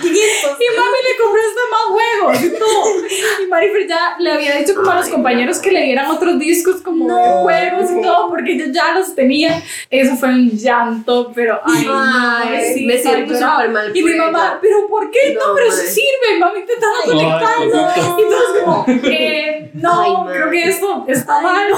Y 0.00 0.76
mami 0.76 0.98
le 1.02 1.16
compró 1.22 1.40
hasta 1.48 1.60
más 1.70 1.84
juegos 1.90 2.42
y 2.42 2.58
todo. 2.58 3.42
Y 3.42 3.46
Marifer 3.46 3.86
ya 3.88 4.16
le 4.18 4.32
había 4.32 4.56
dicho 4.56 4.74
como 4.74 4.90
a 4.90 4.96
los 4.96 5.08
compañeros 5.08 5.58
que 5.58 5.70
le 5.72 5.82
dieran 5.82 6.10
otros 6.10 6.38
discos 6.38 6.80
como 6.82 7.06
de 7.06 7.42
juegos 7.42 7.90
y 7.90 8.02
todo, 8.02 8.28
porque 8.28 8.52
ellos 8.52 8.68
ya 8.72 8.94
los 8.94 9.14
tenían. 9.14 9.62
Eso 9.90 10.16
fue 10.16 10.28
un 10.28 10.50
llanto, 10.50 11.32
pero 11.34 11.60
ay, 11.64 12.72
sí, 12.74 12.86
me 12.86 12.98
siento 12.98 13.34
súper 13.34 13.70
mal 13.70 13.96
Y 13.96 14.02
mi 14.02 14.14
mamá, 14.14 14.38
ella. 14.38 14.58
pero 14.60 14.86
¿por 14.88 15.10
qué? 15.10 15.34
No, 15.34 15.48
No, 15.48 15.54
pero 15.54 15.70
sí 15.72 15.86
sirve, 15.86 16.38
mami 16.38 16.60
intentando 16.60 16.98
conectarlo. 17.06 18.18
Y 18.18 18.22
entonces 18.22 18.62
como, 18.64 18.86
eh, 19.04 19.70
no, 19.74 20.28
Ay, 20.28 20.34
creo 20.34 20.50
que 20.50 20.62
esto 20.64 21.04
está 21.08 21.40
mal. 21.40 21.68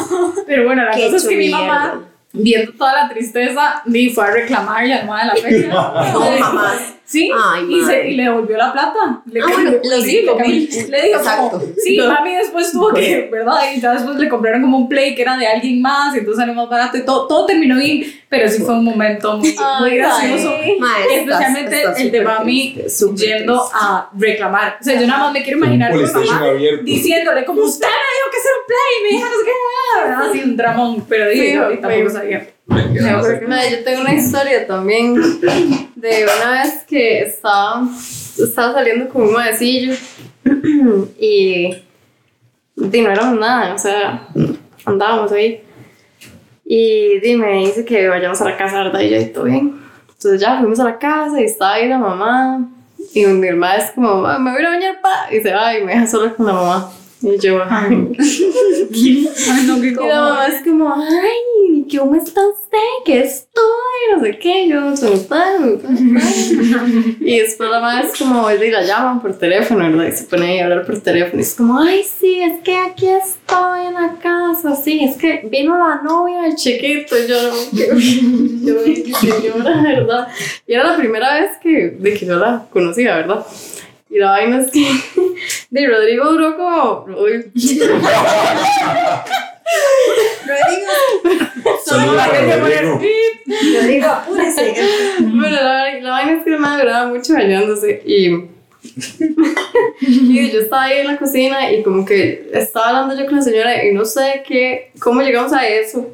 Pero 0.46 0.64
bueno, 0.64 0.84
la 0.84 0.90
Qué 0.92 1.04
cosa 1.04 1.16
es 1.16 1.28
que 1.28 1.36
mi 1.36 1.48
mamá. 1.50 2.09
Viendo 2.32 2.72
toda 2.72 2.92
la 2.94 3.08
tristeza, 3.08 3.82
ni 3.86 4.08
fue 4.10 4.24
a 4.24 4.30
reclamarle 4.30 4.94
al 4.94 5.06
mamá 5.06 5.22
de 5.22 5.26
la 5.28 5.34
feria. 5.36 5.68
No, 6.12 6.20
jamás. 6.40 6.94
Sí, 7.04 7.28
Ay, 7.36 7.66
y, 7.68 7.84
se- 7.84 8.08
y 8.10 8.14
le 8.14 8.22
devolvió 8.22 8.56
la 8.56 8.72
plata. 8.72 9.20
Le 9.26 9.40
Ah, 9.40 9.46
bueno, 9.52 9.72
los 9.82 10.04
sí, 10.04 10.22
le, 10.22 10.32
mil. 10.46 10.68
le 10.90 11.02
dijo 11.02 11.18
Exacto. 11.18 11.60
sí, 11.82 11.98
mami 11.98 12.36
después 12.36 12.70
tuvo 12.70 12.92
que, 12.94 13.28
¿verdad? 13.32 13.62
Y 13.74 13.80
ya 13.80 13.94
después 13.94 14.16
le 14.16 14.28
compraron 14.28 14.62
como 14.62 14.78
un 14.78 14.88
play 14.88 15.16
que 15.16 15.22
era 15.22 15.36
de 15.36 15.44
alguien 15.44 15.82
más, 15.82 16.14
y 16.14 16.18
entonces 16.20 16.38
salió 16.38 16.54
más 16.54 16.68
barato 16.68 16.96
y 16.98 17.04
todo, 17.04 17.26
todo 17.26 17.46
terminó 17.46 17.78
bien, 17.78 18.04
pero 18.28 18.48
sí 18.48 18.62
fue 18.62 18.74
un 18.74 18.84
momento 18.84 19.38
muy, 19.38 19.48
muy 19.80 19.90
Ay, 19.90 19.96
gracioso. 19.96 20.50
ay. 20.62 20.76
Mae, 20.78 21.02
estás- 21.02 21.16
Especialmente 21.18 21.76
estás 21.82 21.98
el 22.00 22.10
de 22.12 22.20
mami 22.20 22.72
triste, 22.74 23.04
yendo 23.16 23.58
triste. 23.58 23.76
a 23.80 24.08
reclamar. 24.16 24.78
O 24.80 24.84
sea, 24.84 25.00
yo 25.00 25.06
nada 25.08 25.24
más 25.24 25.32
me 25.32 25.42
quiero 25.42 25.58
imaginar 25.58 25.90
a 25.90 25.96
mi 25.96 26.02
mamá 26.04 26.42
diciéndole 26.84 27.44
como 27.44 27.62
usted 27.62 27.86
me 27.86 27.90
dijo 27.92 28.30
que 28.30 28.38
hacer 28.38 28.52
un 28.60 28.66
play, 28.68 29.10
mi 29.12 29.18
hija 29.18 29.28
no 29.28 29.36
sé 29.36 29.44
qué, 29.46 30.09
así 30.22 30.40
un 30.42 30.56
dramón, 30.56 31.04
pero 31.08 31.28
dije, 31.28 31.48
Sí, 31.50 31.54
yo 31.54 31.64
ahorita 31.64 31.88
sí. 31.88 31.94
tampoco 31.94 32.14
sabía. 32.18 32.48
Mae, 32.66 33.70
yo 33.72 33.84
tengo 33.84 34.00
una 34.02 34.14
historia 34.14 34.66
también 34.66 35.14
de 35.14 36.26
una 36.40 36.62
vez 36.62 36.84
que 36.88 37.22
estaba, 37.22 37.82
estaba 38.38 38.72
saliendo 38.74 39.08
con 39.08 39.22
un 39.22 39.32
maecillo 39.32 39.94
y, 41.18 41.66
y 42.76 43.00
no 43.02 43.10
éramos 43.10 43.38
nada, 43.38 43.74
o 43.74 43.78
sea, 43.78 44.28
andábamos 44.84 45.32
ahí. 45.32 45.62
Y 46.64 47.18
di, 47.20 47.36
me 47.36 47.52
dice 47.66 47.84
que 47.84 48.08
vayamos 48.08 48.40
a 48.40 48.44
la 48.44 48.56
casa, 48.56 48.84
¿verdad? 48.84 49.00
Y 49.00 49.10
yo, 49.10 49.30
¿todo 49.32 49.44
bien? 49.44 49.80
Entonces 50.08 50.40
ya 50.40 50.58
fuimos 50.58 50.78
a 50.78 50.84
la 50.84 50.98
casa 50.98 51.40
y 51.40 51.44
estaba 51.44 51.74
ahí 51.74 51.88
la 51.88 51.98
mamá. 51.98 52.68
Y 53.14 53.24
mi 53.26 53.48
hermana 53.48 53.76
es 53.82 53.90
como, 53.92 54.16
"Ma, 54.20 54.38
me 54.38 54.52
voy 54.52 54.62
a 54.64 54.68
bañar, 54.68 55.00
pa. 55.00 55.34
Y 55.34 55.40
se 55.40 55.52
va 55.52 55.76
y 55.76 55.82
me 55.82 55.92
deja 55.94 56.06
sola 56.06 56.32
con 56.34 56.46
la 56.46 56.52
mamá. 56.52 56.92
Y 57.22 57.38
yo, 57.38 57.60
Ay, 57.68 57.96
no, 59.66 59.80
qué 59.80 59.88
y 59.88 59.90
la 59.90 59.96
cómodo. 59.96 60.14
mamá 60.30 60.46
es 60.46 60.62
como, 60.64 60.94
ay, 60.94 61.86
¿cómo 61.98 62.14
está 62.14 62.40
usted? 62.48 62.78
¿Qué 63.04 63.20
estoy? 63.20 63.62
No 64.16 64.22
sé 64.22 64.38
qué. 64.38 64.68
Yo, 64.68 64.96
"Súper, 64.96 65.80
súper". 65.82 67.16
Y 67.20 67.38
después 67.40 67.68
la 67.70 67.80
mamá 67.80 68.00
es 68.00 68.16
como, 68.18 68.50
y 68.50 68.70
la 68.70 68.82
llaman 68.82 69.20
por 69.20 69.36
teléfono, 69.38 69.84
¿verdad? 69.90 70.06
Y 70.08 70.12
se 70.12 70.24
pone 70.24 70.46
ahí 70.52 70.58
a 70.60 70.64
hablar 70.64 70.86
por 70.86 70.98
teléfono. 71.00 71.38
Y 71.40 71.42
es 71.42 71.54
como, 71.54 71.78
ay, 71.78 72.02
sí, 72.04 72.40
es 72.40 72.62
que 72.62 72.76
aquí 72.78 73.06
estoy 73.08 73.86
en 73.86 73.94
la 73.94 74.14
casa. 74.22 74.74
Sí, 74.74 75.00
es 75.04 75.16
que 75.18 75.46
vino 75.50 75.76
la 75.76 76.00
novia 76.02 76.42
del 76.42 76.54
chiquito. 76.56 77.16
Y 77.18 77.26
yo, 77.28 77.36
yo, 77.72 78.74
"Ay, 78.86 79.12
señora, 79.12 79.82
¿verdad? 79.82 80.28
Y 80.66 80.72
era 80.72 80.84
la 80.92 80.96
primera 80.96 81.34
vez 81.40 81.50
que, 81.62 81.90
de 81.98 82.14
que 82.14 82.24
yo 82.26 82.36
la 82.38 82.66
conocía, 82.72 83.16
¿verdad? 83.16 83.44
Y 84.10 84.18
la 84.18 84.30
vaina 84.32 84.60
es 84.60 84.72
que 84.72 84.86
de 85.70 85.86
Rodrigo 85.86 86.32
duró 86.32 86.56
como. 86.56 87.06
uy, 87.16 87.52
Saludos 91.84 92.16
para 92.16 92.56
Rodrigo. 92.56 93.00
Yo 93.46 93.82
digo, 93.86 94.06
apúrese. 94.06 94.74
Bueno, 95.20 95.50
la, 95.50 96.00
la 96.00 96.10
vaina 96.10 96.32
es 96.32 96.44
que 96.44 96.50
me 96.50 96.76
duraba 96.76 97.06
mucho 97.06 97.34
bañándose 97.34 98.02
y, 98.04 98.30
y 100.00 100.50
yo 100.50 100.60
estaba 100.60 100.84
ahí 100.84 101.00
en 101.00 101.06
la 101.06 101.16
cocina 101.16 101.70
y 101.72 101.84
como 101.84 102.04
que 102.04 102.50
estaba 102.52 102.88
hablando 102.88 103.16
yo 103.16 103.26
con 103.26 103.36
la 103.36 103.42
señora 103.42 103.84
y 103.84 103.92
no 103.92 104.04
sé 104.04 104.42
qué, 104.46 104.90
cómo 104.98 105.22
llegamos 105.22 105.52
a 105.52 105.66
eso. 105.68 106.10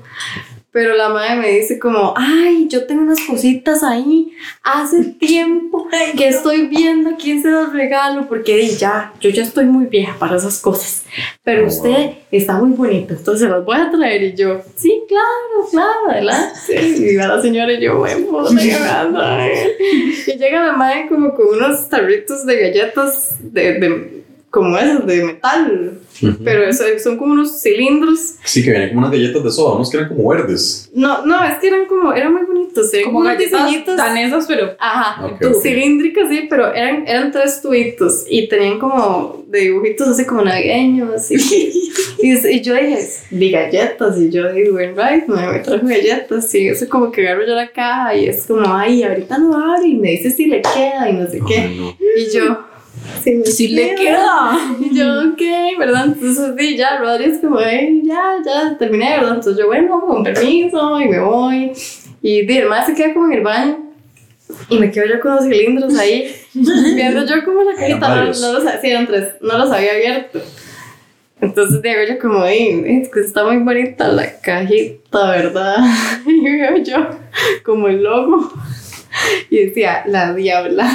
Pero 0.77 0.95
la 0.95 1.09
madre 1.09 1.37
me 1.37 1.49
dice 1.53 1.79
como, 1.79 2.13
ay, 2.19 2.69
yo 2.69 2.85
tengo 2.85 3.01
unas 3.01 3.21
cositas 3.21 3.83
ahí 3.83 4.31
hace 4.63 5.05
tiempo 5.05 5.89
que 6.19 6.29
estoy 6.29 6.67
viendo 6.67 7.09
a 7.09 7.17
quién 7.17 7.41
se 7.41 7.49
los 7.49 7.73
regalo 7.73 8.29
porque 8.29 8.69
ya, 8.69 9.11
yo 9.19 9.31
ya 9.31 9.43
estoy 9.43 9.65
muy 9.65 9.87
vieja 9.87 10.15
para 10.19 10.37
esas 10.37 10.61
cosas. 10.61 11.07
Pero 11.43 11.65
Oh, 11.65 11.69
usted 11.69 12.11
está 12.31 12.59
muy 12.59 12.73
bonito, 12.73 13.15
entonces 13.15 13.47
se 13.47 13.49
las 13.49 13.65
voy 13.65 13.79
a 13.79 13.91
traer. 13.91 14.23
Y 14.23 14.35
yo, 14.35 14.61
sí, 14.75 15.03
claro, 15.09 15.67
claro, 15.71 16.11
adelante. 16.11 16.59
Y 16.79 17.17
va 17.17 17.29
la 17.29 17.41
señora 17.41 17.73
y 17.73 17.81
yo, 17.81 17.97
bueno, 17.97 18.27
puta, 18.27 18.51
¿qué 18.51 18.65
me 18.67 18.79
vas 18.79 19.07
a 19.07 19.11
traer?". 19.11 19.77
Y 20.27 20.33
llega 20.33 20.63
la 20.63 20.73
madre 20.75 21.07
como 21.09 21.35
con 21.35 21.57
unos 21.57 21.89
tarritos 21.89 22.45
de 22.45 22.61
galletas 22.61 23.37
de, 23.41 23.73
de 23.79 24.16
como 24.57 24.79
esos, 24.79 25.07
de 25.07 25.23
metal. 25.23 25.99
Pero 26.43 26.65
eso, 26.65 26.83
son 27.03 27.19
como 27.19 27.35
unos 27.35 27.61
cilindros. 27.61 28.37
Sí, 28.43 28.65
que 28.65 28.71
vienen 28.71 28.89
como 28.89 29.01
unas 29.01 29.11
galletas 29.13 29.45
de 29.45 29.51
soda, 29.51 29.75
unos 29.77 29.91
que 29.91 29.99
eran 29.99 30.09
como 30.09 30.27
verdes. 30.31 30.91
No, 30.95 31.27
no, 31.27 31.45
es 31.45 31.57
que 31.59 31.69
eran 31.69 31.85
como, 31.85 32.13
eran 32.15 32.33
muy 32.33 32.45
bonitos. 32.45 32.93
Eran 32.95 33.05
Como 33.07 33.19
unos 33.19 33.33
galletas 33.35 33.67
diseñitos. 33.67 33.97
danesas, 33.99 34.45
pero 34.49 34.75
Ajá, 34.79 35.27
Ok, 35.27 35.41
tu- 35.43 35.49
ok. 35.49 35.63
cilíndricas, 35.63 36.31
sí, 36.31 36.47
pero 36.49 36.73
eran, 36.75 37.07
eran 37.07 37.31
tres 37.33 37.61
tubitos 37.61 38.25
y 38.31 38.49
tenían 38.49 38.79
como 38.79 39.45
de 39.49 39.61
dibujitos 39.61 40.09
así 40.09 40.25
como 40.25 40.41
navideños. 40.43 41.31
Y, 41.31 41.35
y, 42.23 42.33
y 42.49 42.61
yo 42.63 42.75
dije, 42.75 42.99
vi 43.31 43.51
galletas, 43.51 44.19
y 44.19 44.31
yo 44.31 44.51
digo, 44.55 44.73
bueno, 44.73 44.95
right, 44.97 45.27
me, 45.29 45.59
trajo 45.59 45.87
galletas, 45.87 46.55
y 46.55 46.69
eso 46.69 46.89
como 46.89 47.13
que 47.13 47.29
agarro 47.29 47.47
yo 47.47 47.55
la 47.55 47.71
caja 47.71 48.15
y 48.17 48.27
es 48.27 48.47
como, 48.47 48.63
ay, 48.75 49.03
ahorita 49.03 49.37
no 49.37 49.55
abre, 49.75 49.89
y 49.89 49.95
me 49.97 50.13
dice 50.13 50.31
si 50.31 50.47
le 50.47 50.63
queda 50.63 51.11
y 51.11 51.13
no 51.13 51.27
sé 51.29 51.41
qué. 51.47 51.59
Ay, 51.59 51.77
no. 51.79 51.95
Y 52.17 52.35
yo, 52.35 52.59
sí, 53.27 53.35
me 53.35 53.47
si 53.47 53.69
le 53.69 53.95
queda. 53.97 54.57
y 54.81 54.97
yo, 54.97 55.05
ok, 55.33 55.79
¿verdad? 55.79 56.05
Entonces, 56.07 56.55
sí, 56.57 56.77
ya, 56.77 56.99
Rodri 56.99 57.25
es 57.25 57.39
como, 57.41 57.61
"Ey, 57.61 58.03
ya, 58.05 58.37
ya, 58.45 58.79
terminé, 58.79 59.17
¿verdad? 59.19 59.35
Entonces 59.35 59.59
yo, 59.59 59.67
bueno, 59.67 60.01
con 60.01 60.23
permiso, 60.23 61.01
y 61.01 61.09
me 61.09 61.19
voy. 61.19 61.73
Y 62.23 62.47
di, 62.47 62.59
el 62.59 62.69
más 62.69 62.87
se 62.87 62.95
queda 62.95 63.13
como 63.13 63.27
en 63.27 63.33
el 63.39 63.43
baño. 63.43 63.79
Y 64.69 64.79
me 64.79 64.93
quedo 64.93 65.07
yo 65.07 65.21
con 65.21 65.35
los 65.35 65.45
cilindros 65.45 65.99
ahí, 65.99 66.33
viendo 66.55 67.27
yo 67.27 67.45
como 67.45 67.63
la 67.65 67.75
cajita, 67.75 68.09
no, 68.09 68.25
no 68.27 68.53
los, 68.53 68.63
sí, 68.81 68.89
eran 68.91 69.07
tres, 69.09 69.35
no 69.41 69.59
los 69.59 69.71
había 69.73 69.93
abierto. 69.93 70.41
Entonces 71.41 71.83
digo 71.83 71.99
yo 72.09 72.19
como, 72.21 72.45
"Ey, 72.47 72.83
es 73.03 73.09
que 73.11 73.21
está 73.21 73.45
muy 73.45 73.59
bonita 73.59 74.09
la 74.09 74.41
cajita, 74.41 75.31
¿verdad? 75.33 75.77
Y 76.27 76.43
veo 76.43 76.77
yo 76.79 77.09
como 77.65 77.89
el 77.89 78.03
logo. 78.05 78.53
Y 79.51 79.67
decía, 79.67 80.03
la 80.07 80.33
diabla. 80.35 80.91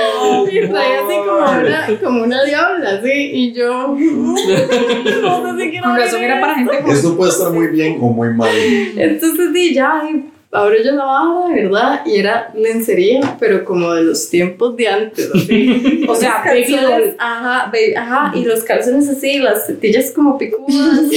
Y 0.50 0.68
traía 0.68 0.98
así 1.00 1.16
como 1.26 1.38
una, 1.60 2.00
como 2.02 2.22
una 2.24 2.44
diabla, 2.44 2.90
así. 3.00 3.10
Y 3.12 3.52
yo. 3.52 3.96
No 3.96 4.36
sé 4.36 5.62
si 5.64 5.70
quiero 5.70 5.86
Con 5.86 5.96
razón 5.96 6.22
era 6.22 6.40
para 6.40 6.54
gente 6.54 6.78
con 6.80 6.90
Esto 6.90 7.16
puede 7.16 7.30
estar 7.30 7.52
muy 7.52 7.66
bien 7.68 7.98
o 8.00 8.08
muy 8.08 8.30
mal. 8.32 8.50
Entonces, 8.96 9.48
sí, 9.52 9.74
ya. 9.74 10.02
y 10.10 10.24
abro 10.52 10.74
yo 10.82 10.92
la 10.92 11.04
baja, 11.04 11.48
¿verdad? 11.54 12.00
Y 12.06 12.16
era 12.18 12.50
lencería, 12.54 13.36
pero 13.38 13.64
como 13.64 13.92
de 13.92 14.04
los 14.04 14.30
tiempos 14.30 14.76
de 14.76 14.88
antes, 14.88 15.28
así. 15.34 16.04
O 16.08 16.14
sea, 16.14 16.42
baby. 16.46 16.76
Ajá, 17.18 17.70
baby- 17.72 17.94
ajá. 17.96 18.32
Y 18.34 18.44
los 18.44 18.62
calzones 18.64 19.08
así, 19.08 19.38
las 19.38 19.66
tetillas 19.66 20.12
como 20.12 20.38
picudas. 20.38 21.10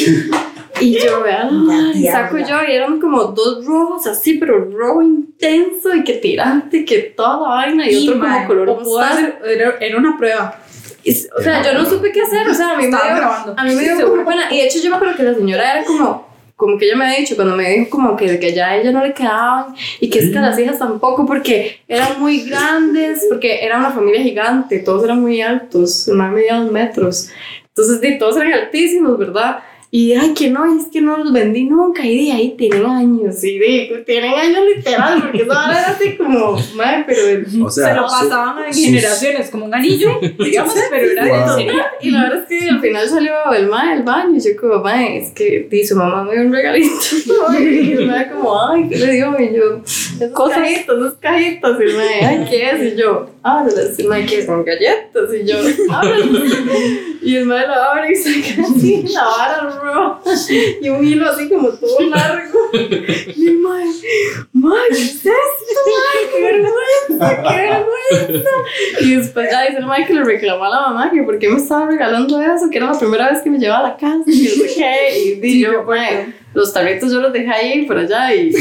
Y 0.82 1.00
yo, 1.00 1.22
vean, 1.24 1.68
La 1.68 1.92
y 1.98 2.06
saco 2.08 2.38
yo, 2.38 2.58
y 2.68 2.72
eran 2.72 3.00
como 3.00 3.24
dos 3.26 3.66
rojos 3.66 4.08
así, 4.08 4.36
pero 4.36 4.66
rojo 4.66 5.02
intenso 5.02 5.94
y 5.96 6.04
que 6.04 6.14
tirante, 6.14 6.86
que 6.86 7.00
toda 7.16 7.34
la 7.42 7.48
vaina, 7.50 7.90
y, 7.90 8.08
otro 8.08 8.20
como 8.20 8.48
color 8.48 8.80
hacer- 9.04 9.40
era, 9.46 9.76
era 9.80 9.98
una 9.98 10.18
prueba. 10.18 10.60
Y, 11.04 11.12
o 11.12 11.42
sea, 11.42 11.64
yo 11.64 11.74
no 11.74 11.86
supe 11.90 12.12
qué 12.12 12.22
hacer, 12.22 12.48
o 12.50 12.54
sea, 12.54 12.72
a 12.74 12.76
mí 12.78 12.84
me 12.84 12.90
Estaba 12.90 13.06
dio, 13.14 13.16
grabando. 13.18 13.54
a 13.58 13.64
mí 13.64 13.74
me 13.76 13.82
dio 13.84 13.96
Seguro. 13.98 14.24
como 14.24 14.30
pena. 14.30 14.52
Y 14.52 14.58
de 14.58 14.66
hecho 14.66 14.80
yo 14.84 14.90
me 14.90 14.96
acuerdo 14.98 15.16
que 15.16 15.24
la 15.24 15.34
señora 15.34 15.72
era 15.74 15.86
como, 15.86 16.28
como 16.58 16.78
que 16.78 16.86
ella 16.88 16.98
me 16.98 17.06
ha 17.08 17.16
dicho, 17.18 17.36
cuando 17.38 17.56
me 17.56 17.70
dijo 17.70 17.90
como 17.90 18.18
que, 18.18 18.38
que 18.38 18.54
ya 18.54 18.68
a 18.70 18.78
ella 18.78 18.92
no 18.92 19.02
le 19.04 19.14
quedaban 19.14 19.74
y 20.02 20.10
que 20.10 20.20
es 20.20 20.30
que 20.30 20.38
a 20.38 20.42
las 20.42 20.60
hijas 20.60 20.78
tampoco 20.78 21.26
porque 21.26 21.80
eran 21.88 22.20
muy 22.20 22.42
grandes, 22.50 23.26
porque 23.30 23.64
era 23.64 23.78
una 23.78 23.92
familia 23.92 24.22
gigante, 24.22 24.80
todos 24.80 25.04
eran 25.06 25.22
muy 25.22 25.42
altos, 25.42 26.10
más 26.10 26.36
de 26.36 26.48
dos 26.52 26.70
metros. 26.72 27.30
Entonces, 27.70 28.02
de, 28.02 28.12
todos 28.14 28.36
eran 28.36 28.52
altísimos, 28.54 29.18
¿verdad? 29.18 29.60
Y 29.92 30.14
ay, 30.14 30.36
que 30.36 30.52
no, 30.52 30.66
es 30.80 30.86
que 30.94 31.02
no 31.02 31.18
los 31.18 31.34
vendí 31.34 31.64
nunca. 31.64 32.06
Y 32.06 32.26
de 32.28 32.32
ahí 32.32 32.56
tienen 32.56 32.86
años, 32.86 33.44
y 33.44 33.58
de, 33.58 34.04
tienen 34.06 34.34
años 34.36 34.60
literal, 34.76 35.20
porque 35.24 35.42
eso 35.42 35.52
ahora 35.52 35.80
era 35.80 35.88
así 35.90 36.16
como, 36.16 36.60
madre, 36.76 37.06
pero 37.08 37.66
O 37.66 37.70
sea, 37.72 37.88
se 37.90 37.94
lo 37.96 38.08
su- 38.08 38.16
pasaban 38.30 38.66
en 38.68 38.74
sus- 38.74 38.84
generaciones 38.86 39.50
como 39.50 39.66
un 39.66 39.74
anillo, 39.74 40.12
digamos, 40.38 40.76
pero 40.92 41.12
era 41.12 41.26
Wow. 41.28 41.36
en 41.60 41.66
serio. 41.66 41.84
Y 42.02 42.12
la 42.12 42.22
verdad 42.24 42.40
es 42.44 42.60
que 42.60 42.70
al 42.70 42.80
final 42.82 43.10
salió 43.10 43.34
el 43.58 43.68
mae 43.68 43.96
del 43.96 44.04
baño. 44.04 44.36
Y 44.38 44.40
yo, 44.42 44.50
como, 44.62 44.84
mae, 44.84 45.18
es 45.24 45.32
que 45.32 45.68
di, 45.72 45.84
su 45.84 45.96
mamá 45.96 46.24
me 46.24 46.34
dio 46.34 46.42
un 46.44 46.54
regalito. 46.54 46.94
y 47.60 47.92
el 47.94 48.06
mae, 48.06 48.30
como, 48.32 48.62
ay, 48.70 48.88
¿qué 48.90 48.96
le 48.96 49.12
dio? 49.14 49.36
Y 49.40 49.56
yo, 49.56 49.82
esos 49.84 50.32
Cosas. 50.34 50.60
cajitos, 50.60 50.98
esos 51.00 51.14
cajitos. 51.20 51.78
Y 51.80 51.84
el 51.84 51.96
ay, 52.28 52.46
¿qué 52.48 52.70
es? 52.70 52.94
Y 52.94 52.96
yo, 52.96 53.28
ábrelas. 53.42 53.98
Y 53.98 54.04
el 54.06 54.26
¿qué 54.28 54.46
son 54.46 54.64
galletas? 54.64 55.24
Y 55.34 55.48
yo, 55.50 55.58
ábrelas. 55.92 56.54
Y 57.22 57.36
el 57.36 57.46
mae 57.46 57.68
lo 57.68 57.74
abre 57.74 58.12
y 58.12 58.16
saca 58.16 58.62
así 58.64 59.04
la 59.10 59.24
vara 59.26 59.70
roja. 59.70 60.22
Y 60.82 60.90
un 60.90 61.06
hilo 61.06 61.30
así 61.30 61.50
como 61.50 61.70
todo 61.70 62.00
largo. 62.02 62.60
Y 62.74 63.48
el 63.48 63.58
mae, 63.60 63.86
mae, 64.54 64.88
¿qué 64.90 64.96
es 64.96 65.16
esto, 65.16 65.32
mae? 65.86 66.30
¡Qué 66.32 66.42
vergüenza! 66.42 67.44
¡Qué 67.44 67.56
vergüenza! 67.58 68.50
Y 69.02 69.16
después 69.16 69.50
ya 69.52 69.62
dice 69.64 69.78
el 69.80 69.86
mae 69.86 70.06
que 70.06 70.14
le 70.14 70.24
reclamó 70.24 70.66
a 70.66 70.70
la 70.70 70.82
mamá 70.82 71.12
que 71.12 71.24
por 71.24 71.38
qué 71.40 71.50
me 71.50 71.58
estaba 71.58 71.88
regalando 71.88 72.42
eso, 72.42 72.70
que 72.70 72.78
era 72.78 72.92
la 72.92 73.00
primera 73.00 73.30
vez 73.32 73.42
que 73.42 73.50
me 73.50 73.60
llevaba 73.60 73.88
a 73.88 73.90
la 73.90 73.98
casa 73.98 74.24
y 74.26 74.48
sé 74.48 74.76
qué. 74.76 75.40
Y 75.44 75.60
yo, 75.60 75.84
mae, 75.84 76.34
los 76.54 76.74
tarritos 76.74 77.12
yo 77.12 77.20
los 77.22 77.32
dejé 77.32 77.50
ahí 77.52 77.86
por 77.86 77.98
allá 77.98 78.34
y, 78.34 78.52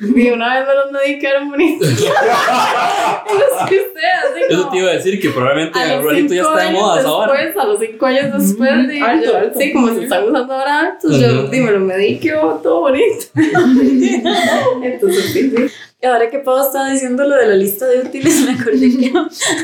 y 0.00 0.30
una 0.30 0.58
vez 0.58 0.66
me 0.66 0.74
los 0.74 0.90
medicaron 0.92 1.50
bonitos. 1.50 1.88
y 1.88 2.04
los 2.04 3.68
que 3.68 3.76
sea, 3.76 4.20
así 4.32 4.40
Eso 4.48 4.58
como- 4.62 4.70
te 4.72 4.78
iba 4.78 4.90
a 4.90 4.94
decir 4.94 5.20
que 5.20 5.30
probablemente 5.30 5.78
a 5.78 5.82
el 5.84 5.90
los 5.96 6.04
rolito 6.04 6.34
ya 6.34 6.42
cinco 6.42 6.48
está 6.50 6.62
de 6.62 6.68
años 6.68 6.80
moda 6.82 7.02
ahora. 7.02 7.32
después, 7.42 7.64
a 7.64 7.68
los 7.68 7.80
cinco 7.80 8.06
años 8.06 8.24
después, 8.48 8.88
di, 8.88 9.00
alto, 9.00 9.24
yo- 9.26 9.36
alto. 9.38 9.58
sí, 9.58 9.72
como 9.72 9.94
se 9.94 10.02
están 10.04 10.24
usando 10.28 10.54
ahora 10.54 10.80
altos, 10.80 11.20
yo, 11.20 11.40
Ujú. 11.42 11.48
di, 11.50 11.60
me 11.60 11.70
lo 11.72 11.80
medí, 11.80 12.18
quedó 12.18 12.60
todo 12.62 12.80
bonito. 12.80 13.26
Entonces, 14.82 15.24
sí, 15.32 15.50
sí. 15.56 15.66
Y 16.02 16.06
ahora 16.06 16.28
que 16.28 16.40
Pau 16.40 16.62
estaba 16.62 16.90
diciendo 16.90 17.26
lo 17.26 17.36
de 17.36 17.46
la 17.46 17.54
lista 17.54 17.86
de 17.86 18.00
útiles, 18.00 18.40
me 18.46 18.52
acordé 18.52 18.90
que 18.98 19.12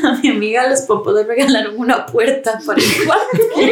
a 0.03 0.13
mi 0.21 0.29
amiga 0.29 0.67
los 0.67 0.81
papás 0.81 1.13
le 1.13 1.23
regalaron 1.25 1.75
una 1.77 2.07
puerta 2.07 2.59
para 2.65 2.81
el 2.81 3.05
cuarto. 3.05 3.37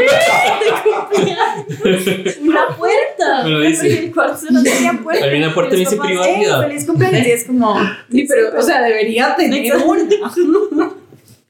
Una 2.41 2.67
puerta. 2.77 3.43
Me 3.43 3.49
lo 3.49 3.59
dice. 3.61 3.81
Porque 3.89 4.05
el 4.05 4.13
cuarto 4.13 4.45
no 4.51 4.63
tenía 4.63 4.93
puerta. 5.03 5.25
A 5.25 5.29
mí 5.29 5.37
una 5.37 5.53
puerta 5.53 5.75
Y 5.75 5.79
dice 5.79 5.97
privacidad. 5.97 6.63
"Ey, 6.63 6.69
feliz 6.69 6.85
cumpleaños. 6.85 7.27
Y 7.27 7.31
es 7.31 7.43
como. 7.45 7.79
Sí, 8.11 8.25
pero, 8.27 8.57
o 8.57 8.61
sea, 8.61 8.81
debería 8.83 9.35
tener 9.35 9.75
una. 9.77 10.91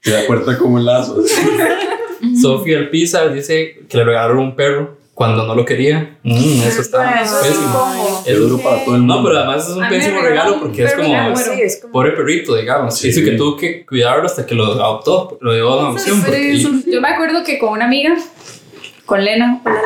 Se 0.00 0.10
da 0.10 0.26
cuenta 0.26 0.58
como 0.58 0.74
un 0.76 0.84
lazo. 0.84 1.22
Sofía 2.40 2.78
El 2.78 2.90
Pizar 2.90 3.32
dice 3.32 3.80
que 3.88 3.96
le 3.98 4.04
regalaron 4.04 4.38
un 4.38 4.56
perro 4.56 4.96
cuando 5.14 5.46
no 5.46 5.54
lo 5.54 5.64
quería. 5.64 6.18
Mm, 6.22 6.62
eso 6.66 6.80
está 6.80 6.98
Bueno, 6.98 7.20
eso 7.22 7.40
es 7.40 7.46
pésimo. 7.48 7.66
incómodo. 7.68 8.22
Es 8.26 8.38
duro 8.38 8.58
para 8.58 8.84
todo 8.84 8.94
el 8.94 9.00
mundo. 9.02 9.16
No, 9.16 9.24
pero 9.24 9.38
además 9.38 9.68
es 9.68 9.74
un 9.76 9.88
pésimo 9.88 10.20
regalo 10.22 10.58
porque 10.60 10.84
es 10.84 10.94
como. 10.94 11.36
Sí, 11.36 11.50
es 11.60 11.80
como. 11.82 11.92
pobre 11.92 12.12
perrito, 12.12 12.56
digamos. 12.56 12.96
Sí. 12.98 13.08
Dice 13.08 13.22
que 13.24 13.32
tuvo 13.32 13.56
que 13.56 13.84
cuidarlo 13.84 14.24
hasta 14.26 14.46
que 14.46 14.54
lo 14.54 14.64
adoptó, 14.72 15.36
lo 15.40 15.52
dio 15.54 15.70
a 15.72 15.88
adopción. 15.88 16.22
Porque- 16.22 16.54
eso- 16.54 16.70
yo 16.90 17.00
me 17.00 17.08
acuerdo 17.08 17.44
que 17.44 17.58
con 17.58 17.70
una 17.70 17.84
amiga, 17.84 18.16
con 19.04 19.24
Lena, 19.24 19.60
hola 19.64 19.80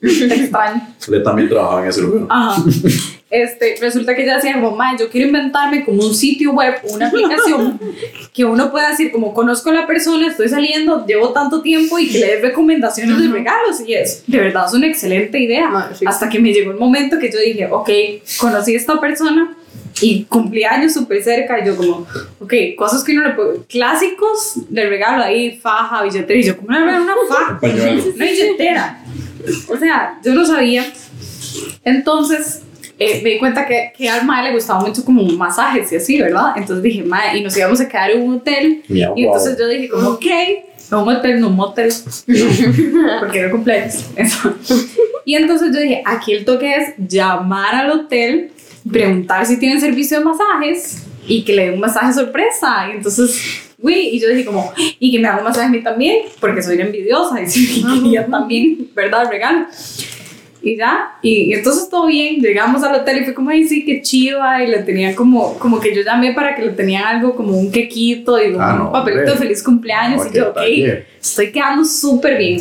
Le, 0.00 0.28
te 0.28 0.34
extraño. 0.34 0.86
Le 1.08 1.20
también 1.20 1.48
trabajaba 1.48 1.82
en 1.82 1.88
ese 1.88 2.02
lugar. 2.02 2.26
Ajá. 2.28 2.62
Este, 3.30 3.76
resulta 3.80 4.16
que 4.16 4.24
ella 4.24 4.36
decía 4.36 4.54
como, 4.54 4.72
"Mae, 4.72 4.98
yo 4.98 5.08
quiero 5.08 5.28
inventarme 5.28 5.84
como 5.84 6.02
un 6.02 6.12
sitio 6.14 6.50
web, 6.50 6.74
una 6.92 7.06
aplicación 7.06 7.78
que 8.34 8.44
uno 8.44 8.72
pueda 8.72 8.90
decir 8.90 9.12
como 9.12 9.32
conozco 9.32 9.70
a 9.70 9.72
la 9.72 9.86
persona, 9.86 10.26
estoy 10.26 10.48
saliendo, 10.48 11.06
llevo 11.06 11.30
tanto 11.30 11.62
tiempo 11.62 11.96
y 12.00 12.08
que 12.08 12.18
le 12.18 12.26
dé 12.26 12.40
recomendaciones 12.40 13.20
de 13.20 13.28
regalos 13.28 13.80
y 13.86 13.94
es, 13.94 14.24
de 14.26 14.38
verdad 14.38 14.64
es 14.66 14.74
una 14.74 14.88
excelente 14.88 15.38
idea. 15.38 15.90
Sí. 15.96 16.04
Hasta 16.08 16.28
que 16.28 16.40
me 16.40 16.52
llegó 16.52 16.72
el 16.72 16.78
momento 16.78 17.20
que 17.20 17.30
yo 17.30 17.38
dije, 17.38 17.68
ok, 17.70 17.88
conocí 18.40 18.74
a 18.74 18.78
esta 18.78 19.00
persona 19.00 19.56
y 20.00 20.24
cumplí 20.24 20.64
años 20.64 20.92
súper 20.94 21.22
cerca 21.22 21.58
y 21.60 21.66
yo 21.66 21.76
como, 21.76 22.06
ok, 22.40 22.54
cosas 22.76 23.04
que 23.04 23.12
uno 23.12 23.28
le 23.28 23.34
puede, 23.34 23.58
clásicos 23.68 24.54
de 24.68 24.86
regalo 24.88 25.22
ahí, 25.22 25.58
faja, 25.58 26.02
billetera 26.02 26.38
y 26.38 26.42
yo, 26.42 26.56
¿cómo 26.56 26.70
le 26.72 26.80
voy 26.80 26.88
a 26.88 26.92
dar 26.92 27.02
una 27.02 27.14
faja? 27.28 27.58
Una 27.62 28.24
billetera. 28.24 29.04
O 29.68 29.76
sea, 29.76 30.18
yo 30.24 30.34
no 30.34 30.44
sabía. 30.44 30.84
Entonces, 31.84 32.62
eh, 32.98 33.20
me 33.22 33.30
di 33.30 33.38
cuenta 33.38 33.66
que, 33.66 33.92
que 33.96 34.08
al 34.08 34.26
mae 34.26 34.44
le 34.44 34.52
gustaba 34.52 34.80
mucho 34.80 35.04
como 35.04 35.22
masajes 35.22 35.90
y 35.92 35.96
así, 35.96 36.20
¿verdad? 36.20 36.52
Entonces 36.56 36.82
dije, 36.82 37.02
mae, 37.02 37.38
y 37.38 37.42
nos 37.42 37.56
íbamos 37.56 37.80
a 37.80 37.88
quedar 37.88 38.10
en 38.10 38.22
un 38.22 38.36
hotel. 38.36 38.82
Miau, 38.88 39.14
Y 39.16 39.24
entonces 39.24 39.56
guau. 39.56 39.68
yo 39.70 39.74
dije, 39.74 39.88
como, 39.88 40.08
ok, 40.10 40.26
no 40.90 41.02
un 41.04 41.08
hotel, 41.16 41.40
no 41.40 41.48
un 41.48 41.56
motel. 41.56 41.90
Porque 43.20 43.38
era 43.38 43.50
cumpleaños. 43.50 44.04
Eso. 44.16 44.54
Y 45.24 45.34
entonces 45.34 45.74
yo 45.74 45.80
dije, 45.80 46.02
aquí 46.04 46.32
el 46.34 46.44
toque 46.44 46.74
es 46.74 46.94
llamar 46.98 47.74
al 47.74 47.90
hotel, 47.90 48.50
preguntar 48.90 49.46
si 49.46 49.58
tienen 49.58 49.80
servicio 49.80 50.18
de 50.18 50.24
masajes 50.24 51.04
y 51.26 51.42
que 51.42 51.52
le 51.54 51.64
den 51.66 51.74
un 51.74 51.80
masaje 51.80 52.12
sorpresa. 52.12 52.88
Y 52.90 52.96
entonces, 52.96 53.40
güey, 53.78 54.16
y 54.16 54.20
yo 54.20 54.28
dije 54.28 54.44
como, 54.44 54.72
y 54.98 55.12
que 55.12 55.18
me 55.18 55.28
haga 55.28 55.38
un 55.38 55.44
masaje 55.44 55.66
a 55.66 55.70
mí 55.70 55.82
también, 55.82 56.26
porque 56.40 56.62
soy 56.62 56.80
envidiosa 56.80 57.40
y 57.40 57.46
sí, 57.50 57.84
quería 57.84 58.26
también, 58.26 58.88
¿verdad? 58.94 59.28
Regalo. 59.30 59.66
Y 60.62 60.76
ya, 60.76 61.12
y, 61.22 61.44
y 61.44 61.54
entonces 61.54 61.88
todo 61.88 62.06
bien, 62.06 62.36
llegamos 62.42 62.82
al 62.82 62.94
hotel 62.94 63.22
y 63.22 63.24
fue 63.24 63.32
como, 63.32 63.48
ay, 63.48 63.66
sí, 63.66 63.82
qué 63.82 64.02
chiva, 64.02 64.62
y 64.62 64.66
le 64.66 64.82
tenían 64.82 65.14
como, 65.14 65.58
como 65.58 65.80
que 65.80 65.94
yo 65.94 66.02
llamé 66.02 66.34
para 66.34 66.54
que 66.54 66.60
le 66.60 66.72
tenían 66.72 67.04
algo 67.04 67.34
como 67.34 67.56
un 67.56 67.70
quequito 67.72 68.38
y 68.38 68.54
Ah, 68.58 68.74
un 68.74 68.78
no, 68.78 68.92
papelito 68.92 69.30
de 69.30 69.38
feliz 69.38 69.62
cumpleaños, 69.62 70.26
No, 70.26 70.30
y 70.30 70.34
yo, 70.34 70.50
ok, 70.50 70.58
estoy 71.18 71.50
quedando 71.50 71.82
súper 71.86 72.36
bien. 72.36 72.60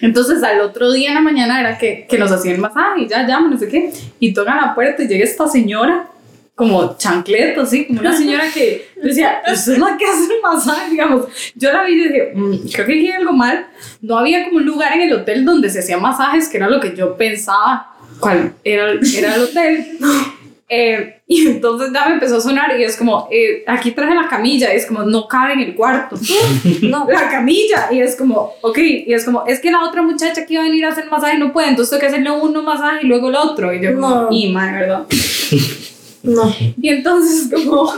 Entonces 0.00 0.42
al 0.42 0.60
otro 0.60 0.92
día 0.92 1.08
en 1.08 1.14
la 1.14 1.20
mañana 1.20 1.60
era 1.60 1.78
que, 1.78 2.06
que 2.08 2.18
nos 2.18 2.30
hacían 2.30 2.60
masaje 2.60 3.02
y 3.02 3.08
ya 3.08 3.22
llamo, 3.22 3.48
no 3.48 3.58
sé 3.58 3.68
qué. 3.68 3.92
Y 4.20 4.32
tocan 4.34 4.56
la 4.58 4.74
puerta 4.74 5.02
y 5.02 5.08
llega 5.08 5.24
esta 5.24 5.48
señora, 5.48 6.08
como 6.54 6.96
chancleta, 6.96 7.62
así, 7.62 7.86
como 7.86 8.00
una 8.00 8.16
señora 8.16 8.44
que 8.52 8.88
decía, 9.02 9.42
usted 9.52 9.74
es 9.74 9.78
la 9.78 9.96
que 9.98 10.04
hace 10.06 10.24
el 10.34 10.40
masaje, 10.42 10.90
digamos. 10.90 11.26
Yo 11.54 11.70
la 11.72 11.84
vi 11.84 11.92
y 11.92 11.96
dije, 12.08 12.32
"Mm, 12.34 12.56
creo 12.72 12.86
que 12.86 12.92
aquí 12.92 13.06
hay 13.08 13.12
algo 13.12 13.32
mal. 13.32 13.66
No 14.00 14.18
había 14.18 14.44
como 14.44 14.56
un 14.58 14.64
lugar 14.64 14.94
en 14.94 15.02
el 15.02 15.12
hotel 15.12 15.44
donde 15.44 15.68
se 15.70 15.80
hacían 15.80 16.00
masajes, 16.00 16.48
que 16.48 16.56
era 16.56 16.68
lo 16.70 16.80
que 16.80 16.94
yo 16.96 17.16
pensaba, 17.16 17.94
cuál 18.20 18.54
era, 18.64 18.92
era 18.92 19.34
el 19.34 19.42
hotel. 19.42 19.98
Eh, 20.68 21.20
y 21.28 21.46
entonces 21.46 21.90
ya 21.92 22.06
me 22.06 22.14
empezó 22.14 22.36
a 22.36 22.40
sonar 22.40 22.78
y 22.78 22.84
es 22.84 22.96
como, 22.96 23.28
eh, 23.30 23.64
aquí 23.66 23.92
traje 23.92 24.14
la 24.14 24.28
camilla 24.28 24.72
y 24.72 24.76
es 24.76 24.86
como, 24.86 25.02
no 25.02 25.28
cabe 25.28 25.54
en 25.54 25.60
el 25.60 25.74
cuarto. 25.74 26.16
no, 26.82 27.06
la 27.08 27.28
camilla. 27.28 27.88
Y 27.90 28.00
es 28.00 28.16
como, 28.16 28.52
ok, 28.60 28.78
y 28.78 29.12
es 29.12 29.24
como, 29.24 29.44
es 29.46 29.60
que 29.60 29.70
la 29.70 29.84
otra 29.84 30.02
muchacha 30.02 30.44
que 30.44 30.54
iba 30.54 30.62
a 30.62 30.66
venir 30.66 30.84
a 30.84 30.90
hacer 30.90 31.10
masaje 31.10 31.38
no 31.38 31.52
puede, 31.52 31.68
entonces 31.68 31.90
tengo 31.90 32.00
que 32.00 32.06
hacerle 32.06 32.30
uno 32.30 32.62
masaje 32.62 33.00
y 33.02 33.06
luego 33.06 33.28
el 33.28 33.36
otro. 33.36 33.72
Y 33.72 33.82
yo, 33.82 33.94
como, 33.94 34.08
No. 34.08 34.28
y 34.30 34.52
madre, 34.52 34.80
¿verdad? 34.80 35.06
No. 36.22 36.52
Y 36.82 36.88
entonces 36.88 37.48
como, 37.52 37.88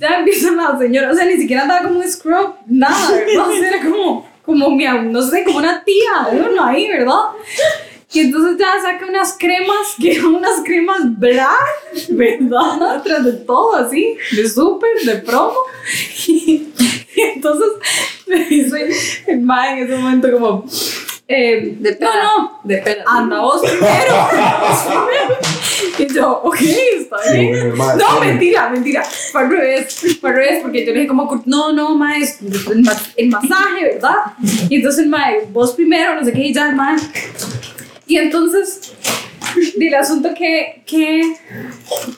ya 0.00 0.18
empieza 0.18 0.50
la 0.50 0.76
señora, 0.76 1.12
o 1.12 1.14
sea, 1.14 1.24
ni 1.26 1.36
siquiera 1.36 1.62
andaba 1.62 1.86
como 1.86 2.00
un 2.00 2.08
scrub, 2.08 2.54
nada, 2.66 3.12
¿verdad? 3.12 3.48
O 3.48 3.52
sea, 3.52 3.68
era 3.68 3.84
como, 3.88 4.28
como 4.44 4.70
mi, 4.70 4.84
no 4.84 5.22
sé, 5.22 5.44
como 5.44 5.58
una 5.58 5.84
tía 5.84 6.28
de 6.32 6.40
uno 6.40 6.64
ahí, 6.64 6.88
¿verdad? 6.88 7.14
Y 8.10 8.20
entonces 8.20 8.56
ya 8.58 8.80
saca 8.80 9.04
unas 9.06 9.36
cremas, 9.38 9.94
que 10.00 10.12
eran 10.12 10.26
unas 10.26 10.62
cremas 10.64 10.98
black, 11.18 12.08
¿verdad? 12.08 13.02
Tras 13.04 13.24
de 13.24 13.32
todo 13.32 13.74
así, 13.76 14.16
de 14.34 14.48
súper, 14.48 14.90
de 15.04 15.16
promo. 15.16 15.58
Y, 16.26 16.68
y 17.16 17.20
entonces 17.20 17.68
me 18.26 18.44
dice 18.46 18.88
el 19.26 19.40
mae 19.40 19.72
en 19.80 19.84
ese 19.86 19.96
momento 19.96 20.30
como, 20.32 20.64
eh, 21.30 21.76
De 21.80 21.90
no, 21.92 21.98
pera. 21.98 22.22
no, 22.24 22.60
De 22.64 22.78
pera. 22.78 23.04
anda 23.06 23.40
vos 23.40 23.60
primero. 23.60 24.14
y 25.98 26.14
yo, 26.14 26.40
ok, 26.44 26.56
está 26.60 27.16
bien. 27.32 27.72
Sí, 27.72 27.78
No, 27.78 27.88
sí. 28.22 28.26
mentira, 28.26 28.70
mentira. 28.70 29.04
Fue 29.32 29.42
al 29.42 29.50
revés. 29.50 30.18
Fue 30.20 30.30
al 30.30 30.36
revés 30.36 30.58
porque 30.62 30.86
yo 30.86 30.92
le 30.92 31.00
dije 31.00 31.08
como, 31.08 31.42
no, 31.44 31.72
no, 31.74 31.94
mae, 31.94 32.22
es 32.22 32.40
el, 32.40 32.88
el 33.16 33.28
masaje, 33.28 33.84
¿verdad? 33.94 34.16
Y 34.70 34.76
entonces 34.76 35.04
el 35.04 35.10
mae, 35.10 35.46
vos 35.52 35.72
primero, 35.72 36.14
no 36.14 36.24
sé 36.24 36.32
qué, 36.32 36.40
y 36.40 36.54
ya 36.54 36.70
el 36.70 36.76
mae. 36.76 36.96
Y 38.08 38.16
entonces, 38.16 38.94
del 39.76 39.94
asunto 39.94 40.30
que, 40.36 40.82
que, 40.86 41.36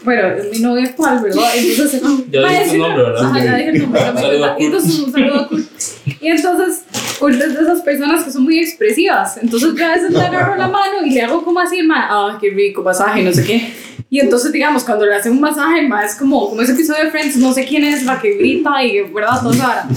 bueno, 0.04 0.28
es 0.28 0.52
mi 0.52 0.58
novio 0.60 0.84
actual, 0.84 1.20
¿verdad? 1.20 1.50
Entonces, 1.56 2.00
Ya 2.30 2.48
dije 2.48 2.70
su 2.70 2.78
nombre, 2.78 3.02
¿verdad? 3.02 3.24
Ajá, 3.24 3.44
ya 3.44 3.56
dije 3.56 3.70
el 3.70 3.82
nombre. 3.82 4.00
Y 4.58 4.64
entonces, 4.66 4.98
un 5.00 5.12
saludo. 5.12 5.48
Y 6.20 6.28
entonces, 6.28 6.84
Kurt 7.18 7.34
es 7.40 7.54
de 7.54 7.62
esas 7.62 7.80
personas 7.80 8.24
que 8.24 8.30
son 8.30 8.44
muy 8.44 8.60
expresivas. 8.60 9.36
Entonces, 9.42 9.74
yo 9.76 9.84
a 9.84 9.94
veces 9.94 10.12
le 10.12 10.20
agarro 10.20 10.56
la 10.56 10.68
mano 10.68 11.04
y 11.04 11.10
le 11.10 11.22
hago 11.22 11.44
como 11.44 11.58
así, 11.58 11.80
ah, 11.92 12.38
qué 12.40 12.50
rico 12.50 12.82
masaje, 12.82 13.22
no 13.24 13.32
sé 13.32 13.44
qué. 13.44 13.72
Y 14.08 14.20
entonces, 14.20 14.52
digamos, 14.52 14.84
cuando 14.84 15.06
le 15.06 15.14
hacen 15.14 15.32
un 15.32 15.40
masaje, 15.40 15.88
es 16.04 16.14
como, 16.16 16.48
como 16.48 16.62
ese 16.62 16.72
episodio 16.72 17.04
de 17.04 17.10
Friends, 17.10 17.36
no 17.36 17.52
sé 17.52 17.64
quién 17.64 17.84
es 17.84 18.04
la 18.04 18.20
que 18.20 18.34
grita 18.34 18.82
y, 18.84 19.02
¿verdad? 19.02 19.40
Todo 19.42 19.62
ahora. 19.62 19.88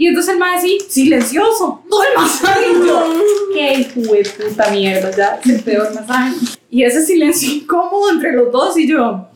Y 0.00 0.06
entonces 0.06 0.32
el 0.32 0.38
mae 0.38 0.56
así, 0.56 0.78
silencioso, 0.88 1.82
todo 1.90 2.02
el 2.04 2.14
masaje. 2.16 2.66
Y 2.70 2.86
yo, 2.86 3.14
qué 3.52 3.74
hijo 3.80 4.14
de 4.14 4.24
puta 4.24 4.70
mierda, 4.70 5.10
ya 5.10 5.40
es 5.44 5.50
el 5.50 5.60
peor 5.62 5.92
masaje. 5.92 6.36
y 6.70 6.84
ese 6.84 7.04
silencio 7.04 7.52
incómodo 7.56 8.10
entre 8.12 8.32
los 8.32 8.52
dos 8.52 8.78
y 8.78 8.86
yo. 8.88 9.28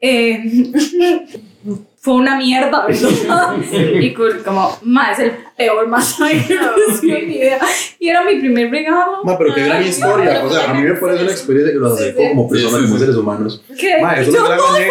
eh, 0.00 0.42
fue 1.98 2.14
una 2.14 2.36
mierda, 2.36 2.86
¿verdad? 2.86 3.54
y 4.00 4.12
como, 4.12 4.78
ma, 4.82 5.12
es 5.12 5.18
el 5.20 5.32
peor 5.56 5.88
masaje 5.88 6.44
que 6.46 6.54
he 6.54 6.58
recibido 6.88 7.16
en 7.18 7.28
mi 7.28 7.34
vida. 7.38 7.58
Y 7.98 8.08
era 8.08 8.22
mi 8.24 8.36
primer 8.40 8.70
regalo. 8.70 9.24
Ma, 9.24 9.38
pero 9.38 9.54
qué 9.54 9.64
gran 9.64 9.82
historia. 9.82 10.44
O 10.44 10.50
sea, 10.50 10.70
a 10.70 10.74
mí 10.74 10.82
me 10.82 10.94
parece 10.96 11.22
una 11.22 11.32
experiencia 11.32 11.72
que 11.72 11.78
los 11.78 11.92
acercó 11.94 12.28
como 12.28 12.48
personas, 12.50 12.80
Sí, 12.80 12.86
como 12.88 12.98
seres 12.98 13.16
humanos. 13.16 13.62
que 13.80 14.02
Ma, 14.02 14.14
es 14.20 14.26
yo 14.26 14.32
una 14.32 14.48
gran 14.48 14.58
todo 14.58 14.76
es 14.76 14.82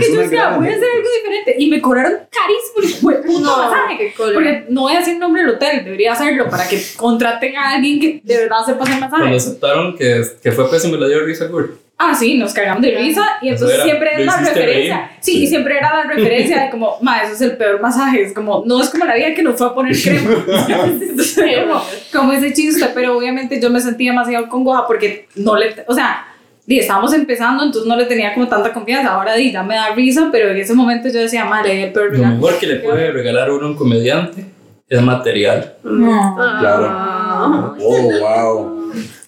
que 0.00 0.06
yo 0.06 0.12
una 0.14 0.22
decía, 0.22 0.48
voy 0.56 0.68
a 0.68 0.70
hacer 0.70 0.84
algo 0.94 1.08
diferente. 1.22 1.54
Y 1.58 1.70
me 1.70 1.80
cobraron 1.80 2.12
carísimo 2.30 3.10
de 3.10 3.16
puto 3.22 3.40
No, 3.40 3.56
masaje. 3.58 3.96
qué. 3.98 4.12
Porque 4.16 4.66
no 4.68 4.80
voy 4.82 4.92
a 4.94 4.98
decir 5.00 5.14
el 5.14 5.20
nombre 5.20 5.42
del 5.42 5.54
hotel, 5.56 5.84
debería 5.84 6.12
hacerlo 6.12 6.48
para 6.48 6.68
que 6.68 6.80
contraten 6.96 7.56
a 7.56 7.72
alguien 7.72 7.98
que 7.98 8.20
de 8.22 8.36
verdad 8.36 8.58
sepa 8.64 8.84
hacer 8.84 8.98
Cuando 9.00 9.16
masaje. 9.18 9.34
aceptaron 9.36 9.96
que, 9.96 10.22
que 10.40 10.52
fue 10.52 10.70
pésimo, 10.70 10.94
le 10.96 11.08
dio 11.08 11.24
risa. 11.24 11.48
Ah, 11.96 12.12
sí, 12.14 12.36
nos 12.36 12.52
cagamos 12.52 12.82
de 12.82 12.90
risa 12.90 13.22
y 13.40 13.48
entonces 13.50 13.76
era, 13.76 13.84
siempre 13.84 14.10
es 14.18 14.26
la 14.26 14.36
referencia. 14.38 15.10
Sí, 15.20 15.32
Sí. 15.32 15.44
y 15.44 15.46
siempre 15.46 15.78
era 15.78 15.94
la 15.94 16.02
referencia 16.14 16.64
de 16.64 16.70
como, 16.70 16.96
ma, 17.00 17.22
eso 17.22 17.32
es 17.34 17.40
el 17.40 17.56
peor 17.56 17.80
masaje. 17.80 18.20
Es 18.22 18.32
como, 18.34 18.64
no 18.66 18.82
es 18.82 18.90
como 18.90 19.04
la 19.04 19.14
vida 19.14 19.32
que 19.32 19.42
nos 19.44 19.56
fue 19.56 19.68
a 19.68 19.74
poner 19.74 19.96
crema. 19.96 20.30
Entonces, 21.00 21.44
como, 21.62 21.82
como 22.12 22.32
ese 22.32 22.52
chiste, 22.52 22.86
pero 22.94 23.16
obviamente 23.16 23.60
yo 23.60 23.70
me 23.70 23.80
sentí 23.80 24.06
demasiado 24.06 24.48
congoja 24.48 24.86
porque 24.86 25.28
no 25.36 25.56
le, 25.56 25.72
o 25.86 25.94
sea, 25.94 26.26
di, 26.66 26.78
estábamos 26.80 27.12
empezando, 27.14 27.62
entonces 27.62 27.88
no 27.88 27.96
le 27.96 28.06
tenía 28.06 28.34
como 28.34 28.48
tanta 28.48 28.72
confianza. 28.72 29.12
Ahora 29.12 29.34
di, 29.34 29.52
ya 29.52 29.62
me 29.62 29.76
da 29.76 29.94
risa, 29.94 30.30
pero 30.32 30.50
en 30.50 30.56
ese 30.56 30.74
momento 30.74 31.08
yo 31.08 31.20
decía, 31.20 31.44
madre, 31.44 31.84
el 31.84 31.92
peor 31.92 32.06
Lo 32.06 32.12
regalo". 32.18 32.34
mejor 32.34 32.58
que 32.58 32.66
le 32.66 32.76
puede 32.76 33.12
regalar 33.12 33.50
uno 33.52 33.66
a 33.66 33.70
un 33.70 33.76
comediante 33.76 34.44
es 34.88 35.00
material. 35.00 35.74
No. 35.84 36.34
Claro. 36.60 36.88
Ah. 36.90 37.74
Oh, 37.80 38.10
wow. 38.20 38.73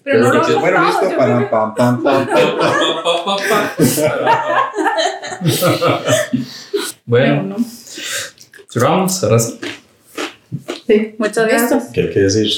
Pero 0.07 0.21
no 0.21 0.33
lo 0.35 0.41
Bueno, 0.41 0.49
he 0.49 0.53
comprado, 0.55 0.87
listo. 0.87 1.09
Pam, 1.17 1.51
pam, 1.51 1.75
pam, 1.75 2.01
pam. 2.05 2.27
Pa, 2.27 2.37
pa, 3.03 3.25
pa, 3.25 3.37
pa. 3.51 3.59
pero 3.77 3.91
bueno, 7.07 7.43
no. 7.43 7.57
cerramos. 8.71 9.25
Ahora 9.25 9.41
sí. 9.41 9.59
Sí, 10.87 11.17
Muchas 11.19 11.49
gracias. 11.49 11.89
¿Qué 11.93 12.03
hay 12.03 12.11
que 12.13 12.21
decir? 12.21 12.49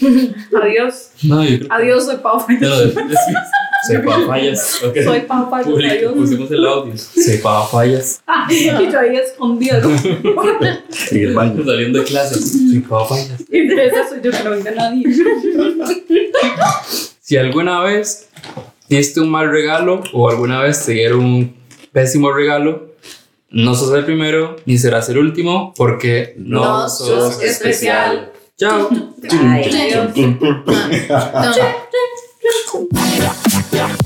Adiós. 0.62 1.08
No, 1.24 1.42
yo 1.42 1.58
creo 1.58 1.68
que- 1.68 1.74
Adiós, 1.74 2.04
soy 2.06 2.18
Pau. 2.18 2.46
Soy 3.86 3.96
Fallas. 4.26 4.80
Soy 5.04 5.20
Pau 5.22 5.50
Fallas. 5.50 5.68
Pusimos 6.14 6.50
el 6.50 6.66
audio. 6.66 6.96
Soy 6.96 7.38
Fallas. 7.38 8.22
y 8.48 8.64
yo 8.64 8.98
ahí. 8.98 9.16
En 11.10 11.22
el 11.22 11.34
baño. 11.34 11.64
Saliendo 11.64 11.98
de 12.00 12.04
clase. 12.04 12.34
Soy 12.40 12.80
Fallas. 12.88 13.40
Y 13.50 13.66
de 13.66 13.86
esa 13.86 14.08
soy 14.08 14.20
yo 14.22 14.30
que 14.30 14.42
no 14.44 14.50
venga 14.50 14.70
nadie. 14.72 15.04
Si 17.24 17.36
alguna 17.38 17.80
vez 17.80 18.28
diste 18.88 19.20
un 19.20 19.30
mal 19.30 19.48
regalo 19.50 20.02
o 20.12 20.28
alguna 20.28 20.60
vez 20.60 20.84
te 20.84 20.92
dieron 20.92 21.24
un 21.24 21.56
pésimo 21.92 22.30
regalo, 22.32 22.90
no 23.48 23.74
sos 23.74 23.94
el 23.94 24.04
primero 24.04 24.56
ni 24.66 24.76
serás 24.76 25.08
el 25.08 25.16
último 25.18 25.72
porque 25.74 26.34
no, 26.36 26.60
No 26.60 26.88
sos 26.90 27.06
sos 27.08 27.42
especial. 27.42 27.52
especial. 28.14 28.32
Chao. 28.58 28.90
Ay. 29.30 29.70
No. 33.72 34.02